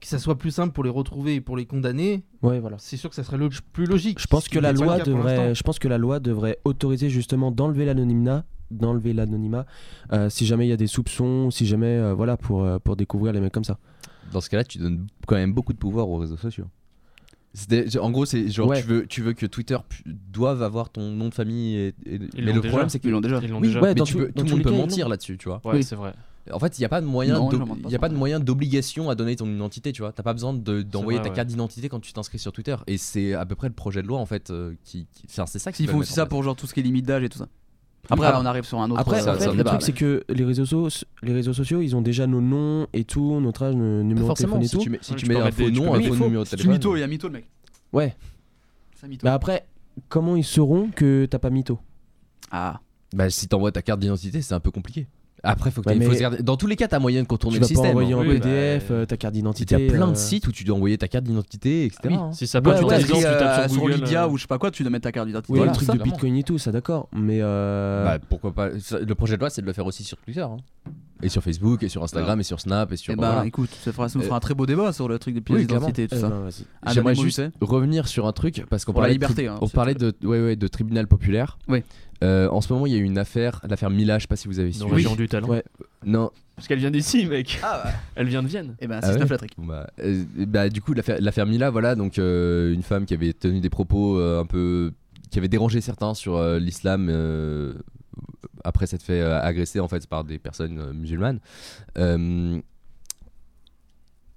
que 0.00 0.06
ça 0.06 0.18
soit 0.18 0.36
plus 0.36 0.50
simple 0.50 0.72
pour 0.72 0.84
les 0.84 0.90
retrouver 0.90 1.34
et 1.36 1.40
pour 1.40 1.56
les 1.56 1.64
condamner, 1.66 2.24
Ouais, 2.42 2.60
voilà. 2.60 2.76
c'est 2.78 2.96
sûr 2.96 3.08
que 3.10 3.16
ça 3.16 3.24
serait 3.24 3.38
le 3.38 3.48
plus 3.72 3.86
logique. 3.86 4.20
Je 4.20 4.26
pense 4.26 4.48
que 4.48 4.58
la 4.58 4.72
loi 4.72 4.98
cas 4.98 5.04
devrait, 5.04 5.54
je 5.54 5.62
pense 5.62 5.78
que 5.78 5.88
la 5.88 5.98
loi 5.98 6.20
devrait 6.20 6.58
autoriser 6.64 7.08
justement 7.10 7.50
d'enlever 7.50 7.84
l'anonymat, 7.86 8.44
d'enlever 8.70 9.12
l'anonymat, 9.14 9.64
euh, 10.12 10.28
si 10.28 10.44
jamais 10.46 10.66
il 10.66 10.70
y 10.70 10.72
a 10.72 10.76
des 10.76 10.86
soupçons, 10.86 11.50
si 11.50 11.66
jamais, 11.66 11.86
euh, 11.96 12.14
voilà, 12.14 12.36
pour 12.36 12.62
euh, 12.64 12.78
pour 12.78 12.96
découvrir 12.96 13.32
les 13.32 13.40
mecs 13.40 13.52
comme 13.52 13.64
ça. 13.64 13.78
dans 14.32 14.40
ce 14.40 14.50
cas-là, 14.50 14.64
tu 14.64 14.78
donnes 14.78 15.06
quand 15.26 15.36
même 15.36 15.52
beaucoup 15.54 15.72
de 15.72 15.78
pouvoir 15.78 16.08
aux 16.10 16.18
réseaux 16.18 16.36
sociaux. 16.36 16.66
En 18.02 18.10
gros, 18.10 18.26
c'est 18.26 18.48
genre 18.50 18.68
Ouais. 18.68 18.82
tu 18.82 18.86
veux, 18.86 19.06
tu 19.06 19.22
veux 19.22 19.32
que 19.32 19.46
Twitter 19.46 19.78
doive 20.04 20.62
avoir 20.62 20.90
ton 20.90 21.10
nom 21.12 21.28
de 21.30 21.34
famille. 21.34 21.74
Et, 21.76 21.86
et- 22.04 22.18
mais 22.18 22.52
le 22.52 22.52
déjà. 22.54 22.68
problème, 22.68 22.88
c'est 22.90 22.98
que 22.98 23.08
Ils 23.08 23.12
l'ont 23.12 23.20
déjà. 23.22 23.40
Ils 23.42 23.50
Oui, 23.54 23.60
déjà. 23.62 23.80
ouais, 23.80 23.94
mais 23.94 24.02
tu 24.02 24.12
tout- 24.12 24.18
peux- 24.18 24.26
dans 24.26 24.42
tout 24.42 24.44
le 24.44 24.50
monde 24.56 24.62
peut 24.62 24.70
cas, 24.72 24.76
mentir 24.76 25.08
là-dessus, 25.08 25.38
tu 25.38 25.48
vois. 25.48 25.62
Ouais, 25.64 25.76
Oui. 25.76 25.82
c'est 25.82 25.94
vrai. 25.96 26.12
En 26.52 26.58
fait, 26.58 26.78
il 26.78 26.80
n'y 26.82 26.84
a 26.84 26.88
pas 26.88 27.00
de 27.00 27.06
moyen, 27.06 27.40
il 27.84 27.90
y 27.90 27.94
a 27.94 27.98
pas 27.98 28.08
de 28.08 28.14
moyen 28.14 28.38
d'obligation 28.40 29.10
à 29.10 29.14
donner 29.14 29.34
ton 29.36 29.46
identité, 29.52 29.92
tu 29.92 30.02
vois. 30.02 30.12
T'as 30.12 30.22
pas 30.22 30.32
besoin 30.32 30.54
de- 30.54 30.82
d'envoyer 30.82 31.18
ta 31.20 31.28
ouais. 31.28 31.34
carte 31.34 31.48
d'identité 31.48 31.88
quand 31.88 32.00
tu 32.00 32.12
t'inscris 32.12 32.38
sur 32.38 32.52
Twitter. 32.52 32.76
Et 32.86 32.98
c'est 32.98 33.34
à 33.34 33.44
peu 33.46 33.54
près 33.56 33.68
le 33.68 33.74
projet 33.74 34.02
de 34.02 34.06
loi 34.06 34.18
en 34.18 34.26
fait 34.26 34.50
euh, 34.50 34.74
qui, 34.84 35.06
qui- 35.12 35.24
enfin, 35.28 35.46
c'est 35.46 35.58
ça. 35.58 35.72
qu'ils 35.72 35.76
S'il 35.78 35.86
faut 35.86 35.92
veulent 35.94 36.02
aussi 36.02 36.12
ça 36.12 36.22
place. 36.22 36.30
pour 36.30 36.42
genre 36.42 36.54
tout 36.56 36.66
ce 36.66 36.74
qui 36.74 36.80
est 36.80 36.82
limite 36.84 37.06
d'âge 37.06 37.22
et 37.24 37.28
tout 37.28 37.38
ça. 37.38 37.48
Après, 38.08 38.28
Ah. 38.28 38.38
on 38.40 38.46
arrive 38.46 38.62
sur 38.64 38.78
un 38.80 38.88
autre 38.90 39.00
Après, 39.00 39.20
ça- 39.20 39.32
en 39.32 39.34
fait, 39.38 39.44
ça- 39.46 39.50
le 39.50 39.56
débat, 39.56 39.70
truc, 39.70 39.82
c'est 39.82 39.92
que 39.92 40.22
les 40.28 40.44
réseaux, 40.44 40.64
so- 40.64 40.88
les 41.22 41.32
réseaux 41.32 41.52
sociaux, 41.52 41.80
ils 41.82 41.96
ont 41.96 42.02
déjà 42.02 42.28
nos 42.28 42.40
noms 42.40 42.86
et 42.92 43.02
tout, 43.02 43.40
notre 43.40 43.64
âge, 43.64 43.74
nos 43.74 43.98
Pas 43.98 44.02
numéros 44.04 44.28
de 44.28 44.34
téléphone 44.34 44.62
et 44.62 44.66
Si 44.68 44.76
tout. 44.76 44.82
tu 44.82 44.90
mets, 44.90 44.98
si 45.02 45.10
Ouais, 45.12 45.16
tu 45.18 45.26
mets 45.26 45.36
un 45.36 45.50
faux 45.50 45.70
nom, 45.70 45.92
un 45.94 46.00
faux 46.00 46.14
numéro 46.26 46.44
de 46.44 46.48
téléphone. 46.48 46.72
mytho, 46.72 46.96
il 46.96 47.00
y 47.00 47.02
a 47.02 47.06
mytho 47.08 47.26
le 47.26 47.32
mec. 47.32 47.46
Ouais. 47.92 48.14
C'est 48.94 49.06
un 49.06 49.08
mytho. 49.08 49.22
Mais 49.26 49.30
après, 49.30 49.66
comment 50.08 50.36
ils 50.36 50.44
sauront 50.44 50.88
que 50.94 51.26
t'as 51.28 51.40
pas 51.40 51.50
mytho? 51.50 51.80
Ah. 52.52 52.78
Bah, 53.12 53.28
si 53.30 53.48
t'envoies 53.48 53.72
ta 53.72 53.82
carte 53.82 53.98
d'identité, 54.00 54.40
c'est 54.40 54.54
un 54.54 54.60
peu 54.60 54.70
compliqué. 54.70 55.08
Après, 55.42 55.70
faut 55.70 55.82
que 55.82 55.88
Ouais, 55.88 55.96
t'aies- 55.98 56.04
faut 56.04 56.10
mais- 56.10 56.16
se 56.16 56.20
garder- 56.22 56.42
Dans 56.42 56.56
tous 56.56 56.66
les 56.66 56.76
cas, 56.76 56.88
t'as 56.88 56.98
moyen 56.98 57.22
de 57.22 57.26
contourner 57.28 57.56
Tu 57.56 57.60
le 57.60 57.64
vas 57.66 57.68
pas 57.68 57.74
système. 57.74 57.90
envoyer 57.90 58.14
en 58.14 58.20
Oui, 58.20 58.28
PDF 58.40 58.88
bah, 58.88 58.94
euh, 58.94 59.06
ta 59.06 59.16
carte 59.16 59.34
Il 59.34 59.38
d'identité. 59.38 59.78
y 59.80 59.86
a 59.88 59.92
plein 59.92 60.06
de 60.06 60.12
euh, 60.12 60.14
sites 60.14 60.46
où 60.48 60.52
tu 60.52 60.64
dois 60.64 60.76
envoyer 60.76 60.98
ta 60.98 61.08
carte 61.08 61.24
d'identité, 61.24 61.84
etc. 61.84 62.00
Oui. 62.06 62.14
hein. 62.14 62.32
Si 62.32 62.46
ça 62.46 62.58
Ouais, 62.58 62.64
passe, 62.64 62.82
ouais, 62.82 62.98
tu 62.98 63.04
si, 63.14 63.22
tapes 63.22 63.42
euh, 63.42 63.62
sur 63.68 63.70
sur 63.74 63.82
Google. 63.82 63.94
Lydia 63.94 64.24
euh, 64.24 64.28
ou 64.28 64.36
je 64.38 64.42
sais 64.42 64.48
pas 64.48 64.58
quoi, 64.58 64.70
tu 64.70 64.82
dois 64.82 64.90
mettre 64.90 65.04
ta 65.04 65.12
carte 65.12 65.26
d'identité. 65.28 65.52
Oui, 65.52 65.58
Voilà, 65.58 65.72
le 65.72 65.76
truc 65.76 65.86
ça. 65.86 65.94
de 65.94 66.02
Bitcoin 66.02 66.36
et 66.36 66.42
tout, 66.42 66.58
ça 66.58 66.72
d'accord. 66.72 67.08
Mais 67.12 67.38
euh, 67.42 68.04
Bah, 68.04 68.18
pourquoi 68.28 68.52
pas 68.52 68.68
Le 68.70 69.14
projet 69.14 69.34
de 69.36 69.40
loi, 69.40 69.50
c'est 69.50 69.62
de 69.62 69.66
le 69.66 69.72
faire 69.72 69.86
aussi 69.86 70.02
sur 70.04 70.16
Twitter. 70.18 70.40
hein. 70.40 70.56
Et 71.22 71.28
sur 71.30 71.42
Facebook, 71.42 71.82
et 71.82 71.88
sur 71.88 72.02
Instagram, 72.02 72.38
et 72.40 72.42
sur 72.42 72.60
Snap, 72.60 72.92
et 72.92 72.96
sur. 72.96 73.12
Eh 73.12 73.16
ben, 73.16 73.30
voilà. 73.30 73.46
écoute, 73.46 73.70
ça, 73.70 73.90
fera, 73.92 74.08
ça 74.08 74.18
nous 74.18 74.24
Euh, 74.24 74.26
fera 74.28 74.36
un 74.36 74.40
très 74.40 74.54
beau 74.54 74.66
débat 74.66 74.92
sur 74.92 75.08
le 75.08 75.18
truc 75.18 75.34
des 75.34 75.40
pièces 75.40 75.60
Oui, 75.60 75.66
d'identité 75.66 76.02
et 76.04 76.08
tout 76.08 76.16
Eh 76.18 76.20
ça. 76.20 76.28
ben, 76.28 76.40
vas-y. 76.40 76.64
Ah, 76.82 76.92
J'aimerais 76.92 77.14
juste 77.14 77.42
revenir 77.62 78.06
sur 78.06 78.26
un 78.26 78.32
truc 78.32 78.64
parce 78.68 78.84
qu'on 78.84 78.92
la 78.92 79.00
parlait, 79.00 79.14
de 79.14 79.18
tri- 79.24 79.32
liberté, 79.34 79.48
hein, 79.48 79.58
on 79.62 79.68
parlait 79.68 79.94
de, 79.94 80.12
ouais, 80.24 80.40
ouais, 80.42 80.56
de 80.56 80.68
tribunal 80.68 81.06
populaire. 81.06 81.56
Oui. 81.68 81.82
Euh, 82.24 82.48
en 82.50 82.60
ce 82.60 82.72
moment, 82.72 82.86
il 82.86 82.92
y 82.92 82.96
a 82.96 82.98
eu 82.98 83.02
une 83.04 83.18
affaire, 83.18 83.60
l'affaire 83.68 83.90
Mila, 83.90 84.18
je 84.18 84.22
sais 84.22 84.28
pas 84.28 84.36
si 84.36 84.48
vous 84.48 84.58
avez 84.58 84.72
suivi. 84.72 84.90
régions 84.90 85.16
du 85.16 85.28
talent. 85.28 85.48
Ouais. 85.48 85.64
Non. 86.04 86.30
Parce 86.54 86.68
qu'elle 86.68 86.78
vient 86.78 86.90
d'ici, 86.90 87.26
mec. 87.26 87.60
Ah 87.62 87.82
ouais. 87.84 87.90
Elle 88.14 88.28
vient 88.28 88.42
de 88.42 88.48
Vienne. 88.48 88.74
Eh 88.80 88.86
ben, 88.86 89.00
Ah 89.02 89.12
c'est 89.12 89.18
ouais 89.20 89.26
Latrick. 89.28 89.52
Bon, 89.58 89.66
bah, 89.66 89.86
euh, 90.00 90.24
bah, 90.46 90.68
du 90.70 90.80
coup, 90.80 90.92
l'affaire 90.94 91.18
l'affaire 91.20 91.44
Mila, 91.46 91.70
voilà, 91.70 91.94
donc 91.94 92.18
euh, 92.18 92.72
une 92.72 92.82
femme 92.82 93.04
qui 93.06 93.12
avait 93.14 93.32
tenu 93.34 93.60
des 93.60 93.68
propos 93.70 94.18
euh, 94.18 94.40
un 94.40 94.46
peu. 94.46 94.92
qui 95.30 95.38
avait 95.38 95.48
dérangé 95.48 95.80
certains 95.82 96.14
sur 96.14 96.36
euh, 96.36 96.58
l'islam 96.58 97.08
euh, 97.10 97.74
après 98.66 98.86
s'être 98.86 99.02
fait 99.02 99.20
euh, 99.20 99.40
agresser 99.40 99.80
en 99.80 99.88
fait 99.88 100.06
par 100.06 100.24
des 100.24 100.38
personnes 100.38 100.78
euh, 100.78 100.92
musulmanes. 100.92 101.40
Euh, 101.98 102.60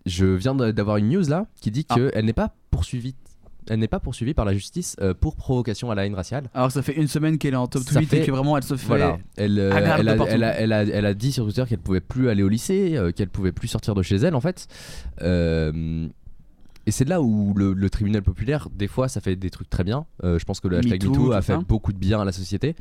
je 0.05 0.25
viens 0.25 0.55
d'avoir 0.55 0.97
une 0.97 1.09
news 1.09 1.27
là 1.27 1.45
qui 1.61 1.71
dit 1.71 1.86
Ah. 1.89 1.95
qu'elle 1.95 2.25
n'est 2.25 2.34
pas 2.34 2.53
poursuivie. 2.71 3.15
Elle 3.71 3.80
n'est 3.80 3.88
pas 3.89 3.99
poursuivie 3.99 4.34
par 4.34 4.45
la 4.45 4.53
justice 4.53 4.95
euh, 4.99 5.13
pour 5.13 5.36
provocation 5.36 5.91
à 5.91 5.95
la 5.95 6.05
haine 6.05 6.15
raciale. 6.15 6.49
Alors 6.55 6.71
ça 6.71 6.82
fait 6.82 6.95
une 6.95 7.07
semaine 7.07 7.38
qu'elle 7.38 7.53
est 7.53 7.57
en 7.57 7.67
top 7.67 7.84
Ça 7.84 7.99
tweet 7.99 8.09
fait- 8.09 8.23
et 8.23 8.25
que 8.25 8.32
vraiment 8.32 8.57
elle 8.57 8.63
se 8.63 8.75
fait. 8.77 8.88
Voilà. 8.88 9.19
Elle, 9.38 9.59
euh, 9.59 9.71
a, 9.71 10.15
partout. 10.15 10.32
elle, 10.32 10.43
a, 10.43 10.55
elle, 10.59 10.73
a, 10.73 10.84
elle 10.84 11.05
a 11.05 11.13
dit 11.13 11.32
sur 11.32 11.43
Twitter 11.45 11.63
qu'elle 11.67 11.77
pouvait 11.80 12.01
plus 12.01 12.30
aller 12.30 12.41
au 12.41 12.49
lycée, 12.49 12.95
euh, 12.97 13.11
qu'elle 13.11 13.30
pouvait 13.30 13.51
plus 13.51 13.67
sortir 13.67 13.93
de 13.93 14.01
chez 14.01 14.15
elle 14.15 14.34
en 14.34 14.41
fait. 14.41 14.67
Et 16.88 16.91
c'est 16.91 17.07
là 17.07 17.21
où 17.21 17.53
le, 17.55 17.73
le 17.73 17.89
tribunal 17.91 18.23
populaire, 18.23 18.67
des 18.73 18.88
fois, 18.88 19.07
ça 19.09 19.21
fait 19.21 19.36
des 19.36 19.51
trucs 19.51 19.69
très 19.69 19.84
bien. 19.84 20.07
Je 20.23 20.43
pense 20.43 20.59
que 20.59 20.67
le 20.67 20.77
hashtag 20.77 21.03
MeToo, 21.05 21.34
a 21.34 21.41
fait 21.43 21.57
beaucoup 21.57 21.93
de 21.93 21.99
bien 21.99 22.19
à 22.21 22.25
la 22.25 22.32
société. 22.32 22.75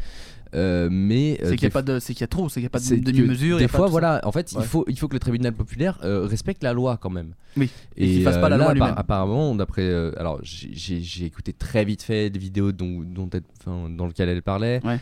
Euh, 0.54 0.88
mais 0.90 1.38
euh, 1.42 1.50
C'est 1.50 1.56
qu'il 1.56 1.64
y 1.64 1.70
a 1.70 1.70
pas 1.70 1.82
de, 1.82 1.98
c'est 1.98 2.14
qu'il 2.14 2.22
y 2.22 2.24
a 2.24 2.28
trop, 2.28 2.48
c'est 2.48 2.54
qu'il 2.54 2.64
y 2.64 2.66
a 2.66 2.70
pas 2.70 2.78
de 2.80 2.96
demi-mesure. 2.96 3.56
y 3.58 3.62
Des 3.62 3.68
fois, 3.68 3.86
voilà, 3.86 4.20
en 4.24 4.32
fait, 4.32 4.52
Ouais. 4.52 4.62
il, 4.62 4.66
faut, 4.66 4.84
il 4.88 4.98
faut 4.98 5.08
que 5.08 5.14
le 5.14 5.20
tribunal 5.20 5.52
populaire 5.52 5.98
euh, 6.04 6.26
respecte 6.26 6.62
la 6.62 6.72
loi 6.72 6.96
quand 6.96 7.10
même. 7.10 7.34
Oui. 7.56 7.70
Et 7.96 8.06
qu'il 8.06 8.22
fasse 8.22 8.36
pas 8.38 8.48
la 8.48 8.56
là, 8.56 8.64
loi 8.64 8.74
lui-même. 8.74 8.94
Apparemment, 8.96 9.54
d'après. 9.54 9.82
euh, 9.82 10.12
alors, 10.18 10.40
j'ai- 10.42 11.24
écouté 11.26 11.52
très 11.52 11.84
vite 11.84 12.02
fait 12.02 12.30
des 12.30 12.38
vidéos 12.38 12.72
dont, 12.72 13.00
dont 13.02 13.28
elle- 13.32 13.42
enfin, 13.60 13.90
dans 13.90 14.06
lesquelles 14.06 14.28
elle 14.28 14.42
parlait. 14.42 14.80
Ouais. 14.84 14.98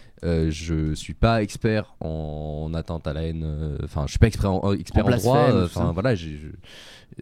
Je 0.51 0.95
suis 0.95 1.15
pas 1.15 1.43
expert 1.43 1.95
en 2.01 2.71
atteinte 2.75 3.07
à 3.07 3.13
la 3.13 3.23
haine. 3.23 3.77
Enfin, 3.85 4.05
je 4.07 4.11
suis 4.13 4.19
pas 4.19 4.27
expert 4.29 4.51
en, 4.53 4.73
expert 4.73 5.07
En 5.07 5.13
en, 5.13 5.17
droit. 5.17 5.49
Enfin, 5.65 5.93
voilà. 5.93 6.15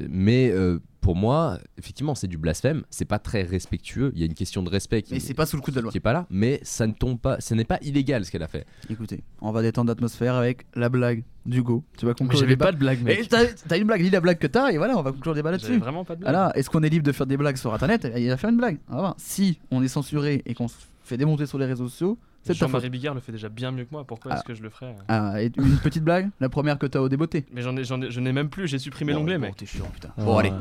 mais 0.08 0.52
pour 1.00 1.16
moi, 1.16 1.58
effectivement, 1.78 2.14
c'est 2.14 2.28
du 2.28 2.38
blasphème. 2.38 2.82
C'est 2.88 3.04
pas 3.04 3.18
très 3.18 3.42
respectueux. 3.42 4.10
Il 4.14 4.20
y 4.20 4.22
a 4.22 4.26
une 4.26 4.32
question 4.34 4.62
de 4.62 4.70
respect 4.70 5.02
qui, 5.02 5.12
Mais 5.12 5.20
c'est 5.20 5.34
pas 5.34 5.44
sous 5.44 5.56
le 5.56 5.62
coup 5.62 5.70
de 5.70 5.76
la 5.76 5.82
loi. 5.82 5.90
qui 5.90 5.98
est 5.98 6.00
pas 6.00 6.14
là. 6.14 6.26
Mais 6.30 6.60
ça 6.62 6.86
ne 6.86 6.92
tombe 6.92 7.18
pas. 7.20 7.40
Ce 7.40 7.52
n'est 7.52 7.64
pas 7.66 7.78
illégal 7.82 8.13
ce 8.22 8.30
qu'elle 8.30 8.42
a 8.42 8.48
fait. 8.48 8.66
Écoutez, 8.90 9.24
on 9.40 9.50
va 9.50 9.62
détendre 9.62 9.88
l'atmosphère 9.88 10.34
avec 10.34 10.66
la 10.76 10.88
blague 10.88 11.24
d'Hugo. 11.46 11.82
Tu 11.98 12.06
vas 12.06 12.14
conclure 12.14 12.38
j'avais 12.38 12.56
pas 12.56 12.70
de 12.70 12.76
blague, 12.76 13.02
mec. 13.02 13.18
Et 13.18 13.26
t'as 13.26 13.46
t'as 13.66 13.78
une 13.78 13.84
blague, 13.84 14.02
dis 14.02 14.10
la 14.10 14.20
blague 14.20 14.38
que 14.38 14.46
t'as 14.46 14.70
et 14.70 14.76
voilà, 14.76 14.96
on 14.96 15.02
va 15.02 15.10
conclure 15.12 15.32
le 15.32 15.38
débat 15.40 15.50
là-dessus. 15.50 15.68
J'avais 15.68 15.78
vraiment 15.80 16.04
pas 16.04 16.14
de 16.14 16.20
blague. 16.20 16.52
Est-ce 16.54 16.68
qu'on 16.70 16.82
est 16.82 16.88
libre 16.88 17.04
de 17.06 17.12
faire 17.12 17.26
des 17.26 17.36
blagues 17.38 17.56
sur 17.56 17.72
internet? 17.74 18.06
Il 18.16 18.28
va 18.28 18.36
faire 18.36 18.50
une 18.50 18.58
blague. 18.58 18.78
On 18.90 18.94
va 18.94 19.00
voir. 19.00 19.14
Si 19.18 19.58
on 19.70 19.82
est 19.82 19.88
censuré 19.88 20.42
et 20.46 20.54
qu'on 20.54 20.68
se 20.68 20.76
fait 21.02 21.16
démonter 21.16 21.46
sur 21.46 21.58
les 21.58 21.66
réseaux 21.66 21.88
sociaux, 21.88 22.18
c'est. 22.42 22.52
Jean-Marie 22.54 22.90
Bigard 22.90 23.14
le 23.14 23.20
fait 23.20 23.32
déjà 23.32 23.48
bien 23.48 23.70
mieux 23.70 23.84
que 23.84 23.90
moi. 23.92 24.04
Pourquoi 24.04 24.32
Ah. 24.32 24.36
est-ce 24.36 24.44
que 24.44 24.52
je 24.54 24.62
le 24.62 24.68
ferais 24.68 24.86
euh 24.86 25.02
Ah, 25.08 25.42
et 25.42 25.50
une 25.56 25.78
petite 25.78 26.04
blague 26.04 26.28
La 26.40 26.50
première 26.50 26.78
que 26.78 26.86
t'as 26.86 27.00
au 27.00 27.08
débeauté. 27.08 27.46
Mais 27.52 27.62
j'en 27.62 27.74
ai, 27.76 27.84
j'en 27.84 28.00
ai, 28.02 28.10
je 28.10 28.20
n'ai 28.20 28.32
même 28.32 28.50
plus. 28.50 28.68
J'ai 28.68 28.78
supprimé 28.78 29.12
Bon, 29.14 29.20
l'onglet, 29.20 29.36
bon, 29.38 29.46
mec. 29.46 29.56
t'es 29.56 29.64
chiant, 29.66 29.86
putain. 29.92 30.10
Ah. 30.18 30.24
Bon, 30.24 30.36
allez. 30.38 30.52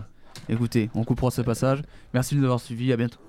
Écoutez, 0.50 0.90
on 0.96 1.04
coupera 1.04 1.30
ce 1.32 1.42
passage. 1.42 1.82
Merci 2.14 2.36
de 2.36 2.40
nous 2.40 2.46
avoir 2.46 2.60
suivis. 2.60 2.92
À 2.94 2.98
bientôt. 2.98 3.20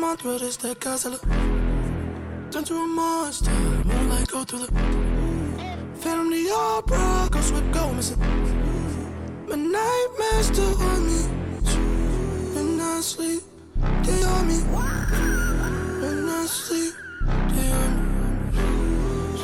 Tous 0.00 0.06
les 0.06 0.08
montres 0.08 0.40
desde 0.40 0.78
casa 0.78 1.10
Turn 2.50 2.64
to 2.64 2.74
a 2.74 2.86
monster 2.86 3.50
Moonlight 3.84 4.28
go 4.28 4.44
through 4.44 4.66
the 4.66 4.72
Phantom 6.00 6.30
the 6.30 6.50
opera 6.50 7.28
Ghost 7.30 7.52
with 7.52 7.70
go 7.72 7.92
missing. 7.92 8.18
My 9.46 9.56
nightmares 9.56 10.46
still 10.46 10.80
on 10.80 11.06
me. 11.06 11.20
When 12.54 12.80
I 12.80 13.00
sleep 13.02 13.42
They 14.04 14.22
on 14.22 14.48
me. 14.48 14.58
When 16.00 16.28
I 16.28 16.46
sleep 16.46 16.94
They 17.54 17.70
on 17.70 17.90
me. 17.96 18.62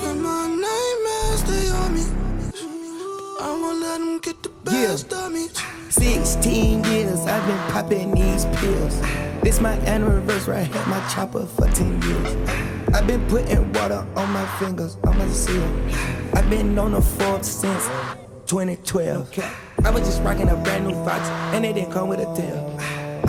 And 0.09 0.23
my 0.23 0.47
nightmares 0.65 1.43
they 1.51 1.69
on 1.69 1.95
me. 1.95 2.05
I 3.41 3.51
won't 3.61 3.81
let 3.81 3.99
them 3.99 4.19
get 4.21 4.43
the 4.43 4.51
best 4.65 5.13
of 5.13 5.33
me. 5.33 5.49
16 5.91 6.85
years 6.85 7.21
I've 7.27 7.47
been 7.47 7.73
popping 7.73 8.15
these 8.15 8.47
pills. 8.57 9.26
This 9.47 9.61
my 9.61 9.75
anniversary, 9.87 10.57
I 10.57 10.63
had 10.63 10.89
my 10.89 10.99
chopper 11.09 11.47
for 11.47 11.69
10 11.69 12.03
years. 12.03 12.35
I've 12.93 13.07
been 13.07 13.25
putting 13.29 13.73
water 13.75 14.05
on 14.17 14.29
my 14.33 14.45
fingers, 14.59 14.97
on 15.07 15.17
my 15.17 15.29
seal. 15.29 15.63
I've 16.35 16.51
been 16.51 16.77
on 16.77 16.91
the 16.91 17.01
Forbes 17.01 17.47
since 17.47 17.85
2012. 18.47 19.39
I 19.85 19.91
was 19.91 20.03
just 20.03 20.21
rocking 20.25 20.49
a 20.49 20.57
brand 20.57 20.89
new 20.89 20.95
Fox, 21.05 21.29
and 21.55 21.65
it 21.65 21.75
didn't 21.75 21.93
come 21.93 22.09
with 22.09 22.19
a 22.19 22.35
tail. 22.35 22.77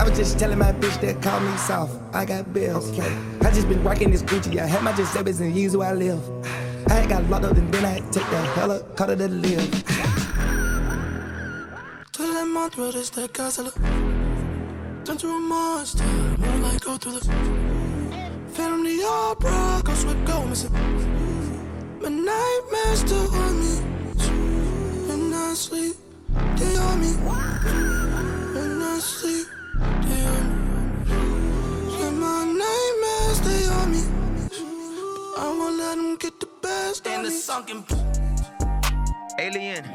I 0.00 0.08
was 0.08 0.18
just 0.18 0.40
telling 0.40 0.58
my 0.58 0.72
bitch 0.72 1.00
that 1.02 1.22
call 1.22 1.38
me 1.38 1.56
soft, 1.56 1.96
I 2.12 2.24
got 2.24 2.52
bills. 2.52 2.90
I 2.98 3.52
just 3.52 3.68
been 3.68 3.84
rocking 3.84 4.10
this 4.10 4.24
Gucci, 4.24 4.58
I 4.58 4.66
had 4.66 4.82
my 4.82 4.90
Giuseppe's 4.94 5.38
and 5.38 5.54
years 5.54 5.76
where 5.76 5.90
I 5.90 5.92
live. 5.92 6.20
I 6.88 6.94
had 6.94 7.08
got 7.08 7.30
locked 7.30 7.44
up 7.44 7.56
and 7.56 7.72
then 7.72 7.84
I 7.84 7.90
had 7.90 8.12
take 8.12 8.28
the 8.28 8.42
helicopter 8.58 9.14
to 9.14 9.28
live. 9.28 9.84
Tous 12.10 12.26
les 12.34 12.44
montres 12.44 12.92
desde 12.92 13.32
casa 13.32 13.62
Turn 15.08 15.16
to 15.16 15.26
a 15.26 15.40
monster 15.40 16.04
Moonlight 16.04 16.82
go 16.82 16.98
through 16.98 17.12
the 17.12 17.24
Phantom 18.52 18.84
the 18.84 19.02
opera 19.08 19.80
Ghost 19.82 20.06
with 20.06 20.26
go 20.26 20.44
missing 20.44 20.70
My 22.02 22.10
nightmares 22.10 23.00
still 23.00 23.34
on 23.34 23.58
me. 23.58 23.72
When 25.08 25.32
I 25.32 25.54
sleep 25.54 25.96
They 26.58 26.76
on 26.76 27.00
me. 27.00 27.12
When 28.52 28.82
I 28.82 28.98
sleep 28.98 29.46
They 29.80 30.24
on 30.26 30.44
me. 30.46 31.14
And 32.04 32.20
my 32.20 32.44
nightmares 32.44 33.40
they 33.48 33.66
on 33.78 33.90
me. 33.90 34.02
I 35.38 35.56
won't 35.58 35.78
let 35.78 35.96
them 35.96 36.16
get 36.16 36.38
the 36.38 36.48
best 36.60 37.06
In 37.06 37.20
of 37.20 37.22
the 37.22 37.30
me. 37.30 37.34
sunken 37.34 37.82
Alien, 39.38 39.86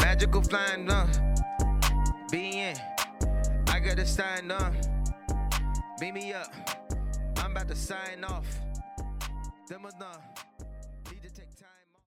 magical 0.00 0.42
flying 0.42 0.88
uh, 0.88 1.08
being. 2.30 2.76
Got 3.88 3.96
to 3.96 4.06
sign 4.06 4.50
up. 4.50 4.74
Beat 5.98 6.12
me 6.12 6.34
up. 6.34 6.52
I'm 7.38 7.52
about 7.52 7.68
to 7.68 7.74
sign 7.74 8.22
off. 8.22 8.44
Them 9.66 9.86
are 9.86 9.92
done. 9.98 10.37